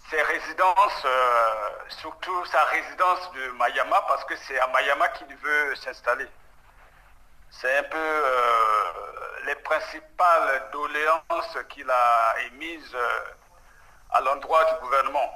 ses 0.09 0.21
résidences, 0.21 1.05
euh, 1.05 1.69
surtout 1.89 2.45
sa 2.45 2.63
résidence 2.65 3.31
de 3.33 3.51
Mayama, 3.51 4.01
parce 4.07 4.23
que 4.25 4.35
c'est 4.37 4.59
à 4.59 4.67
Mayama 4.67 5.07
qu'il 5.09 5.35
veut 5.37 5.75
s'installer. 5.75 6.27
C'est 7.61 7.77
un 7.77 7.83
peu 7.83 7.97
euh, 7.97 8.83
les 9.45 9.55
principales 9.55 10.69
doléances 10.73 11.57
qu'il 11.69 11.89
a 11.89 12.35
émises 12.47 12.95
à 14.11 14.21
l'endroit 14.21 14.65
du 14.65 14.81
gouvernement. 14.81 15.31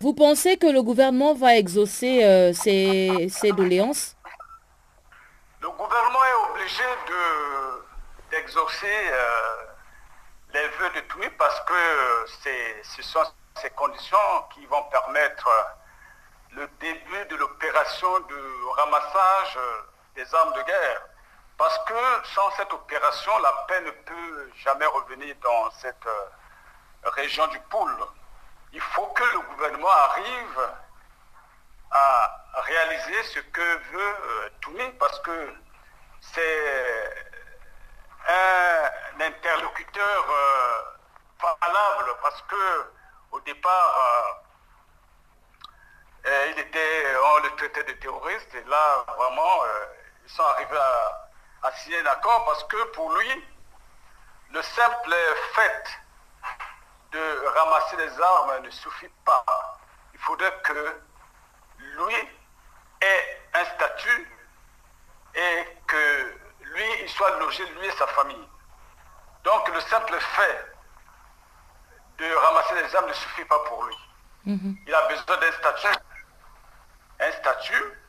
Vous 0.00 0.14
pensez 0.14 0.56
que 0.56 0.66
le 0.66 0.82
gouvernement 0.82 1.34
va 1.34 1.56
exaucer 1.56 2.52
ces, 2.54 3.28
ces, 3.28 3.52
doléances? 3.52 4.16
Le 5.60 5.70
gouvernement 5.70 6.24
est 6.24 6.50
obligé 6.50 6.84
d'exaucer 8.30 9.10
les 10.52 10.68
vœux 10.68 10.90
de 10.96 11.00
Toumi 11.08 11.28
parce 11.38 11.60
que 11.60 12.26
ce 12.82 13.02
sont 13.02 13.24
ces 13.60 13.70
conditions 13.70 14.18
qui 14.52 14.66
vont 14.66 14.82
permettre 14.84 15.48
le 16.52 16.68
début 16.80 17.26
de 17.30 17.36
l'opération 17.36 18.18
de 18.20 18.70
ramassage 18.76 19.58
des 20.16 20.34
armes 20.34 20.52
de 20.54 20.62
guerre. 20.62 21.02
Parce 21.56 21.78
que 21.84 22.28
sans 22.34 22.50
cette 22.52 22.72
opération, 22.72 23.38
la 23.38 23.52
paix 23.68 23.80
ne 23.82 23.90
peut 23.90 24.50
jamais 24.64 24.86
revenir 24.86 25.34
dans 25.42 25.70
cette 25.72 26.06
région 27.04 27.46
du 27.48 27.58
pôle. 27.70 27.94
Il 28.72 28.80
faut 28.80 29.06
que 29.06 29.22
le 29.22 29.40
gouvernement 29.40 29.90
arrive 29.90 30.68
à 31.90 32.44
réaliser 32.54 33.22
ce 33.24 33.38
que 33.38 33.76
veut 33.92 34.50
Toumi 34.60 34.90
parce 34.98 35.20
que 35.20 35.54
c'est 36.20 37.26
un 38.28 39.20
interlocuteur 39.20 40.24
valable 41.40 42.16
parce 42.22 42.42
que 42.42 42.90
au 43.32 43.40
départ 43.40 44.40
il 46.24 46.58
était 46.58 47.16
on 47.22 47.38
le 47.42 47.50
traitait 47.56 47.84
de 47.84 47.92
terroriste 47.92 48.54
et 48.54 48.64
là 48.64 49.04
vraiment 49.16 49.62
ils 50.24 50.30
sont 50.30 50.42
arrivés 50.42 50.78
à, 50.78 51.23
à 51.64 51.72
signer 51.72 51.98
un 52.00 52.06
accord 52.06 52.44
parce 52.44 52.62
que 52.64 52.82
pour 52.92 53.12
lui 53.16 53.44
le 54.50 54.62
simple 54.62 55.16
fait 55.54 55.84
de 57.10 57.46
ramasser 57.58 57.96
les 57.96 58.20
armes 58.20 58.62
ne 58.62 58.70
suffit 58.70 59.10
pas. 59.24 59.44
Il 60.12 60.20
faudrait 60.20 60.54
que 60.62 61.00
lui 61.78 62.14
ait 63.00 63.42
un 63.54 63.64
statut 63.64 64.30
et 65.34 65.78
que 65.86 66.38
lui, 66.60 66.84
il 67.02 67.08
soit 67.08 67.38
logé, 67.38 67.64
lui 67.66 67.86
et 67.86 67.92
sa 67.92 68.06
famille. 68.08 68.48
Donc 69.42 69.68
le 69.68 69.80
simple 69.80 70.18
fait 70.20 70.72
de 72.18 72.34
ramasser 72.34 72.74
les 72.74 72.96
armes 72.96 73.08
ne 73.08 73.12
suffit 73.12 73.44
pas 73.44 73.58
pour 73.64 73.84
lui. 73.84 73.96
Il 74.86 74.94
a 74.94 75.08
besoin 75.08 75.36
d'un 75.38 75.52
statut. 75.52 75.98
Un 77.20 77.32
statut. 77.32 78.00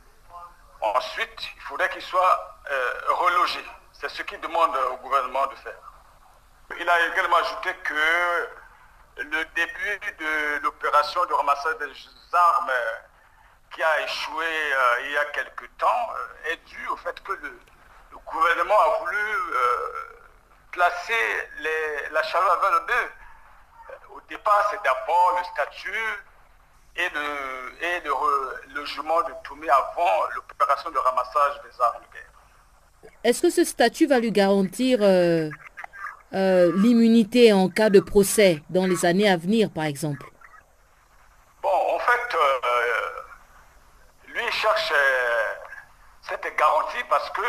Ensuite, 0.81 1.49
il 1.55 1.61
faudrait 1.61 1.89
qu'il 1.89 2.01
soit 2.01 2.54
euh, 2.69 2.93
relogé. 3.09 3.63
C'est 3.93 4.09
ce 4.09 4.23
qu'il 4.23 4.39
demande 4.41 4.75
au 4.91 4.97
gouvernement 4.97 5.45
de 5.47 5.55
faire. 5.55 5.77
Il 6.79 6.89
a 6.89 7.07
également 7.07 7.37
ajouté 7.37 7.73
que 7.83 8.49
le 9.17 9.45
début 9.55 9.99
de 10.17 10.63
l'opération 10.63 11.23
de 11.25 11.33
ramassage 11.33 11.77
des 11.77 12.35
armes 12.35 12.71
qui 13.71 13.83
a 13.83 14.01
échoué 14.01 14.45
euh, 14.45 15.01
il 15.05 15.11
y 15.11 15.17
a 15.17 15.25
quelque 15.25 15.65
temps 15.77 16.09
euh, 16.15 16.51
est 16.51 16.57
dû 16.65 16.87
au 16.87 16.97
fait 16.97 17.21
que 17.23 17.33
le, 17.33 17.59
gouvernement 18.25 18.79
a 18.79 18.99
voulu 18.99 19.17
placer 20.71 21.49
la 22.11 22.23
chaleur 22.23 22.51
avant 22.53 22.71
le 22.71 22.79
bœuf. 22.79 23.11
Au 24.09 24.21
départ, 24.21 24.67
c'est 24.71 24.81
d'abord 24.83 25.37
le 25.37 25.43
statut 25.43 26.25
et 26.95 27.09
le, 27.09 27.83
et 27.83 28.01
de 28.01 29.43
Toumé 29.43 29.69
avant 29.69 30.27
l'opération 30.33 30.89
de 30.89 30.97
ramassage 30.97 31.61
des 31.61 31.81
armes 31.81 32.01
de 32.01 32.13
guerre. 32.13 32.34
Est-ce 33.23 33.41
que 33.41 33.49
ce 33.49 33.63
statut 33.63 34.07
va 34.07 34.19
lui 34.19 34.31
garantir 34.31 34.99
euh, 35.01 35.49
euh, 36.33 36.71
l'immunité 36.77 37.53
en 37.53 37.69
cas 37.69 37.89
de 37.89 37.99
procès 37.99 38.61
dans 38.69 38.85
les 38.85 39.05
années 39.05 39.29
à 39.29 39.37
venir, 39.37 39.69
par 39.71 39.85
exemple? 39.85 40.25
Bon, 41.61 41.95
en 41.95 41.99
fait, 41.99 42.35
euh, 42.35 43.09
lui 44.27 44.51
cherche 44.51 44.93
cette 46.21 46.55
garantie 46.57 47.03
parce 47.09 47.29
que 47.31 47.41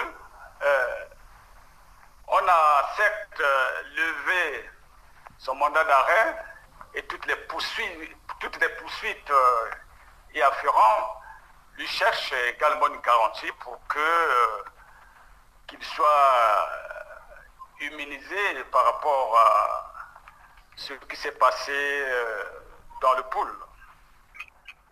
on 2.28 2.48
a 2.48 2.90
certes 2.96 3.42
levé 3.96 4.68
son 5.38 5.54
mandat 5.54 5.84
d'arrêt 5.84 6.36
et 6.94 7.02
toutes 7.02 7.24
les 7.26 7.36
poursuites, 7.48 8.16
toutes 8.40 8.60
les 8.60 8.68
poursuites 8.80 9.32
y 10.34 10.42
afférentes 10.42 11.16
lui 11.76 11.86
cherchent 11.86 12.32
également 12.48 12.88
une 12.88 13.00
garantie 13.00 13.52
pour 13.60 13.78
que 13.88 14.64
qu'il 15.66 15.82
soit 15.82 16.06
euh, 16.06 17.86
immunisé 17.86 18.64
par 18.72 18.84
rapport 18.84 19.36
à 19.38 19.92
ce 20.76 20.92
qui 21.08 21.16
s'est 21.16 21.32
passé 21.32 21.72
euh, 21.72 22.44
dans 23.02 23.14
le 23.14 23.22
pool. 23.24 23.48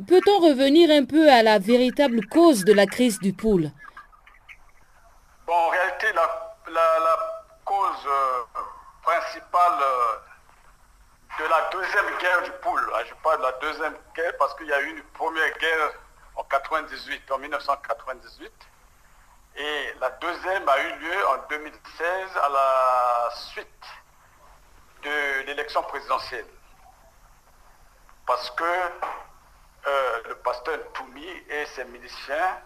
Peut-on 0.09 0.41
revenir 0.41 0.91
un 0.91 1.05
peu 1.05 1.31
à 1.31 1.43
la 1.43 1.59
véritable 1.59 2.27
cause 2.29 2.65
de 2.65 2.73
la 2.73 2.87
crise 2.87 3.19
du 3.21 3.33
pool 3.33 3.71
Bon, 5.47 5.53
en 5.55 5.69
réalité, 5.69 6.13
la, 6.15 6.57
la- 6.69 6.99
la 7.01 7.17
cause 7.65 8.07
euh, 8.07 8.43
principale 9.03 9.79
de 11.39 11.45
la 11.45 11.69
deuxième 11.71 12.19
guerre 12.19 12.43
du 12.43 12.51
pool, 12.63 12.81
hein, 12.95 13.01
je 13.09 13.15
parle 13.23 13.39
de 13.39 13.43
la 13.43 13.53
deuxième 13.53 13.95
guerre 14.17 14.33
parce 14.39 14.55
qu'il 14.57 14.67
y 14.67 14.73
a 14.73 14.81
eu 14.81 14.91
une 14.97 15.03
première 15.15 15.57
guerre 15.59 15.93
en 16.37 16.45
98, 16.45 17.31
en 17.31 17.39
1998, 17.39 18.53
et 19.57 19.95
la 20.01 20.11
deuxième 20.11 20.69
a 20.69 20.79
eu 20.81 20.99
lieu 20.99 21.29
en 21.29 21.37
2016 21.49 22.37
à 22.43 22.49
la 22.49 23.31
suite 23.31 23.87
de 25.03 25.43
l'élection 25.47 25.83
présidentielle. 25.85 26.47
Parce 28.27 28.51
que 28.51 28.65
euh, 29.87 30.23
le 30.29 30.35
pasteur 30.37 30.79
Toumi 30.95 31.29
et 31.49 31.67
ses 31.67 31.85
miliciens 31.85 32.61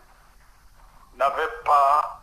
n'avaient 1.17 1.63
pas 1.65 2.21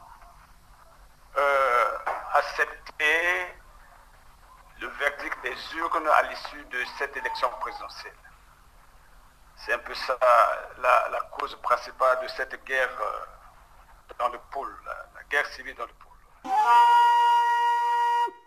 euh, 1.38 1.97
accepté 2.34 3.55
le 4.80 4.88
verdict 4.88 5.41
des 5.43 5.76
urnes 5.76 6.07
à 6.07 6.24
l'issue 6.24 6.63
de 6.66 6.84
cette 6.97 7.16
élection 7.18 7.49
présidentielle. 7.59 8.16
C'est 9.57 9.74
un 9.74 9.80
peu 9.80 9.93
ça 9.93 10.18
la, 10.80 11.20
cause 11.38 11.55
principale 11.61 12.22
de 12.24 12.28
cette 12.30 12.63
guerre 12.66 12.89
euh, 13.01 13.26
dans 14.20 14.30
le 14.30 14.39
pôle, 14.51 14.70
la, 14.86 15.22
guerre 15.30 15.45
civile 15.56 15.76
dans 15.78 15.84
le 15.84 15.89
pôle. 16.03 16.51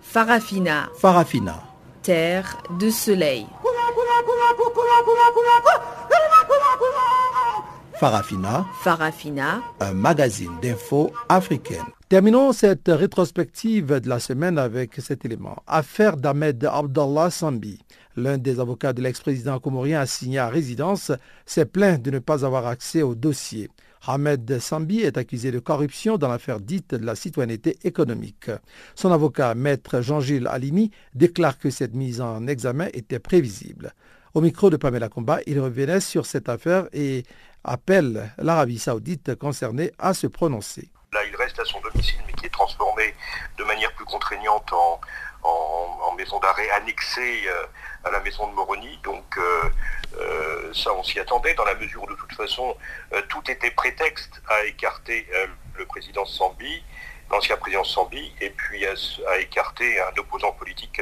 Farafina, 0.01 0.89
Farafina. 0.99 1.63
terre 2.03 2.57
de 2.79 2.91
soleil. 2.91 3.47
Farafina, 7.99 8.65
Farafina, 8.81 9.61
un 9.81 9.93
magazine 9.93 10.53
d'infos 10.63 11.13
africaine. 11.29 11.83
Terminons 12.09 12.53
cette 12.53 12.87
rétrospective 12.87 14.01
de 14.01 14.09
la 14.09 14.21
semaine 14.21 14.57
avec 14.57 14.95
cet 14.95 15.25
élément. 15.25 15.57
Affaire 15.67 16.17
d'Ahmed 16.17 16.65
Abdallah 16.65 17.31
Sambi. 17.31 17.81
L'un 18.17 18.39
des 18.39 18.61
avocats 18.61 18.93
de 18.93 19.03
l'ex-président 19.03 19.59
comorien 19.59 20.01
assigné 20.01 20.39
à 20.39 20.49
résidence 20.49 21.13
s'est 21.45 21.67
plaint 21.67 22.01
de 22.01 22.11
ne 22.13 22.19
pas 22.21 22.45
avoir 22.45 22.67
accès 22.67 23.03
au 23.03 23.15
dossier. 23.15 23.69
Ahmed 24.09 24.59
Sambi 24.59 25.01
est 25.01 25.19
accusé 25.19 25.51
de 25.51 25.59
corruption 25.59 26.17
dans 26.17 26.29
l'affaire 26.29 26.61
dite 26.61 26.95
de 26.95 27.05
la 27.05 27.15
citoyenneté 27.15 27.79
économique. 27.85 28.51
Son 28.95 29.13
avocat, 29.13 29.55
maître 29.55 30.01
Jean-Gilles 30.01 30.47
Alimi, 30.47 30.91
déclare 31.13 31.59
que 31.59 31.69
cette 31.69 31.95
mise 31.95 32.23
en 32.23 32.47
examen 32.47 32.89
était 32.95 33.19
prévisible. 33.19 33.93
Au 34.33 34.41
micro 34.41 34.71
de 34.71 34.79
Pamela 34.79 35.11
Comba, 35.11 35.41
il 35.47 35.61
revenait 35.61 36.01
sur 36.01 36.25
cette 36.25 36.49
affaire 36.49 36.89
et 36.95 37.25
appelle 37.65 38.33
l'Arabie 38.39 38.79
saoudite 38.79 39.35
concernée 39.35 39.93
à 39.99 40.15
se 40.15 40.27
prononcer. 40.27 40.91
Là, 41.13 41.21
il 41.29 41.37
reste 41.37 41.59
à 41.59 41.67
son 41.67 41.79
domicile, 41.81 42.19
mais 42.27 42.33
qui 42.33 42.47
est 42.47 42.53
transformé 42.53 43.15
de 43.59 43.65
manière 43.65 43.93
plus 43.93 44.07
contraignante 44.07 44.73
en, 44.73 45.01
maison 46.18 46.41
d'arrêt 46.41 46.68
annexée 46.70 47.45
euh, 47.47 47.66
à 48.05 48.11
la 48.11 48.20
maison 48.20 48.49
de 48.49 48.53
Moroni. 48.53 48.99
Donc 49.03 49.39
euh, 49.39 49.62
euh, 50.18 50.74
ça, 50.74 50.93
on 50.93 51.03
s'y 51.03 51.18
attendait, 51.18 51.55
dans 51.55 51.64
la 51.64 51.76
mesure 51.76 52.03
où 52.03 52.07
de 52.07 52.14
toute 52.14 52.34
façon, 52.34 52.76
tout 53.28 53.51
était 53.51 53.70
prétexte 53.70 54.43
à 54.49 54.64
écarter 54.64 55.26
le 55.76 55.86
président 55.86 56.24
Sambi, 56.24 56.82
l'ancien 57.30 57.57
président 57.57 57.84
Sambi, 57.84 58.34
et 58.41 58.51
puis 58.51 58.84
à, 58.86 59.39
écarter 59.39 60.01
un 60.01 60.12
opposant 60.18 60.53
politique 60.53 61.01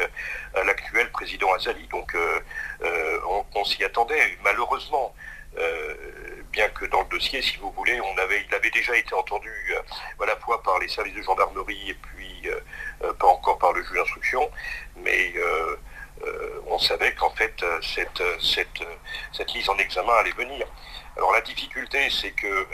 à 0.55 0.64
l'actuel 0.64 1.11
président 1.11 1.53
Azali. 1.55 1.87
Donc 1.89 2.16
on 3.55 3.64
s'y 3.64 3.82
attendait. 3.84 4.39
Malheureusement, 4.45 5.14
bien 6.53 6.68
que 6.68 6.84
dans 6.87 7.01
le 7.01 7.09
dossier, 7.09 7.43
si 7.43 7.57
vous 7.57 7.70
voulez, 7.72 8.01
on 8.01 8.18
avait, 8.18 8.45
il 8.49 8.55
avait 8.55 8.70
déjà 8.70 8.97
été 8.97 9.14
entendu 9.14 9.74
à 10.20 10.26
la 10.26 10.37
fois 10.37 10.62
par 10.62 10.78
les 10.78 10.89
services 10.89 11.14
de 11.14 11.22
gendarmerie 11.22 11.91
et 11.91 11.95
puis 11.95 12.16
euh, 12.47 13.12
pas 13.14 13.26
encore 13.26 13.59
par 13.59 13.72
le 13.72 13.82
juge 13.82 13.97
d'instruction, 13.97 14.51
mais 14.97 15.34
on 16.68 16.78
savait 16.78 17.14
qu'en 17.14 17.30
fait 17.30 17.64
cette, 17.82 18.22
cette, 18.41 18.82
cette, 19.32 19.55
mise 19.55 19.68
en 19.68 19.76
examen 19.76 20.12
allait 20.14 20.32
venir. 20.32 20.66
Alors 21.16 21.32
la 21.32 21.41
difficulté, 21.41 22.09
c'est 22.11 22.32
que 22.32 22.66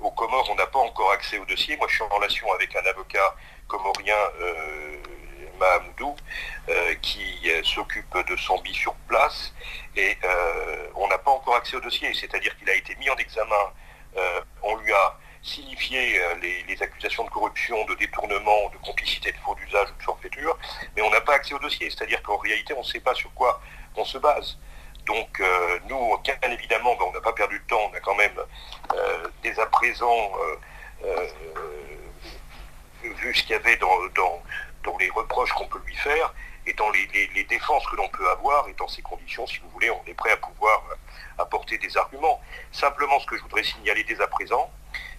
au 0.00 0.10
Comores, 0.10 0.48
on 0.50 0.54
n'a 0.54 0.66
pas 0.66 0.78
encore 0.78 1.10
accès 1.12 1.38
au 1.38 1.44
dossier. 1.46 1.76
Moi, 1.76 1.86
je 1.88 1.94
suis 1.94 2.04
en 2.04 2.08
relation 2.08 2.52
avec 2.52 2.76
un 2.76 2.86
avocat 2.86 3.34
comorien 3.66 4.16
Mahamoudou, 5.62 6.16
euh, 6.68 6.94
qui 7.02 7.38
euh, 7.46 7.62
s'occupe 7.62 8.16
de 8.28 8.36
son 8.36 8.60
bi 8.60 8.74
sur 8.74 8.94
place. 9.08 9.52
Et 9.96 10.16
euh, 10.24 10.88
on 10.96 11.08
n'a 11.08 11.18
pas 11.18 11.30
encore 11.30 11.56
accès 11.56 11.76
au 11.76 11.80
dossier, 11.80 12.12
c'est-à-dire 12.14 12.56
qu'il 12.58 12.68
a 12.68 12.74
été 12.74 12.94
mis 12.96 13.08
en 13.10 13.16
examen, 13.16 13.72
on 14.62 14.76
lui 14.76 14.92
a 14.92 15.18
signifié 15.42 16.20
les, 16.40 16.82
accusations 16.82 17.24
de 17.24 17.30
corruption, 17.30 17.84
de 17.86 17.94
détournement, 17.94 18.70
de 18.72 18.78
complicité 18.78 19.32
de 19.32 19.36
faux 19.38 19.54
d'usage 19.54 19.88
ou 19.90 19.98
de 19.98 20.02
forfaiture, 20.02 20.56
mais 20.96 21.02
on 21.02 21.10
n'a 21.10 21.20
pas 21.20 21.34
accès 21.34 21.54
au 21.54 21.58
dossier, 21.58 21.90
c'est-à-dire 21.90 22.22
qu'en 22.22 22.36
réalité, 22.36 22.74
on 22.74 22.80
ne 22.80 22.84
sait 22.84 23.00
pas 23.00 23.14
sur 23.14 23.32
quoi 23.34 23.60
on 23.96 24.04
se 24.04 24.18
base. 24.18 24.58
Donc 25.06 25.42
nous, 25.88 26.16
bien 26.18 26.36
évidemment, 26.50 26.94
ben, 26.94 27.06
on 27.08 27.12
n'a 27.12 27.20
pas 27.20 27.32
perdu 27.32 27.58
de 27.58 27.64
temps, 27.64 27.90
on 27.90 27.94
a 27.94 28.00
quand 28.00 28.14
même 28.14 28.38
dès 29.42 29.58
à 29.58 29.66
présent 29.66 30.32
vu 33.02 33.34
ce 33.34 33.42
qu'il 33.42 33.50
y 33.50 33.54
avait 33.54 33.76
dans 33.76 34.98
les 34.98 35.10
reproches 35.10 35.52
qu'on 35.52 35.66
peut 35.66 35.80
lui 35.84 35.96
faire 35.96 36.32
et 36.66 36.72
dans 36.74 36.90
les, 36.90 37.44
défenses 37.44 37.84
que 37.86 37.96
l'on 37.96 38.08
peut 38.08 38.28
avoir. 38.30 38.68
Et 38.68 38.74
dans 38.74 38.88
ces 38.88 39.02
conditions, 39.02 39.46
si 39.46 39.58
vous 39.58 39.68
voulez, 39.70 39.90
on 39.90 40.02
est 40.06 40.14
prêt 40.14 40.32
à 40.32 40.36
pouvoir 40.36 40.82
euh, 40.90 41.42
apporter 41.42 41.78
des 41.78 41.96
arguments. 41.96 42.40
Simplement, 42.70 43.18
ce 43.20 43.26
que 43.26 43.36
je 43.36 43.42
voudrais 43.42 43.64
signaler 43.64 44.04
dès 44.04 44.20
à 44.20 44.26
présent, 44.26 44.70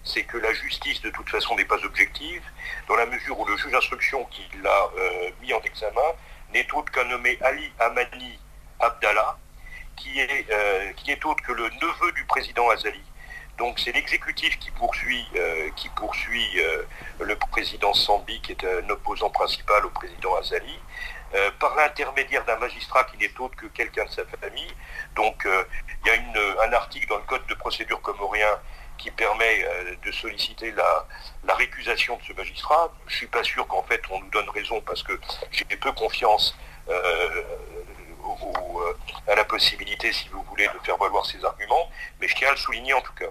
c'est 0.02 0.24
que 0.24 0.38
la 0.38 0.52
justice, 0.52 1.00
de 1.02 1.10
toute 1.10 1.28
façon, 1.28 1.56
n'est 1.56 1.64
pas 1.64 1.82
objective, 1.84 2.42
dans 2.88 2.96
la 2.96 3.06
mesure 3.06 3.38
où 3.38 3.44
le 3.44 3.56
juge 3.56 3.72
d'instruction 3.72 4.24
qui 4.26 4.46
l'a 4.62 4.88
euh, 4.96 5.30
mis 5.40 5.52
en 5.52 5.60
examen 5.62 6.00
n'est 6.52 6.66
autre 6.72 6.92
qu'un 6.92 7.04
nommé 7.04 7.38
Ali 7.42 7.70
Amani 7.78 8.38
Abdallah, 8.80 9.36
qui 9.96 10.20
est, 10.20 10.46
euh, 10.50 10.92
qui 10.92 11.12
autre 11.24 11.42
que 11.42 11.52
le 11.52 11.64
neveu 11.64 12.12
du 12.12 12.24
président 12.24 12.68
Azali. 12.70 13.02
Donc 13.58 13.78
c'est 13.78 13.92
l'exécutif 13.92 14.58
qui 14.58 14.72
poursuit, 14.72 15.24
qui 15.76 15.88
poursuit 15.90 16.60
le 17.20 17.36
président 17.36 17.94
Sambi, 17.94 18.40
qui 18.40 18.50
est 18.50 18.64
un 18.64 18.90
opposant 18.90 19.30
principal 19.30 19.86
au 19.86 19.90
président 19.90 20.34
Azali, 20.34 20.76
euh, 21.34 21.50
par 21.58 21.74
l'intermédiaire 21.76 22.44
d'un 22.44 22.56
magistrat 22.56 23.04
qui 23.04 23.18
n'est 23.18 23.30
autre 23.38 23.56
que 23.56 23.66
quelqu'un 23.66 24.04
de 24.04 24.10
sa 24.10 24.24
famille. 24.24 24.74
Donc 25.16 25.46
il 25.46 26.08
y 26.08 26.10
a 26.10 26.14
un 26.68 26.72
article 26.72 27.08
dans 27.08 27.16
le 27.16 27.24
code 27.24 27.46
de 27.46 27.54
procédure 27.54 28.00
comorien 28.00 28.58
qui 28.98 29.10
permet 29.10 29.66
de 30.04 30.12
solliciter 30.12 30.72
la, 30.72 31.06
récusation 31.54 32.16
de 32.16 32.22
ce 32.22 32.32
magistrat. 32.32 32.92
Je 33.06 33.12
ne 33.12 33.16
suis 33.18 33.26
pas 33.26 33.42
sûr 33.42 33.66
qu'en 33.66 33.82
fait 33.82 34.00
on 34.10 34.20
nous 34.20 34.30
donne 34.30 34.48
raison 34.50 34.80
parce 34.80 35.02
que 35.02 35.12
j'ai 35.50 35.64
peu 35.64 35.92
confiance 35.92 36.56
à 39.26 39.34
la 39.34 39.44
possibilité, 39.44 40.12
si 40.12 40.28
vous 40.28 40.42
voulez, 40.42 40.66
de 40.66 40.84
faire 40.84 40.96
valoir 40.96 41.26
ces 41.26 41.44
arguments, 41.44 41.88
mais 42.20 42.28
je 42.28 42.34
tiens 42.34 42.48
à 42.48 42.52
le 42.52 42.56
souligner 42.56 42.94
en 42.94 43.00
tout 43.00 43.14
cas. 43.14 43.30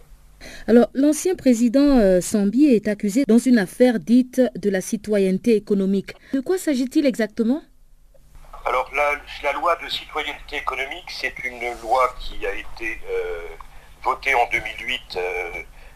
Alors, 0.67 0.89
l'ancien 0.93 1.35
président 1.35 1.99
euh, 1.99 2.21
Sambi 2.21 2.65
est 2.65 2.87
accusé 2.87 3.23
dans 3.27 3.37
une 3.37 3.57
affaire 3.57 3.99
dite 3.99 4.41
de 4.55 4.69
la 4.69 4.81
citoyenneté 4.81 5.55
économique. 5.55 6.13
De 6.33 6.39
quoi 6.39 6.57
s'agit-il 6.57 7.05
exactement? 7.05 7.61
Alors, 8.65 8.89
la, 8.93 9.51
loi 9.53 9.75
de 9.75 9.89
citoyenneté 9.89 10.57
économique, 10.57 11.09
c'est 11.09 11.37
une 11.43 11.79
loi 11.81 12.15
qui 12.19 12.45
a 12.47 12.53
été 12.53 13.01
euh, 13.09 13.47
votée 14.01 14.33
en 14.35 14.47
2008 14.49 15.17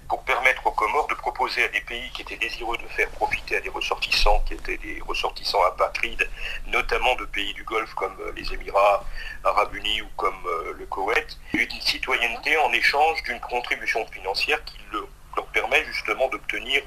pour 0.07 0.23
permettre 0.23 0.65
aux 0.65 0.71
Comores 0.71 1.07
de 1.07 1.15
proposer 1.15 1.63
à 1.63 1.67
des 1.67 1.81
pays 1.81 2.09
qui 2.11 2.21
étaient 2.21 2.37
désireux 2.37 2.77
de 2.77 2.87
faire 2.87 3.09
profiter 3.11 3.57
à 3.57 3.61
des 3.61 3.69
ressortissants, 3.69 4.39
qui 4.45 4.53
étaient 4.53 4.77
des 4.77 5.01
ressortissants 5.05 5.63
apatrides, 5.63 6.29
notamment 6.67 7.15
de 7.15 7.25
pays 7.25 7.53
du 7.53 7.63
Golfe 7.63 7.93
comme 7.93 8.15
euh, 8.21 8.31
les 8.35 8.53
Émirats 8.53 9.03
arabes 9.43 9.75
unis 9.75 10.01
ou 10.01 10.07
comme 10.15 10.45
euh, 10.45 10.73
le 10.77 10.85
Koweït, 10.85 11.37
une 11.53 11.81
citoyenneté 11.81 12.57
en 12.57 12.71
échange 12.71 13.21
d'une 13.23 13.39
contribution 13.39 14.05
financière 14.07 14.63
qui 14.65 14.77
leur 14.91 15.45
permet 15.47 15.83
justement 15.85 16.27
d'obtenir 16.29 16.81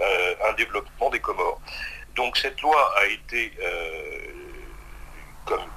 euh, 0.00 0.34
un 0.48 0.52
développement 0.54 1.10
des 1.10 1.20
Comores. 1.20 1.60
Donc 2.14 2.36
cette 2.36 2.60
loi 2.60 2.92
a 2.98 3.06
été, 3.06 3.52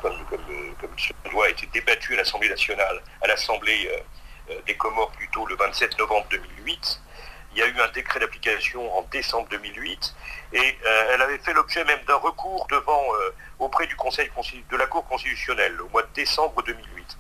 comme, 0.02 0.98
cette 0.98 1.32
loi 1.32 1.46
a 1.46 1.50
été 1.50 1.68
débattue 1.68 2.14
à 2.14 2.18
l'Assemblée 2.18 2.50
nationale, 2.50 3.02
à 3.22 3.28
l'Assemblée 3.28 3.90
euh, 4.50 4.56
des 4.66 4.76
Comores 4.76 5.12
plutôt 5.12 5.46
le 5.46 5.56
27 5.56 5.98
novembre 5.98 6.28
2008. 6.30 7.02
Il 7.54 7.60
y 7.60 7.62
a 7.62 7.68
eu 7.68 7.80
un 7.80 7.88
décret 7.90 8.20
d'application 8.20 8.98
en 8.98 9.04
décembre 9.12 9.48
2008 9.50 10.16
et 10.54 10.60
euh, 10.60 11.12
elle 11.14 11.22
avait 11.22 11.38
fait 11.38 11.54
l'objet 11.54 11.84
même 11.86 12.00
d'un 12.08 12.16
recours 12.16 12.68
devant, 12.70 13.04
euh, 13.14 13.36
auprès 13.60 13.88
du 13.88 13.96
Conseil 13.96 14.30
de 14.70 14.78
la 14.78 14.88
Cour 14.88 15.06
constitutionnelle 15.08 15.80
au 15.82 15.90
mois 15.90 16.04
de 16.04 16.14
décembre 16.14 16.62
2008. 16.64 17.18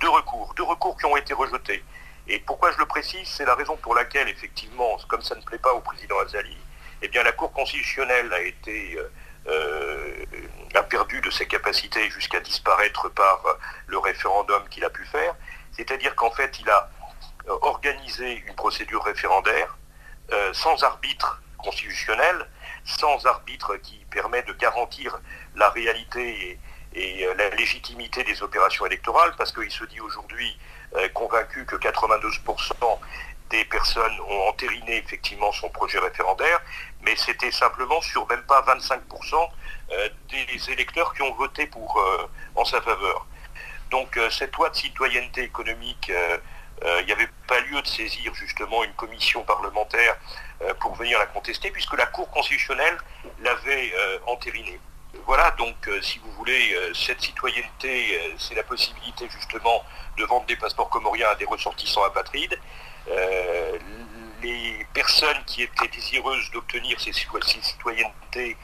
Deux 0.00 0.08
recours, 0.08 0.54
deux 0.56 0.64
recours 0.64 0.96
qui 0.96 1.06
ont 1.06 1.16
été 1.16 1.34
rejetés. 1.34 1.84
Et 2.28 2.38
pourquoi 2.40 2.72
je 2.72 2.78
le 2.78 2.86
précise, 2.86 3.28
c'est 3.28 3.44
la 3.44 3.54
raison 3.54 3.76
pour 3.76 3.94
laquelle, 3.94 4.28
effectivement, 4.28 4.96
comme 5.08 5.22
ça 5.22 5.34
ne 5.34 5.42
plaît 5.42 5.58
pas 5.58 5.72
au 5.72 5.80
président 5.80 6.18
Azali, 6.20 6.56
eh 7.02 7.08
bien 7.08 7.22
la 7.22 7.32
Cour 7.32 7.52
constitutionnelle 7.52 8.32
a 8.32 8.40
été 8.40 8.98
a 9.46 10.82
perdu 10.84 11.20
de 11.20 11.30
ses 11.30 11.46
capacités 11.46 12.08
jusqu'à 12.10 12.40
disparaître 12.40 13.08
par 13.08 13.42
le 13.86 13.98
référendum 13.98 14.62
qu'il 14.68 14.84
a 14.84 14.90
pu 14.90 15.04
faire. 15.06 15.34
C'est-à-dire 15.72 16.14
qu'en 16.14 16.30
fait, 16.30 16.58
il 16.60 16.68
a 16.68 16.90
euh, 17.48 17.56
organisé 17.62 18.42
une 18.46 18.54
procédure 18.54 19.02
référendaire 19.02 19.78
euh, 20.32 20.52
sans 20.52 20.82
arbitre 20.84 21.42
constitutionnel, 21.58 22.46
sans 22.84 23.24
arbitre 23.26 23.76
qui 23.76 24.04
permet 24.10 24.42
de 24.42 24.52
garantir 24.52 25.18
la 25.56 25.70
réalité 25.70 26.58
et, 26.94 27.26
euh, 27.26 27.34
la 27.34 27.48
légitimité 27.50 28.24
des 28.24 28.42
opérations 28.42 28.84
électorales, 28.86 29.32
parce 29.38 29.52
qu'il 29.52 29.70
se 29.70 29.84
dit 29.84 30.00
aujourd'hui 30.00 30.58
convaincu 31.14 31.64
que 31.64 31.76
92% 31.76 32.98
des 33.50 33.64
personnes 33.64 34.18
ont 34.28 34.48
entériné 34.48 34.98
effectivement 34.98 35.52
son 35.52 35.68
projet 35.70 35.98
référendaire, 35.98 36.60
mais 37.02 37.16
c'était 37.16 37.50
simplement 37.50 38.00
sur 38.00 38.26
même 38.28 38.42
pas 38.42 38.62
25% 38.62 39.48
des 40.30 40.72
électeurs 40.72 41.12
qui 41.14 41.22
ont 41.22 41.34
voté 41.34 41.66
pour, 41.66 42.00
en 42.54 42.64
sa 42.64 42.80
faveur. 42.80 43.26
Donc 43.90 44.16
euh, 44.16 44.30
cette 44.30 44.54
loi 44.56 44.70
de 44.70 44.76
citoyenneté 44.76 45.42
économique, 45.42 46.06
il 46.08 46.14
euh, 46.14 47.02
n'y 47.02 47.10
euh, 47.10 47.14
avait 47.14 47.28
pas 47.46 47.60
lieu 47.60 47.82
de 47.82 47.86
saisir 47.86 48.32
justement 48.34 48.84
une 48.84 48.92
commission 48.92 49.42
parlementaire 49.42 50.16
pour 50.78 50.94
venir 50.94 51.18
la 51.18 51.24
contester, 51.24 51.70
puisque 51.70 51.96
la 51.96 52.04
Cour 52.04 52.30
constitutionnelle 52.30 52.98
l'avait 53.40 53.94
entérinée. 54.26 54.78
Voilà, 55.24 55.52
donc 55.52 55.74
si 56.02 56.18
vous 56.18 56.30
voulez, 56.32 56.76
cette 56.92 57.22
citoyenneté, 57.22 58.20
c'est 58.36 58.54
la 58.54 58.62
possibilité 58.62 59.26
justement 59.30 59.82
de 60.18 60.24
vendre 60.24 60.44
des 60.44 60.56
passeports 60.56 60.90
comoriens 60.90 61.30
à 61.30 61.34
des 61.36 61.46
ressortissants 61.46 62.04
apatrides. 62.04 62.58
Les 64.42 64.86
personnes 64.94 65.42
qui 65.46 65.62
étaient 65.62 65.88
désireuses 65.88 66.50
d'obtenir 66.52 67.00
ces 67.00 67.12
citoyennetés 67.12 68.56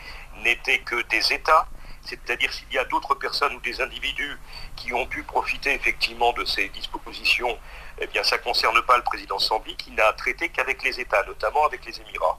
n'étaient 0.43 0.78
que 0.78 1.03
des 1.03 1.32
États 1.32 1.66
c'est-à-dire 2.07 2.53
s'il 2.53 2.72
y 2.72 2.78
a 2.78 2.84
d'autres 2.84 3.14
personnes 3.14 3.55
ou 3.55 3.61
des 3.61 3.80
individus 3.80 4.39
qui 4.76 4.93
ont 4.93 5.07
pu 5.07 5.22
profiter 5.22 5.74
effectivement 5.74 6.32
de 6.32 6.45
ces 6.45 6.68
dispositions, 6.68 7.59
eh 7.99 8.07
bien 8.07 8.22
ça 8.22 8.37
ne 8.37 8.43
concerne 8.43 8.80
pas 8.82 8.97
le 8.97 9.03
président 9.03 9.39
Sambi 9.39 9.76
qui 9.76 9.91
n'a 9.91 10.12
traité 10.12 10.49
qu'avec 10.49 10.82
les 10.82 11.01
États, 11.01 11.24
notamment 11.24 11.66
avec 11.66 11.84
les 11.84 12.01
Émirats. 12.01 12.39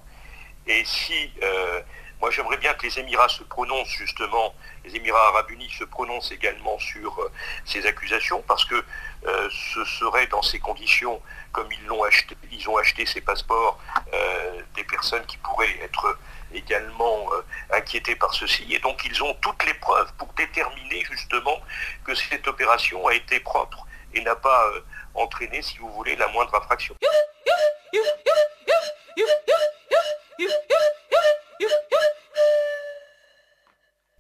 Et 0.66 0.84
si 0.86 1.32
euh, 1.44 1.82
Moi, 2.20 2.32
j'aimerais 2.32 2.58
bien 2.58 2.74
que 2.74 2.84
les 2.84 3.00
Émirats 3.00 3.30
se 3.30 3.44
prononcent 3.44 3.96
justement, 3.96 4.56
les 4.84 4.96
Émirats 4.96 5.28
arabes 5.28 5.52
unis 5.52 5.70
se 5.70 5.84
prononcent 5.84 6.32
également 6.32 6.80
sur 6.80 7.20
euh, 7.22 7.32
ces 7.64 7.86
accusations, 7.86 8.44
parce 8.48 8.66
que 8.66 8.84
euh, 9.28 9.50
ce 9.52 9.86
serait 9.86 10.26
dans 10.28 10.42
ces 10.42 10.60
conditions, 10.60 11.22
comme 11.52 11.72
ils 11.72 11.86
l'ont 11.86 12.04
acheté, 12.04 12.36
ils 12.52 12.68
ont 12.70 12.78
acheté 12.78 13.06
ces 13.06 13.22
passeports, 13.22 13.80
euh, 14.14 14.62
des 14.76 14.84
personnes 14.84 15.26
qui 15.28 15.38
pourraient 15.38 15.78
être 15.84 16.18
également 16.54 17.30
inquiétées 17.72 18.16
par 18.16 18.34
ceci. 18.34 18.66
Et 18.74 18.80
donc, 18.80 19.06
ils 19.06 19.22
ont 19.22 19.36
toutes 19.36 19.64
les 19.66 19.74
preuves 19.76 20.12
pour 20.18 20.34
déterminer 20.34 21.04
justement 21.12 21.60
que 22.04 22.16
cette 22.16 22.48
opération 22.48 23.06
a 23.08 23.14
été 23.14 23.40
propre 23.42 23.86
et 24.14 24.22
n'a 24.22 24.36
pas 24.36 24.72
entraîné, 25.14 25.62
si 25.62 25.78
vous 25.78 25.92
voulez, 25.92 26.16
la 26.16 26.30
moindre 26.30 26.56
infraction. 26.56 26.96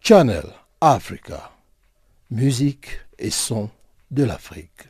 Channel 0.01 0.45
Africa, 0.79 1.51
musique 2.31 3.01
et 3.19 3.29
son 3.29 3.69
de 4.09 4.23
l'Afrique. 4.23 4.86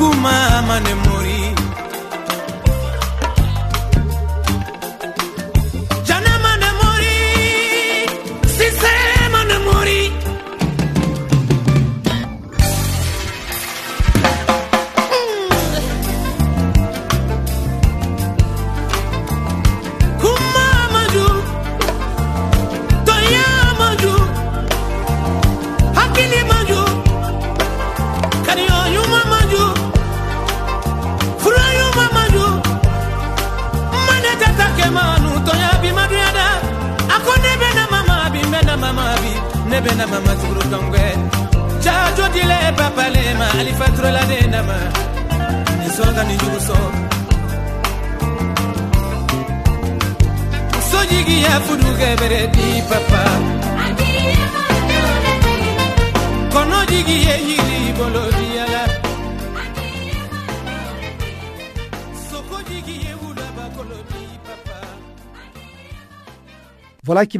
Kuma 0.00 0.80
ne 0.84 0.94
muri 1.04 1.38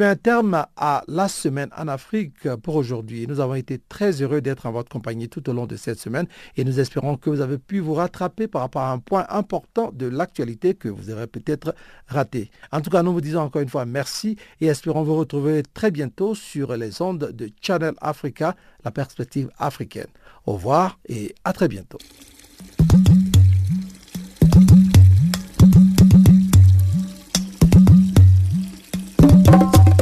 un 0.04 0.16
terme 0.16 0.66
à 0.76 1.02
la 1.08 1.28
semaine 1.28 1.70
en 1.76 1.88
Afrique 1.88 2.48
pour 2.62 2.76
aujourd'hui. 2.76 3.26
Nous 3.26 3.40
avons 3.40 3.54
été 3.54 3.78
très 3.78 4.22
heureux 4.22 4.40
d'être 4.40 4.66
en 4.66 4.72
votre 4.72 4.88
compagnie 4.88 5.28
tout 5.28 5.48
au 5.48 5.52
long 5.52 5.66
de 5.66 5.76
cette 5.76 5.98
semaine 5.98 6.26
et 6.56 6.64
nous 6.64 6.80
espérons 6.80 7.16
que 7.16 7.28
vous 7.28 7.40
avez 7.40 7.58
pu 7.58 7.80
vous 7.80 7.94
rattraper 7.94 8.46
par 8.46 8.62
rapport 8.62 8.82
à 8.82 8.92
un 8.92 8.98
point 8.98 9.26
important 9.28 9.90
de 9.92 10.06
l'actualité 10.06 10.74
que 10.74 10.88
vous 10.88 11.10
aurez 11.10 11.26
peut-être 11.26 11.74
raté. 12.06 12.50
En 12.72 12.80
tout 12.80 12.90
cas, 12.90 13.02
nous 13.02 13.12
vous 13.12 13.20
disons 13.20 13.40
encore 13.40 13.62
une 13.62 13.68
fois 13.68 13.84
merci 13.84 14.36
et 14.60 14.66
espérons 14.66 15.02
vous 15.02 15.16
retrouver 15.16 15.62
très 15.74 15.90
bientôt 15.90 16.34
sur 16.34 16.76
les 16.76 17.02
ondes 17.02 17.30
de 17.32 17.50
Channel 17.60 17.94
Africa, 18.00 18.56
la 18.84 18.90
perspective 18.90 19.50
africaine. 19.58 20.08
Au 20.46 20.52
revoir 20.52 20.98
et 21.08 21.34
à 21.44 21.52
très 21.52 21.68
bientôt. 21.68 21.98